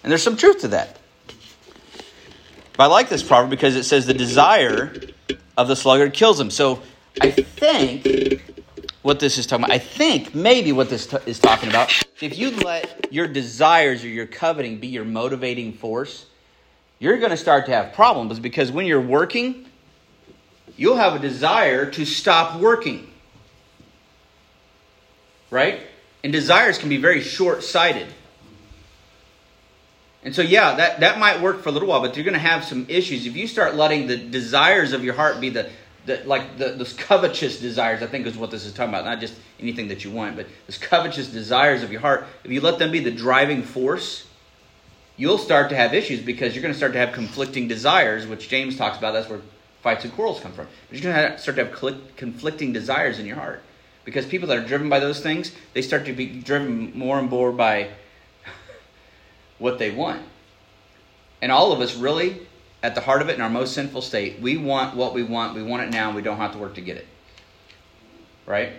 And 0.03 0.11
there's 0.11 0.23
some 0.23 0.37
truth 0.37 0.61
to 0.61 0.69
that. 0.69 0.99
But 2.77 2.85
I 2.85 2.87
like 2.87 3.09
this 3.09 3.23
proverb 3.23 3.51
because 3.51 3.77
it 3.77 3.85
says 3.85 4.07
the 4.07 4.15
desire 4.15 4.95
of 5.57 5.69
the 5.69 5.77
sluggard 5.77 6.15
kills 6.15 6.41
him. 6.41 6.51
So 6.51 6.81
I 7.21 7.31
think 7.31 8.43
what 9.03 9.21
this 9.21 9.37
is 9.37 9.47
talking 9.47 9.65
about, 9.65 9.75
I 9.75 9.79
think 9.79 10.35
maybe 10.35 10.73
what 10.73 10.89
this 10.89 11.07
t- 11.07 11.19
is 11.27 11.39
talking 11.39 11.69
about, 11.69 11.93
if 12.21 12.39
you 12.39 12.51
let 12.53 13.13
your 13.13 13.27
desires 13.27 14.05
or 14.05 14.09
your 14.09 14.27
coveting 14.27 14.79
be 14.79 14.87
your 14.87 15.05
motivating 15.05 15.73
force, 15.73 16.27
you're 17.01 17.17
going 17.17 17.31
to 17.31 17.37
start 17.37 17.67
to 17.67 17.73
have 17.73 17.95
problems 17.95 18.39
because 18.39 18.71
when 18.71 18.87
you're 18.87 19.01
working, 19.01 19.67
you'll 20.77 20.99
have 20.99 21.15
a 21.15 21.19
desire 21.19 21.91
to 21.91 22.05
stop 22.05 22.61
working. 22.61 23.11
Right? 25.51 25.81
And 26.23 26.33
desires 26.33 26.79
can 26.79 26.91
be 26.91 26.99
very 26.99 27.23
short 27.23 27.65
sighted. 27.65 28.07
And 30.23 30.35
so, 30.35 30.43
yeah, 30.43 30.75
that, 30.77 31.01
that 31.01 31.19
might 31.19 31.41
work 31.41 31.63
for 31.63 31.71
a 31.71 31.73
little 31.73 31.89
while, 31.89 32.03
but 32.03 32.15
you're 32.15 32.25
going 32.25 32.35
to 32.35 32.39
have 32.39 32.65
some 32.65 32.85
issues. 32.91 33.25
If 33.25 33.35
you 33.35 33.47
start 33.47 33.75
letting 33.75 34.07
the 34.07 34.19
desires 34.19 34.93
of 34.93 35.03
your 35.03 35.15
heart 35.15 35.41
be 35.41 35.49
the, 35.49 35.71
the 36.05 36.23
like 36.27 36.59
the, 36.59 36.73
those 36.73 36.93
covetous 36.93 37.59
desires, 37.59 38.03
I 38.03 38.07
think 38.07 38.27
is 38.27 38.37
what 38.37 38.51
this 38.51 38.67
is 38.67 38.75
talking 38.75 38.91
about, 38.91 39.07
not 39.07 39.21
just 39.21 39.35
anything 39.59 39.89
that 39.89 40.05
you 40.05 40.11
want, 40.11 40.37
but 40.37 40.47
those 40.67 40.77
covetous 40.77 41.29
desires 41.29 41.83
of 41.83 41.91
your 41.91 42.03
heart, 42.03 42.27
if 42.45 42.51
you 42.51 42.61
let 42.61 42.79
them 42.79 42.93
be 42.93 43.01
the 43.01 43.11
driving 43.11 43.63
force, 43.63 44.27
you'll 45.21 45.37
start 45.37 45.69
to 45.69 45.77
have 45.77 45.93
issues 45.93 46.19
because 46.19 46.55
you're 46.55 46.63
going 46.63 46.73
to 46.73 46.79
start 46.79 46.95
to 46.95 46.99
have 46.99 47.13
conflicting 47.13 47.69
desires, 47.69 48.27
which 48.27 48.49
James 48.49 48.79
talks 48.79 48.97
about. 48.97 49.13
That's 49.13 49.29
where 49.29 49.43
fights 49.83 50.03
and 50.05 50.13
quarrels 50.15 50.41
come 50.41 50.53
from. 50.53 50.67
But 50.89 50.99
you're 50.99 51.13
going 51.13 51.33
to 51.33 51.39
start 51.39 51.57
to 51.59 51.67
have 51.67 52.17
conflicting 52.17 52.73
desires 52.73 53.19
in 53.19 53.27
your 53.27 53.37
heart. 53.37 53.63
Because 54.07 54.25
people 54.25 54.49
that 54.49 54.57
are 54.57 54.67
driven 54.67 54.89
by 54.89 54.99
those 54.99 55.21
things, 55.21 55.53
they 55.75 55.83
start 55.83 56.07
to 56.07 56.15
be 56.15 56.27
driven 56.27 56.97
more 56.99 57.19
and 57.19 57.29
more 57.29 57.53
by 57.53 57.91
what 59.59 59.79
they 59.79 59.91
want. 59.91 60.23
And 61.43 61.53
all 61.53 61.71
of 61.71 61.81
us 61.81 61.95
really, 61.95 62.41
at 62.83 62.95
the 62.95 63.03
heart 63.03 63.21
of 63.21 63.29
it, 63.29 63.35
in 63.35 63.43
our 63.43 63.51
most 63.51 63.75
sinful 63.75 64.01
state, 64.01 64.41
we 64.41 64.57
want 64.57 64.97
what 64.97 65.13
we 65.13 65.23
want. 65.23 65.55
We 65.55 65.63
want 65.63 65.83
it 65.83 65.91
now, 65.91 66.17
we 66.17 66.23
don't 66.23 66.39
have 66.39 66.53
to 66.53 66.59
work 66.59 66.77
to 66.77 66.81
get 66.81 66.97
it. 66.97 67.07
Right? 68.47 68.73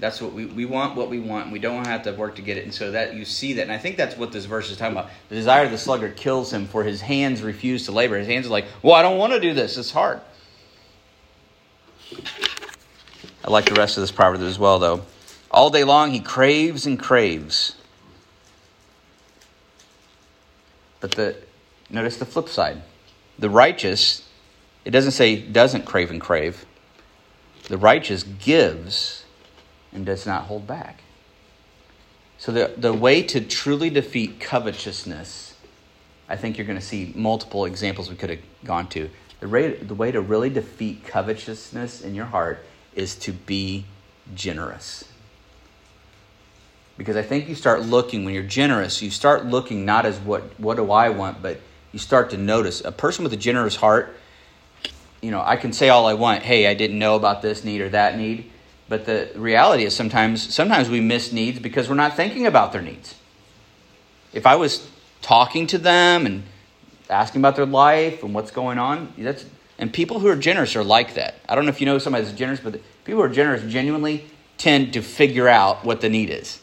That's 0.00 0.20
what 0.20 0.32
we, 0.32 0.46
we 0.46 0.64
want 0.64 0.96
what 0.96 1.10
we 1.10 1.20
want, 1.20 1.44
and 1.44 1.52
we 1.52 1.58
don't 1.58 1.86
have 1.86 2.02
to 2.04 2.12
work 2.12 2.36
to 2.36 2.42
get 2.42 2.56
it. 2.56 2.64
And 2.64 2.72
so 2.72 2.90
that 2.92 3.14
you 3.14 3.24
see 3.24 3.52
that. 3.54 3.62
And 3.62 3.72
I 3.72 3.78
think 3.78 3.96
that's 3.96 4.16
what 4.16 4.32
this 4.32 4.46
verse 4.46 4.70
is 4.70 4.78
talking 4.78 4.96
about. 4.96 5.10
The 5.28 5.34
desire 5.34 5.66
of 5.66 5.70
the 5.70 5.78
sluggard 5.78 6.16
kills 6.16 6.52
him, 6.52 6.66
for 6.66 6.82
his 6.82 7.02
hands 7.02 7.42
refuse 7.42 7.84
to 7.84 7.92
labor. 7.92 8.18
His 8.18 8.26
hands 8.26 8.46
are 8.46 8.50
like, 8.50 8.64
Well, 8.82 8.94
I 8.94 9.02
don't 9.02 9.18
want 9.18 9.34
to 9.34 9.40
do 9.40 9.52
this. 9.52 9.76
It's 9.76 9.90
hard. 9.90 10.20
I 13.44 13.50
like 13.50 13.66
the 13.66 13.74
rest 13.74 13.96
of 13.96 14.02
this 14.02 14.10
proverb 14.10 14.40
as 14.40 14.58
well, 14.58 14.78
though. 14.78 15.02
All 15.50 15.70
day 15.70 15.84
long 15.84 16.12
he 16.12 16.20
craves 16.20 16.86
and 16.86 16.98
craves. 16.98 17.76
But 21.00 21.12
the 21.12 21.36
notice 21.88 22.16
the 22.16 22.26
flip 22.26 22.48
side. 22.48 22.82
The 23.38 23.50
righteous, 23.50 24.26
it 24.84 24.90
doesn't 24.90 25.12
say 25.12 25.40
doesn't 25.40 25.86
crave 25.86 26.10
and 26.10 26.20
crave. 26.20 26.64
The 27.68 27.78
righteous 27.78 28.22
gives 28.22 29.19
and 29.92 30.06
does 30.06 30.26
not 30.26 30.44
hold 30.44 30.66
back. 30.66 31.02
So 32.38 32.52
the, 32.52 32.72
the 32.76 32.92
way 32.92 33.22
to 33.24 33.40
truly 33.40 33.90
defeat 33.90 34.40
covetousness, 34.40 35.54
I 36.28 36.36
think 36.36 36.56
you're 36.56 36.66
going 36.66 36.78
to 36.78 36.84
see 36.84 37.12
multiple 37.14 37.66
examples 37.66 38.08
we 38.08 38.16
could 38.16 38.30
have 38.30 38.38
gone 38.64 38.88
to. 38.88 39.10
The, 39.40 39.48
way, 39.48 39.74
the 39.74 39.94
way 39.94 40.10
to 40.10 40.20
really 40.20 40.48
defeat 40.48 41.04
covetousness 41.04 42.02
in 42.02 42.14
your 42.14 42.26
heart 42.26 42.64
is 42.94 43.14
to 43.16 43.32
be 43.32 43.84
generous. 44.34 45.04
Because 46.96 47.16
I 47.16 47.22
think 47.22 47.48
you 47.48 47.54
start 47.54 47.82
looking, 47.82 48.24
when 48.24 48.34
you're 48.34 48.42
generous, 48.42 49.00
you 49.02 49.10
start 49.10 49.46
looking 49.46 49.84
not 49.84 50.06
as 50.06 50.18
what, 50.18 50.42
what 50.58 50.76
do 50.76 50.90
I 50.90 51.08
want, 51.08 51.42
but 51.42 51.58
you 51.92 51.98
start 51.98 52.30
to 52.30 52.36
notice. 52.36 52.82
A 52.84 52.92
person 52.92 53.22
with 53.24 53.32
a 53.32 53.38
generous 53.38 53.76
heart, 53.76 54.16
you 55.20 55.30
know, 55.30 55.42
I 55.44 55.56
can 55.56 55.72
say 55.72 55.88
all 55.88 56.06
I 56.06 56.14
want, 56.14 56.42
hey, 56.42 56.66
I 56.66 56.74
didn't 56.74 56.98
know 56.98 57.16
about 57.16 57.42
this 57.42 57.64
need 57.64 57.80
or 57.80 57.88
that 57.90 58.16
need. 58.16 58.50
But 58.90 59.06
the 59.06 59.30
reality 59.36 59.84
is 59.84 59.94
sometimes 59.94 60.52
sometimes 60.52 60.90
we 60.90 61.00
miss 61.00 61.32
needs 61.32 61.60
because 61.60 61.88
we're 61.88 61.94
not 61.94 62.16
thinking 62.16 62.44
about 62.44 62.72
their 62.72 62.82
needs. 62.82 63.14
If 64.32 64.46
I 64.46 64.56
was 64.56 64.90
talking 65.22 65.68
to 65.68 65.78
them 65.78 66.26
and 66.26 66.42
asking 67.08 67.40
about 67.40 67.54
their 67.54 67.66
life 67.66 68.24
and 68.24 68.34
what's 68.34 68.50
going 68.50 68.78
on, 68.78 69.14
that's 69.16 69.46
and 69.78 69.92
people 69.92 70.18
who 70.18 70.26
are 70.26 70.34
generous 70.34 70.74
are 70.74 70.82
like 70.82 71.14
that. 71.14 71.36
I 71.48 71.54
don't 71.54 71.66
know 71.66 71.70
if 71.70 71.80
you 71.80 71.86
know 71.86 71.98
somebody 71.98 72.24
that's 72.24 72.36
generous, 72.36 72.58
but 72.58 72.80
people 73.04 73.20
who 73.20 73.22
are 73.22 73.28
generous 73.28 73.62
genuinely 73.72 74.26
tend 74.58 74.92
to 74.94 75.02
figure 75.02 75.46
out 75.46 75.84
what 75.84 76.00
the 76.00 76.08
need 76.08 76.28
is 76.28 76.60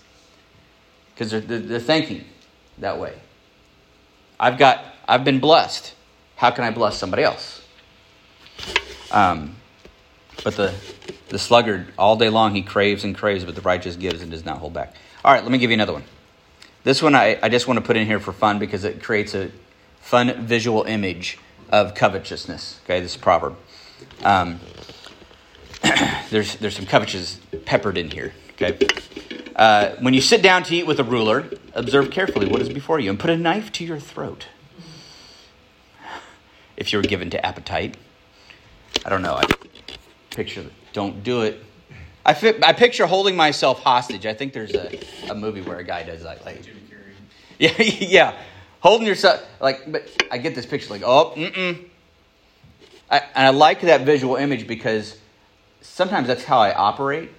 because 1.16 1.32
they're, 1.32 1.40
they're, 1.40 1.80
thinking. 1.80 2.26
that 2.78 3.00
way. 3.00 3.14
I've 4.40 4.60
got, 4.60 4.86
I've 5.08 5.24
been 5.24 5.40
blessed. 5.40 5.96
How 6.36 6.52
can 6.52 6.64
I 6.66 6.72
bless 6.72 6.98
somebody 6.98 7.24
else? 7.24 7.64
Um, 9.12 9.56
but 10.44 10.56
the, 10.56 10.76
the 11.30 11.40
sluggard, 11.40 11.88
all 11.98 12.16
day 12.16 12.30
long, 12.30 12.56
he 12.56 12.62
craves 12.62 13.04
and 13.04 13.16
craves, 13.16 13.44
but 13.44 13.56
the 13.56 13.62
righteous 13.62 13.96
gives 13.96 14.22
and 14.22 14.32
does 14.32 14.46
not 14.46 14.60
hold 14.60 14.74
back. 14.74 14.96
All 15.24 15.34
right, 15.34 15.44
let 15.44 15.52
me 15.52 15.58
give 15.58 15.70
you 15.70 15.76
another 15.76 15.94
one. 15.94 16.04
This 16.84 17.02
one 17.02 17.16
I, 17.16 17.38
I 17.42 17.50
just 17.50 17.68
want 17.68 17.80
to 17.80 17.86
put 17.86 17.98
in 17.98 18.08
here 18.08 18.20
for 18.20 18.32
fun 18.32 18.60
because 18.60 18.84
it 18.84 19.04
creates 19.04 19.34
a 19.36 19.52
fun 20.00 20.46
visual 20.46 20.84
image 20.84 21.38
of 21.70 21.94
covetousness. 21.96 22.80
Okay, 22.86 23.02
this 23.02 23.18
proverb. 23.18 23.58
Um, 24.24 24.60
there's, 26.30 26.56
there's 26.56 26.76
some 26.76 26.86
covetous 26.86 27.40
peppered 27.66 27.98
in 27.98 28.10
here. 28.10 28.34
Okay. 28.52 28.78
Uh, 29.56 29.96
when 30.00 30.14
you 30.14 30.22
sit 30.22 30.42
down 30.42 30.64
to 30.64 30.76
eat 30.76 30.88
with 30.88 31.00
a 31.00 31.04
ruler, 31.04 31.50
observe 31.74 32.10
carefully 32.12 32.48
what 32.48 32.62
is 32.62 32.70
before 32.70 33.00
you 33.00 33.10
and 33.10 33.20
put 33.20 33.30
a 33.30 33.38
knife 33.38 33.72
to 33.74 33.84
your 33.86 34.00
throat. 34.00 34.48
If 36.78 36.94
you're 36.94 37.02
given 37.02 37.30
to 37.32 37.46
appetite, 37.46 37.98
I 39.06 39.10
don't 39.10 39.24
know. 39.24 39.34
I 39.34 39.46
picture, 40.30 40.66
don't 40.94 41.24
do 41.24 41.42
it. 41.42 41.64
I, 42.26 42.34
fi- 42.34 42.60
I 42.64 42.74
picture 42.74 43.06
holding 43.06 43.36
myself 43.36 43.82
hostage. 43.82 44.26
I 44.26 44.34
think 44.34 44.54
there's 44.54 44.76
a, 44.76 45.00
a 45.30 45.36
movie 45.36 45.62
where 45.62 45.78
a 45.78 45.84
guy 45.84 46.04
does 46.04 46.24
that. 46.24 46.46
Like, 46.46 46.62
yeah, 47.60 47.82
yeah, 47.82 48.42
holding 48.82 49.08
yourself 49.08 49.42
like. 49.60 49.90
But 49.90 50.10
I 50.30 50.38
get 50.38 50.54
this 50.54 50.66
picture 50.66 50.90
like, 50.90 51.04
oh, 51.06 51.34
mm-mm. 51.36 51.86
I, 53.10 53.20
and 53.20 53.48
I 53.48 53.50
like 53.50 53.82
that 53.82 54.02
visual 54.02 54.36
image 54.36 54.68
because 54.68 55.18
sometimes 55.82 56.28
that's 56.28 56.44
how 56.44 56.60
I 56.60 56.74
operate. 56.74 57.32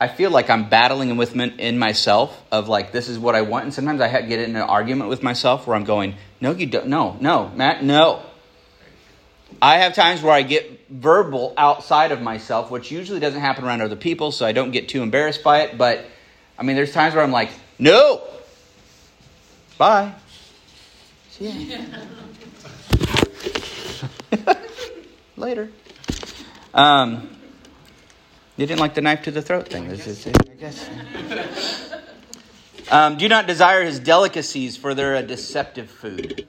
I 0.00 0.06
feel 0.06 0.30
like 0.30 0.48
I'm 0.48 0.68
battling 0.68 1.16
with 1.16 1.34
in 1.34 1.78
myself 1.78 2.40
of 2.52 2.68
like 2.68 2.92
this 2.92 3.08
is 3.08 3.18
what 3.18 3.34
I 3.34 3.42
want, 3.42 3.64
and 3.64 3.74
sometimes 3.74 4.00
I 4.00 4.08
get 4.22 4.38
in 4.38 4.54
an 4.54 4.62
argument 4.62 5.10
with 5.10 5.24
myself 5.24 5.66
where 5.66 5.76
I'm 5.76 5.84
going, 5.84 6.14
no, 6.40 6.52
you 6.52 6.66
don't, 6.66 6.86
no, 6.86 7.16
no, 7.20 7.50
Matt, 7.56 7.82
no. 7.82 8.22
I 9.60 9.78
have 9.78 9.94
times 9.94 10.22
where 10.22 10.32
I 10.32 10.42
get 10.42 10.88
verbal 10.88 11.54
outside 11.56 12.12
of 12.12 12.20
myself, 12.20 12.70
which 12.70 12.90
usually 12.90 13.20
doesn't 13.20 13.40
happen 13.40 13.64
around 13.64 13.82
other 13.82 13.96
people, 13.96 14.30
so 14.30 14.46
I 14.46 14.52
don't 14.52 14.70
get 14.70 14.88
too 14.88 15.02
embarrassed 15.02 15.42
by 15.42 15.62
it. 15.62 15.76
But 15.78 16.04
I 16.58 16.62
mean, 16.62 16.76
there's 16.76 16.92
times 16.92 17.14
where 17.14 17.24
I'm 17.24 17.32
like, 17.32 17.50
no, 17.78 18.22
bye, 19.76 20.12
see 21.30 21.48
ya. 24.36 24.54
later. 25.36 25.70
Um, 26.74 27.28
you 28.56 28.66
didn't 28.66 28.80
like 28.80 28.94
the 28.94 29.00
knife 29.00 29.22
to 29.22 29.30
the 29.30 29.42
throat 29.42 29.68
thing, 29.68 29.86
is 29.86 30.26
it, 30.26 30.36
I 30.50 30.54
guess. 30.54 30.88
Um, 32.90 33.16
do 33.16 33.28
not 33.28 33.46
desire 33.46 33.84
his 33.84 33.98
delicacies, 33.98 34.76
for 34.76 34.94
they're 34.94 35.14
a 35.16 35.22
deceptive 35.22 35.90
food. 35.90 36.46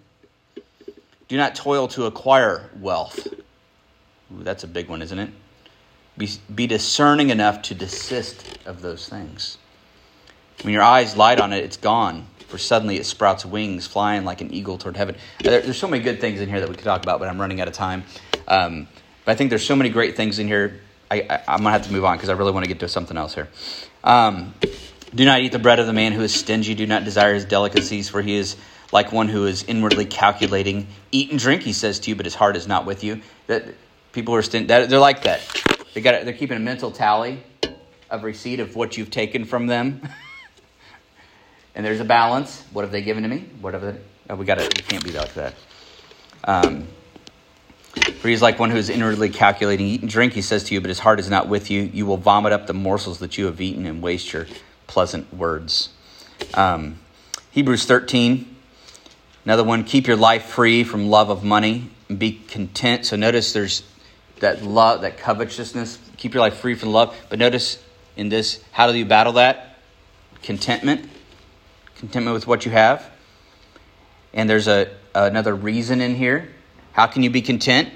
Do 1.30 1.38
not 1.38 1.55
toil 1.55 1.88
to 1.89 2.05
acquire 2.05 2.69
wealth. 2.80 3.27
Ooh, 4.32 4.43
that's 4.43 4.63
a 4.63 4.67
big 4.67 4.89
one, 4.89 5.01
isn't 5.01 5.17
it? 5.17 5.30
Be, 6.17 6.27
be 6.53 6.67
discerning 6.67 7.30
enough 7.30 7.61
to 7.63 7.75
desist 7.75 8.57
of 8.65 8.82
those 8.82 9.07
things. 9.07 9.57
When 10.63 10.73
your 10.73 10.84
eyes 10.84 11.15
light 11.15 11.39
on 11.39 11.53
it, 11.53 11.63
it's 11.63 11.77
gone, 11.77 12.27
for 12.47 12.57
suddenly 12.57 12.97
it 12.97 13.05
sprouts 13.05 13.45
wings, 13.45 13.88
flying 13.88 14.25
like 14.25 14.41
an 14.41 14.53
eagle 14.53 14.77
toward 14.77 14.97
heaven. 14.97 15.15
There, 15.41 15.61
there's 15.61 15.77
so 15.77 15.88
many 15.88 16.03
good 16.03 16.19
things 16.19 16.41
in 16.41 16.49
here 16.49 16.59
that 16.59 16.67
we 16.67 16.75
could 16.75 16.84
talk 16.84 17.03
about, 17.03 17.19
but 17.19 17.30
I'm 17.30 17.39
running 17.39 17.61
out 17.61 17.67
of 17.67 17.73
time. 17.73 18.03
Um, 18.47 18.88
but 19.23 19.32
I 19.32 19.36
think 19.36 19.51
there's 19.51 19.65
so 19.65 19.75
many 19.75 19.89
great 19.89 20.17
things 20.17 20.39
in 20.39 20.47
here. 20.47 20.82
I, 21.11 21.41
I'm 21.47 21.61
going 21.61 21.65
to 21.65 21.71
have 21.71 21.86
to 21.86 21.93
move 21.93 22.05
on 22.05 22.17
because 22.17 22.30
I 22.30 22.34
really 22.34 22.51
want 22.51 22.65
to 22.65 22.67
get 22.67 22.80
to 22.80 22.88
something 22.88 23.15
else 23.15 23.36
here. 23.36 23.47
Um, 24.03 24.55
do 25.13 25.25
not 25.25 25.41
eat 25.41 25.51
the 25.51 25.59
bread 25.59 25.80
of 25.80 25.88
the 25.88 25.93
man 25.93 26.11
who 26.11 26.21
is 26.21 26.34
stingy. 26.34 26.75
Do 26.75 26.86
not 26.86 27.03
desire 27.03 27.34
his 27.34 27.45
delicacies, 27.45 28.09
for 28.09 28.21
he 28.21 28.36
is 28.36 28.55
like 28.92 29.12
one 29.12 29.28
who 29.28 29.46
is 29.46 29.64
inwardly 29.64 30.06
calculating. 30.06 30.88
Eat 31.12 31.32
and 31.32 31.40
drink, 31.40 31.64
he 31.64 31.74
says 31.74 32.00
to 32.02 32.10
you, 32.10 32.16
but 32.16 32.26
his 32.26 32.36
heart 32.36 32.56
is 32.56 32.68
not 32.68 32.86
with 32.86 33.04
you. 33.04 33.22
That 33.48 33.66
people 34.12 34.36
are 34.36 34.42
stin- 34.42 34.68
that, 34.68 34.90
they're 34.90 35.00
like 35.00 35.24
that. 35.24 35.42
They 35.94 36.02
got 36.02 36.24
they're 36.26 36.34
keeping 36.34 36.58
a 36.58 36.62
mental 36.62 36.92
tally 36.92 37.44
of 38.10 38.24
receipt 38.24 38.60
of 38.60 38.76
what 38.76 38.98
you've 38.98 39.12
taken 39.12 39.46
from 39.46 39.68
them. 39.68 40.02
and 41.76 41.86
there's 41.86 42.00
a 42.00 42.06
balance. 42.06 42.64
What 42.72 42.84
have 42.84 42.92
they 42.92 43.02
given 43.02 43.24
to 43.24 43.30
me? 43.30 43.46
What 43.62 43.74
have 43.74 43.82
they? 43.82 43.96
Oh, 44.30 44.36
we 44.36 44.46
got 44.46 44.60
to. 44.60 44.64
We 44.64 44.84
can't 44.84 45.04
be 45.04 45.12
like 45.12 45.34
that. 45.36 45.56
Um, 46.44 46.88
for 48.20 48.28
he 48.28 48.34
is 48.34 48.42
like 48.42 48.60
one 48.60 48.70
who 48.70 48.78
is 48.78 48.90
inwardly 48.90 49.30
calculating. 49.30 49.88
Eat 49.88 50.02
and 50.02 50.10
drink, 50.10 50.34
he 50.34 50.42
says 50.42 50.64
to 50.66 50.74
you, 50.74 50.82
but 50.82 50.90
his 50.90 51.00
heart 51.00 51.20
is 51.20 51.30
not 51.30 51.48
with 51.48 51.72
you. 51.72 51.82
You 51.82 52.06
will 52.06 52.18
vomit 52.18 52.52
up 52.52 52.68
the 52.68 52.74
morsels 52.74 53.20
that 53.20 53.38
you 53.38 53.46
have 53.46 53.60
eaten 53.60 53.86
and 53.86 54.02
waste 54.02 54.34
your 54.34 54.48
pleasant 54.88 55.34
words. 55.34 55.90
Um, 56.54 57.00
Hebrews 57.52 57.86
13, 57.86 58.56
another 59.50 59.64
one. 59.64 59.84
Keep 59.84 60.06
your 60.06 60.16
life 60.16 60.45
free 60.45 60.84
from 60.84 61.08
love 61.10 61.32
of 61.32 61.43
money 61.43 61.89
and 62.08 62.20
be 62.20 62.34
content. 62.34 63.04
So 63.04 63.16
notice 63.16 63.52
there's 63.52 63.82
that 64.41 64.62
love, 64.62 65.02
that 65.02 65.18
covetousness. 65.18 65.97
Keep 66.18 66.36
your 66.36 66.41
life 66.41 66.58
free 66.58 66.76
from 66.76 66.91
love. 66.91 67.18
But 67.30 67.39
notice 67.39 67.84
in 68.16 68.30
this, 68.30 68.64
how 68.72 68.91
do 68.91 68.95
you 68.95 69.06
battle 69.06 69.34
that? 69.34 69.80
Contentment. 70.43 71.10
Contentment 71.95 72.36
with 72.36 72.45
what 72.45 72.64
you 72.64 72.72
have. 72.72 73.10
And 74.36 74.47
there's 74.47 74.68
a 74.68 74.91
another 75.16 75.56
reason 75.56 76.00
in 76.00 76.14
here. 76.14 76.50
How 76.91 77.08
can 77.08 77.24
you 77.24 77.32
be 77.32 77.41
content? 77.41 77.89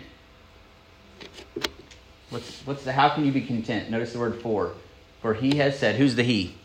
What's, 2.31 2.61
what's 2.65 2.83
the 2.83 2.93
how 2.93 3.09
can 3.09 3.25
you 3.25 3.31
be 3.31 3.41
content? 3.41 3.91
Notice 3.91 4.13
the 4.13 4.17
word 4.17 4.41
for. 4.41 4.73
For 5.21 5.35
he 5.35 5.57
has 5.57 5.77
said, 5.77 5.97
who's 5.97 6.15
the 6.15 6.23
he? 6.23 6.55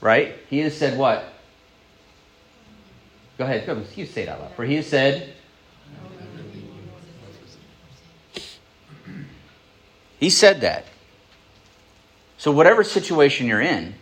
Right? 0.00 0.34
He 0.50 0.58
has 0.58 0.76
said 0.76 0.98
what? 0.98 1.31
Go 3.42 3.48
ahead, 3.48 3.66
go, 3.66 3.82
you 3.96 4.06
say 4.06 4.22
it 4.22 4.28
out 4.28 4.40
loud. 4.40 4.52
For 4.52 4.64
he 4.64 4.76
has 4.76 4.86
said, 4.86 5.32
he 10.20 10.30
said 10.30 10.60
that. 10.60 10.84
So, 12.38 12.52
whatever 12.52 12.84
situation 12.84 13.48
you're 13.48 13.60
in, 13.60 13.96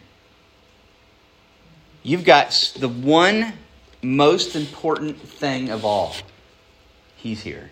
you've 2.02 2.24
got 2.24 2.74
the 2.78 2.88
one 2.90 3.54
most 4.02 4.54
important 4.56 5.18
thing 5.18 5.70
of 5.70 5.86
all. 5.86 6.14
He's 7.16 7.40
here. 7.40 7.70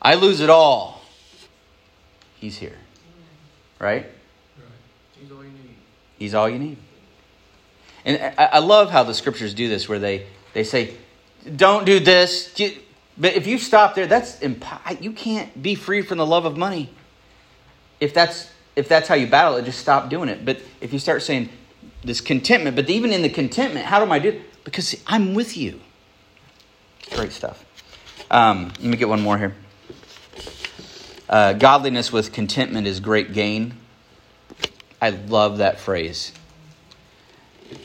I 0.00 0.14
lose 0.14 0.40
it 0.40 0.48
all. 0.48 1.02
He's 2.36 2.56
here. 2.56 2.78
Right? 3.78 4.06
He's 5.20 5.30
all 5.30 5.44
you 5.44 5.50
need. 5.50 5.76
He's 6.18 6.34
all 6.34 6.48
you 6.48 6.58
need. 6.58 6.78
And 8.04 8.34
I 8.38 8.58
love 8.58 8.90
how 8.90 9.02
the 9.02 9.14
scriptures 9.14 9.54
do 9.54 9.68
this, 9.68 9.88
where 9.88 9.98
they, 9.98 10.26
they 10.52 10.64
say, 10.64 10.94
don't 11.56 11.86
do 11.86 12.00
this. 12.00 12.52
But 13.16 13.34
if 13.34 13.46
you 13.46 13.58
stop 13.58 13.94
there, 13.94 14.06
that's 14.06 14.42
you 15.00 15.12
can't 15.12 15.62
be 15.62 15.74
free 15.74 16.02
from 16.02 16.18
the 16.18 16.26
love 16.26 16.44
of 16.44 16.56
money. 16.56 16.90
If 18.00 18.12
that's 18.12 18.50
if 18.76 18.88
that's 18.88 19.08
how 19.08 19.14
you 19.14 19.26
battle 19.26 19.56
it, 19.56 19.64
just 19.64 19.78
stop 19.78 20.10
doing 20.10 20.28
it. 20.28 20.44
But 20.44 20.60
if 20.80 20.92
you 20.92 20.98
start 20.98 21.22
saying 21.22 21.48
this 22.02 22.20
contentment, 22.20 22.76
but 22.76 22.90
even 22.90 23.12
in 23.12 23.22
the 23.22 23.28
contentment, 23.28 23.86
how 23.86 24.04
do 24.04 24.10
I 24.10 24.18
do? 24.18 24.42
Because 24.64 24.96
I'm 25.06 25.34
with 25.34 25.56
you. 25.56 25.80
Great 27.12 27.32
stuff. 27.32 27.64
Um, 28.30 28.72
let 28.80 28.82
me 28.82 28.96
get 28.96 29.08
one 29.08 29.22
more 29.22 29.38
here. 29.38 29.54
Uh, 31.28 31.52
godliness 31.52 32.12
with 32.12 32.32
contentment 32.32 32.86
is 32.86 33.00
great 33.00 33.32
gain. 33.32 33.74
I 35.00 35.10
love 35.10 35.58
that 35.58 35.78
phrase. 35.78 36.32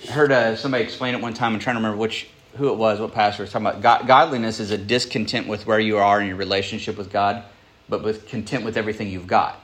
Heard 0.10 0.32
uh, 0.32 0.56
somebody 0.56 0.84
explain 0.84 1.16
it 1.16 1.22
one 1.22 1.34
time. 1.34 1.54
I'm 1.54 1.60
trying 1.60 1.76
to 1.76 1.80
remember 1.80 1.98
which 1.98 2.28
who 2.58 2.70
it 2.70 2.78
was, 2.78 3.00
what 3.00 3.14
pastor 3.14 3.44
was 3.44 3.52
talking 3.52 3.68
about. 3.68 3.82
God, 3.82 4.08
godliness 4.08 4.60
is 4.60 4.72
a 4.72 4.78
discontent 4.78 5.48
with 5.48 5.66
where 5.66 5.80
you 5.80 5.98
are 5.98 6.20
in 6.20 6.28
your 6.28 6.36
relationship 6.36 6.98
with 6.98 7.12
God, 7.12 7.44
but 7.88 8.04
with 8.04 8.28
content 8.28 8.66
with 8.66 8.78
everything 8.78 9.10
you've 9.10 9.28
got. 9.28 9.60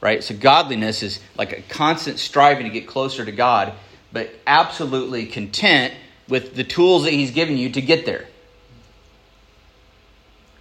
Right? 0.00 0.22
So 0.22 0.36
godliness 0.36 1.02
is 1.02 1.20
like 1.36 1.52
a 1.52 1.62
constant 1.62 2.18
striving 2.18 2.64
to 2.64 2.70
get 2.70 2.86
closer 2.86 3.24
to 3.24 3.32
God, 3.32 3.72
but 4.12 4.30
absolutely 4.46 5.26
content 5.26 5.94
with 6.28 6.54
the 6.54 6.64
tools 6.64 7.04
that 7.04 7.12
He's 7.12 7.30
given 7.30 7.56
you 7.56 7.70
to 7.70 7.80
get 7.80 8.06
there. 8.06 8.26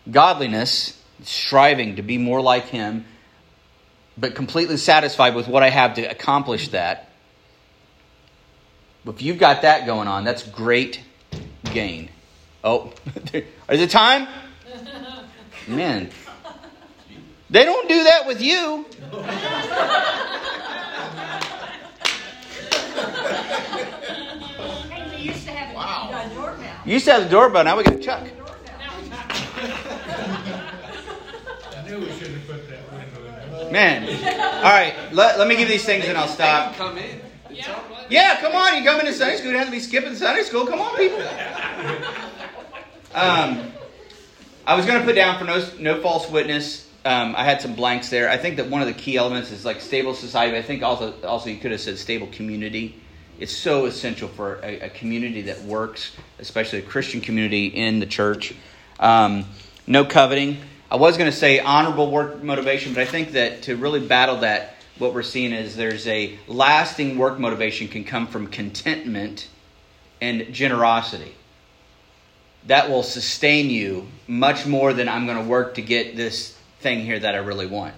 Godliness, 0.10 1.02
striving 1.24 1.98
to 1.98 2.02
be 2.02 2.18
more 2.18 2.42
like 2.42 2.66
Him, 2.66 3.06
but 4.18 4.34
completely 4.34 4.78
satisfied 4.78 5.36
with 5.36 5.48
what 5.48 5.62
I 5.62 5.70
have 5.70 5.96
to 5.96 6.04
accomplish 6.04 6.70
that. 6.70 7.07
If 9.06 9.22
you've 9.22 9.38
got 9.38 9.62
that 9.62 9.86
going 9.86 10.08
on, 10.08 10.24
that's 10.24 10.44
great 10.44 11.02
gain. 11.74 12.10
Oh, 12.64 12.92
is 13.34 13.82
it 13.82 13.90
time? 13.90 14.28
Man, 15.68 16.10
they 17.50 17.66
don't 17.66 17.88
do 17.88 18.04
that 18.04 18.26
with 18.26 18.42
you. 18.42 18.86
Hey, 24.90 25.10
we 25.16 25.22
used 25.24 25.46
to 25.46 25.52
have 25.52 25.70
a 25.72 26.36
doorbell. 26.36 26.82
You 26.86 26.94
used 26.94 27.06
to 27.06 27.14
have 27.14 27.24
the 27.24 27.30
doorbell, 27.30 27.64
now 27.64 27.78
we 27.78 27.84
got 27.84 27.96
a 27.96 28.00
Chuck. 28.00 28.24
I 31.76 31.84
knew 31.86 32.00
we 32.00 32.12
shouldn't 32.12 32.38
have 32.38 32.48
put 32.48 32.70
that 32.70 32.92
window 32.92 33.26
in 33.28 33.34
there. 33.52 33.72
Man. 33.72 34.04
All 34.58 34.64
right, 34.64 34.96
let, 35.14 35.38
let 35.38 35.48
me 35.48 35.56
give 35.56 35.68
these 35.68 35.86
things 35.86 36.06
and 36.06 36.18
I'll 36.18 36.28
stop. 36.28 36.76
Come 36.76 36.98
in. 36.98 37.27
Yeah. 37.58 37.80
Yeah, 38.10 38.40
come 38.40 38.56
on. 38.56 38.78
You 38.78 38.84
come 38.84 39.00
into 39.00 39.14
Sunday 39.14 39.38
school. 39.38 39.52
You 39.52 39.58
have 39.58 39.68
to 39.68 39.72
be 39.72 39.80
skipping 39.80 40.16
Sunday 40.16 40.44
school. 40.44 40.66
Come 40.66 40.80
on, 40.80 40.96
people. 40.96 41.22
Um, 43.14 43.72
I 44.66 44.76
was 44.76 44.86
going 44.86 45.00
to 45.00 45.06
put 45.06 45.16
down 45.16 45.40
for 45.40 45.46
no, 45.46 45.68
no 45.80 46.02
false 46.02 46.30
witness. 46.30 46.88
Um, 47.06 47.36
I 47.38 47.44
had 47.44 47.62
some 47.62 47.74
blanks 47.74 48.10
there. 48.10 48.30
I 48.30 48.38
think 48.38 48.58
that 48.58 48.70
one 48.70 48.82
of 48.82 48.88
the 48.88 48.94
key 48.94 49.18
elements 49.18 49.52
is 49.52 49.64
like 49.66 49.82
stable 49.82 50.14
society. 50.14 50.58
I 50.58 50.62
think 50.62 50.84
also 50.84 51.14
also 51.24 51.50
you 51.50 51.58
could 51.58 51.72
have 51.72 51.80
said 51.80 51.98
stable 51.98 52.28
community. 52.28 53.02
It's 53.40 53.56
so 53.56 53.86
essential 53.86 54.28
for 54.28 54.60
a, 54.64 54.82
a 54.82 54.90
community 54.90 55.44
that 55.44 55.62
works, 55.62 56.12
especially 56.40 56.80
a 56.80 56.82
Christian 56.82 57.22
community 57.22 57.68
in 57.68 58.00
the 58.00 58.06
church. 58.06 58.54
Um, 59.00 59.46
no 59.86 60.04
coveting. 60.04 60.58
I 60.90 60.96
was 60.96 61.18
going 61.18 61.30
to 61.30 61.36
say 61.36 61.60
honorable 61.60 62.12
work 62.12 62.44
motivation, 62.44 62.94
but 62.94 63.02
I 63.02 63.06
think 63.06 63.34
that 63.34 63.64
to 63.64 63.76
really 63.76 64.00
battle 64.00 64.38
that, 64.38 64.76
what 65.00 65.14
we're 65.14 65.24
seeing 65.24 65.52
is 65.52 65.76
there's 65.76 66.08
a 66.08 66.38
lasting 66.48 67.18
work 67.18 67.40
motivation 67.40 67.88
can 67.88 68.04
come 68.04 68.28
from 68.28 68.48
contentment 68.48 69.48
and 70.22 70.54
generosity. 70.54 71.34
That 72.68 72.90
will 72.90 73.04
sustain 73.04 73.70
you 73.70 74.08
much 74.28 74.66
more 74.66 74.94
than 74.94 75.08
I'm 75.08 75.26
going 75.26 75.38
to 75.38 75.50
work 75.50 75.76
to 75.76 75.82
get 75.82 76.16
this 76.16 76.58
thing 76.80 77.02
here 77.02 77.20
that 77.20 77.36
I 77.36 77.40
really 77.40 77.68
want. 77.68 77.94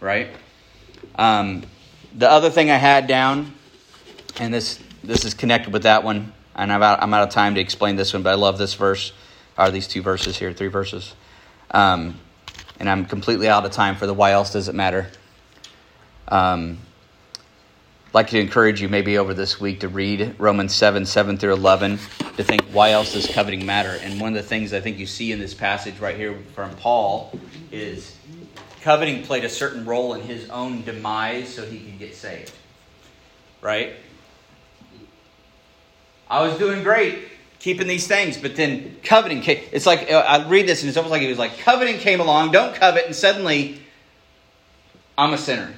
Right? 0.00 0.28
Um, 1.16 1.64
the 2.14 2.30
other 2.30 2.50
thing 2.50 2.70
I 2.70 2.76
had 2.76 3.06
down, 3.06 3.54
and 4.38 4.52
this 4.52 4.80
this 5.02 5.24
is 5.24 5.34
connected 5.34 5.72
with 5.72 5.82
that 5.82 6.02
one, 6.02 6.32
and 6.56 6.72
I'm 6.72 6.82
out, 6.82 7.02
I'm 7.02 7.12
out 7.12 7.28
of 7.28 7.30
time 7.30 7.54
to 7.56 7.60
explain 7.60 7.96
this 7.96 8.12
one, 8.12 8.22
but 8.22 8.30
I 8.30 8.34
love 8.34 8.58
this 8.58 8.74
verse, 8.74 9.12
Are 9.58 9.70
these 9.70 9.86
two 9.86 10.02
verses 10.02 10.38
here, 10.38 10.52
three 10.52 10.68
verses. 10.68 11.14
Um, 11.70 12.18
and 12.80 12.88
I'm 12.88 13.04
completely 13.04 13.48
out 13.48 13.64
of 13.64 13.72
time 13.72 13.96
for 13.96 14.06
the 14.06 14.14
why 14.14 14.32
else 14.32 14.52
does 14.52 14.68
it 14.68 14.74
matter. 14.74 15.08
Um, 16.28 16.78
like 18.12 18.28
to 18.28 18.38
encourage 18.38 18.80
you 18.80 18.88
maybe 18.88 19.18
over 19.18 19.34
this 19.34 19.60
week 19.60 19.80
to 19.80 19.88
read 19.88 20.36
Romans 20.38 20.72
7, 20.72 21.04
7 21.04 21.36
through 21.36 21.52
11, 21.52 21.98
to 22.36 22.44
think 22.44 22.62
why 22.72 22.92
else 22.92 23.12
does 23.12 23.26
coveting 23.26 23.66
matter. 23.66 23.98
And 24.02 24.20
one 24.20 24.36
of 24.36 24.42
the 24.42 24.48
things 24.48 24.72
I 24.72 24.80
think 24.80 24.98
you 24.98 25.06
see 25.06 25.32
in 25.32 25.40
this 25.40 25.52
passage 25.52 25.98
right 25.98 26.16
here 26.16 26.38
from 26.54 26.70
Paul 26.76 27.38
is 27.72 28.16
coveting 28.82 29.24
played 29.24 29.44
a 29.44 29.48
certain 29.48 29.84
role 29.84 30.14
in 30.14 30.20
his 30.20 30.48
own 30.50 30.82
demise 30.82 31.52
so 31.52 31.66
he 31.66 31.80
could 31.80 31.98
get 31.98 32.14
saved. 32.14 32.52
Right? 33.60 33.94
I 36.30 36.46
was 36.46 36.56
doing 36.56 36.82
great 36.84 37.18
keeping 37.58 37.86
these 37.86 38.06
things, 38.06 38.36
but 38.36 38.54
then 38.56 38.96
coveting 39.02 39.40
came. 39.40 39.64
It's 39.72 39.86
like, 39.86 40.10
uh, 40.12 40.18
I 40.18 40.46
read 40.46 40.68
this 40.68 40.82
and 40.82 40.88
it's 40.88 40.98
almost 40.98 41.10
like 41.10 41.22
he 41.22 41.28
was 41.28 41.38
like, 41.38 41.58
coveting 41.58 41.96
came 41.96 42.20
along, 42.20 42.52
don't 42.52 42.74
covet, 42.74 43.06
and 43.06 43.16
suddenly 43.16 43.80
I'm 45.16 45.32
a 45.32 45.38
sinner. 45.38 45.72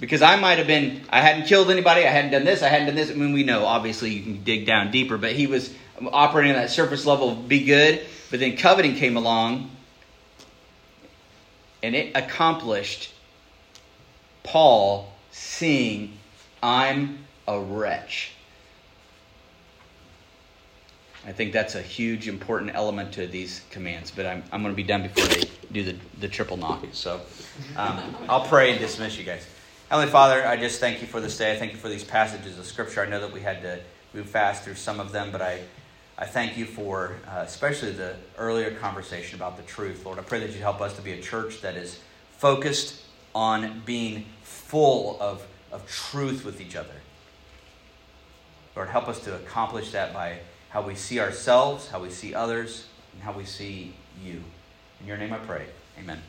Because 0.00 0.22
I 0.22 0.36
might 0.36 0.58
have 0.58 0.66
been, 0.66 1.02
I 1.10 1.20
hadn't 1.20 1.46
killed 1.46 1.70
anybody, 1.70 2.06
I 2.06 2.10
hadn't 2.10 2.30
done 2.30 2.44
this, 2.44 2.62
I 2.62 2.68
hadn't 2.68 2.86
done 2.86 2.94
this. 2.94 3.10
I 3.10 3.14
mean, 3.14 3.32
we 3.32 3.42
know, 3.42 3.64
obviously, 3.64 4.10
you 4.10 4.22
can 4.22 4.44
dig 4.44 4.64
down 4.64 4.90
deeper, 4.90 5.18
but 5.18 5.32
he 5.32 5.46
was 5.46 5.74
operating 6.12 6.52
at 6.52 6.56
that 6.56 6.70
surface 6.70 7.04
level 7.04 7.30
of 7.30 7.48
be 7.48 7.64
good, 7.64 8.00
but 8.30 8.38
then 8.38 8.56
coveting 8.56 8.94
came 8.94 9.16
along, 9.16 9.70
and 11.82 11.96
it 11.96 12.12
accomplished 12.14 13.12
Paul 14.44 15.12
seeing, 15.32 16.16
I'm 16.62 17.24
a 17.48 17.58
wretch. 17.58 18.32
I 21.26 21.32
think 21.32 21.52
that's 21.52 21.74
a 21.74 21.82
huge, 21.82 22.28
important 22.28 22.74
element 22.74 23.12
to 23.14 23.26
these 23.26 23.62
commands, 23.70 24.10
but 24.10 24.26
I'm, 24.26 24.44
I'm 24.52 24.62
going 24.62 24.72
to 24.72 24.76
be 24.76 24.84
done 24.84 25.02
before 25.02 25.26
they 25.26 25.42
do 25.72 25.82
the, 25.82 25.96
the 26.20 26.28
triple 26.28 26.56
knock. 26.56 26.86
So 26.92 27.20
um, 27.76 28.16
I'll 28.28 28.46
pray 28.46 28.70
and 28.70 28.80
dismiss 28.80 29.18
you 29.18 29.24
guys. 29.24 29.44
Heavenly 29.88 30.12
Father, 30.12 30.46
I 30.46 30.58
just 30.58 30.80
thank 30.80 31.00
you 31.00 31.06
for 31.06 31.18
this 31.18 31.38
day. 31.38 31.50
I 31.50 31.56
thank 31.56 31.72
you 31.72 31.78
for 31.78 31.88
these 31.88 32.04
passages 32.04 32.58
of 32.58 32.66
Scripture. 32.66 33.00
I 33.00 33.08
know 33.08 33.20
that 33.22 33.32
we 33.32 33.40
had 33.40 33.62
to 33.62 33.80
move 34.12 34.26
fast 34.26 34.62
through 34.62 34.74
some 34.74 35.00
of 35.00 35.12
them, 35.12 35.32
but 35.32 35.40
I, 35.40 35.62
I 36.18 36.26
thank 36.26 36.58
you 36.58 36.66
for 36.66 37.16
uh, 37.26 37.38
especially 37.38 37.92
the 37.92 38.16
earlier 38.36 38.70
conversation 38.72 39.36
about 39.36 39.56
the 39.56 39.62
truth. 39.62 40.04
Lord, 40.04 40.18
I 40.18 40.22
pray 40.22 40.40
that 40.40 40.50
you 40.50 40.58
help 40.58 40.82
us 40.82 40.94
to 40.96 41.00
be 41.00 41.12
a 41.12 41.22
church 41.22 41.62
that 41.62 41.74
is 41.74 42.00
focused 42.32 43.00
on 43.34 43.80
being 43.86 44.26
full 44.42 45.16
of, 45.22 45.46
of 45.72 45.88
truth 45.88 46.44
with 46.44 46.60
each 46.60 46.76
other. 46.76 47.00
Lord, 48.76 48.90
help 48.90 49.08
us 49.08 49.20
to 49.20 49.36
accomplish 49.36 49.92
that 49.92 50.12
by 50.12 50.40
how 50.68 50.82
we 50.82 50.96
see 50.96 51.18
ourselves, 51.18 51.88
how 51.88 52.02
we 52.02 52.10
see 52.10 52.34
others, 52.34 52.88
and 53.14 53.22
how 53.22 53.32
we 53.32 53.46
see 53.46 53.94
you. 54.22 54.42
In 55.00 55.06
your 55.06 55.16
name 55.16 55.32
I 55.32 55.38
pray. 55.38 55.64
Amen. 55.98 56.20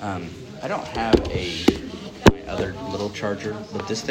Um, 0.00 0.30
I 0.62 0.68
don't 0.68 0.86
have 0.88 1.14
a 1.30 1.64
my 2.30 2.42
other 2.42 2.72
little 2.90 3.10
charger, 3.10 3.56
but 3.72 3.88
this 3.88 4.00
thing. 4.02 4.06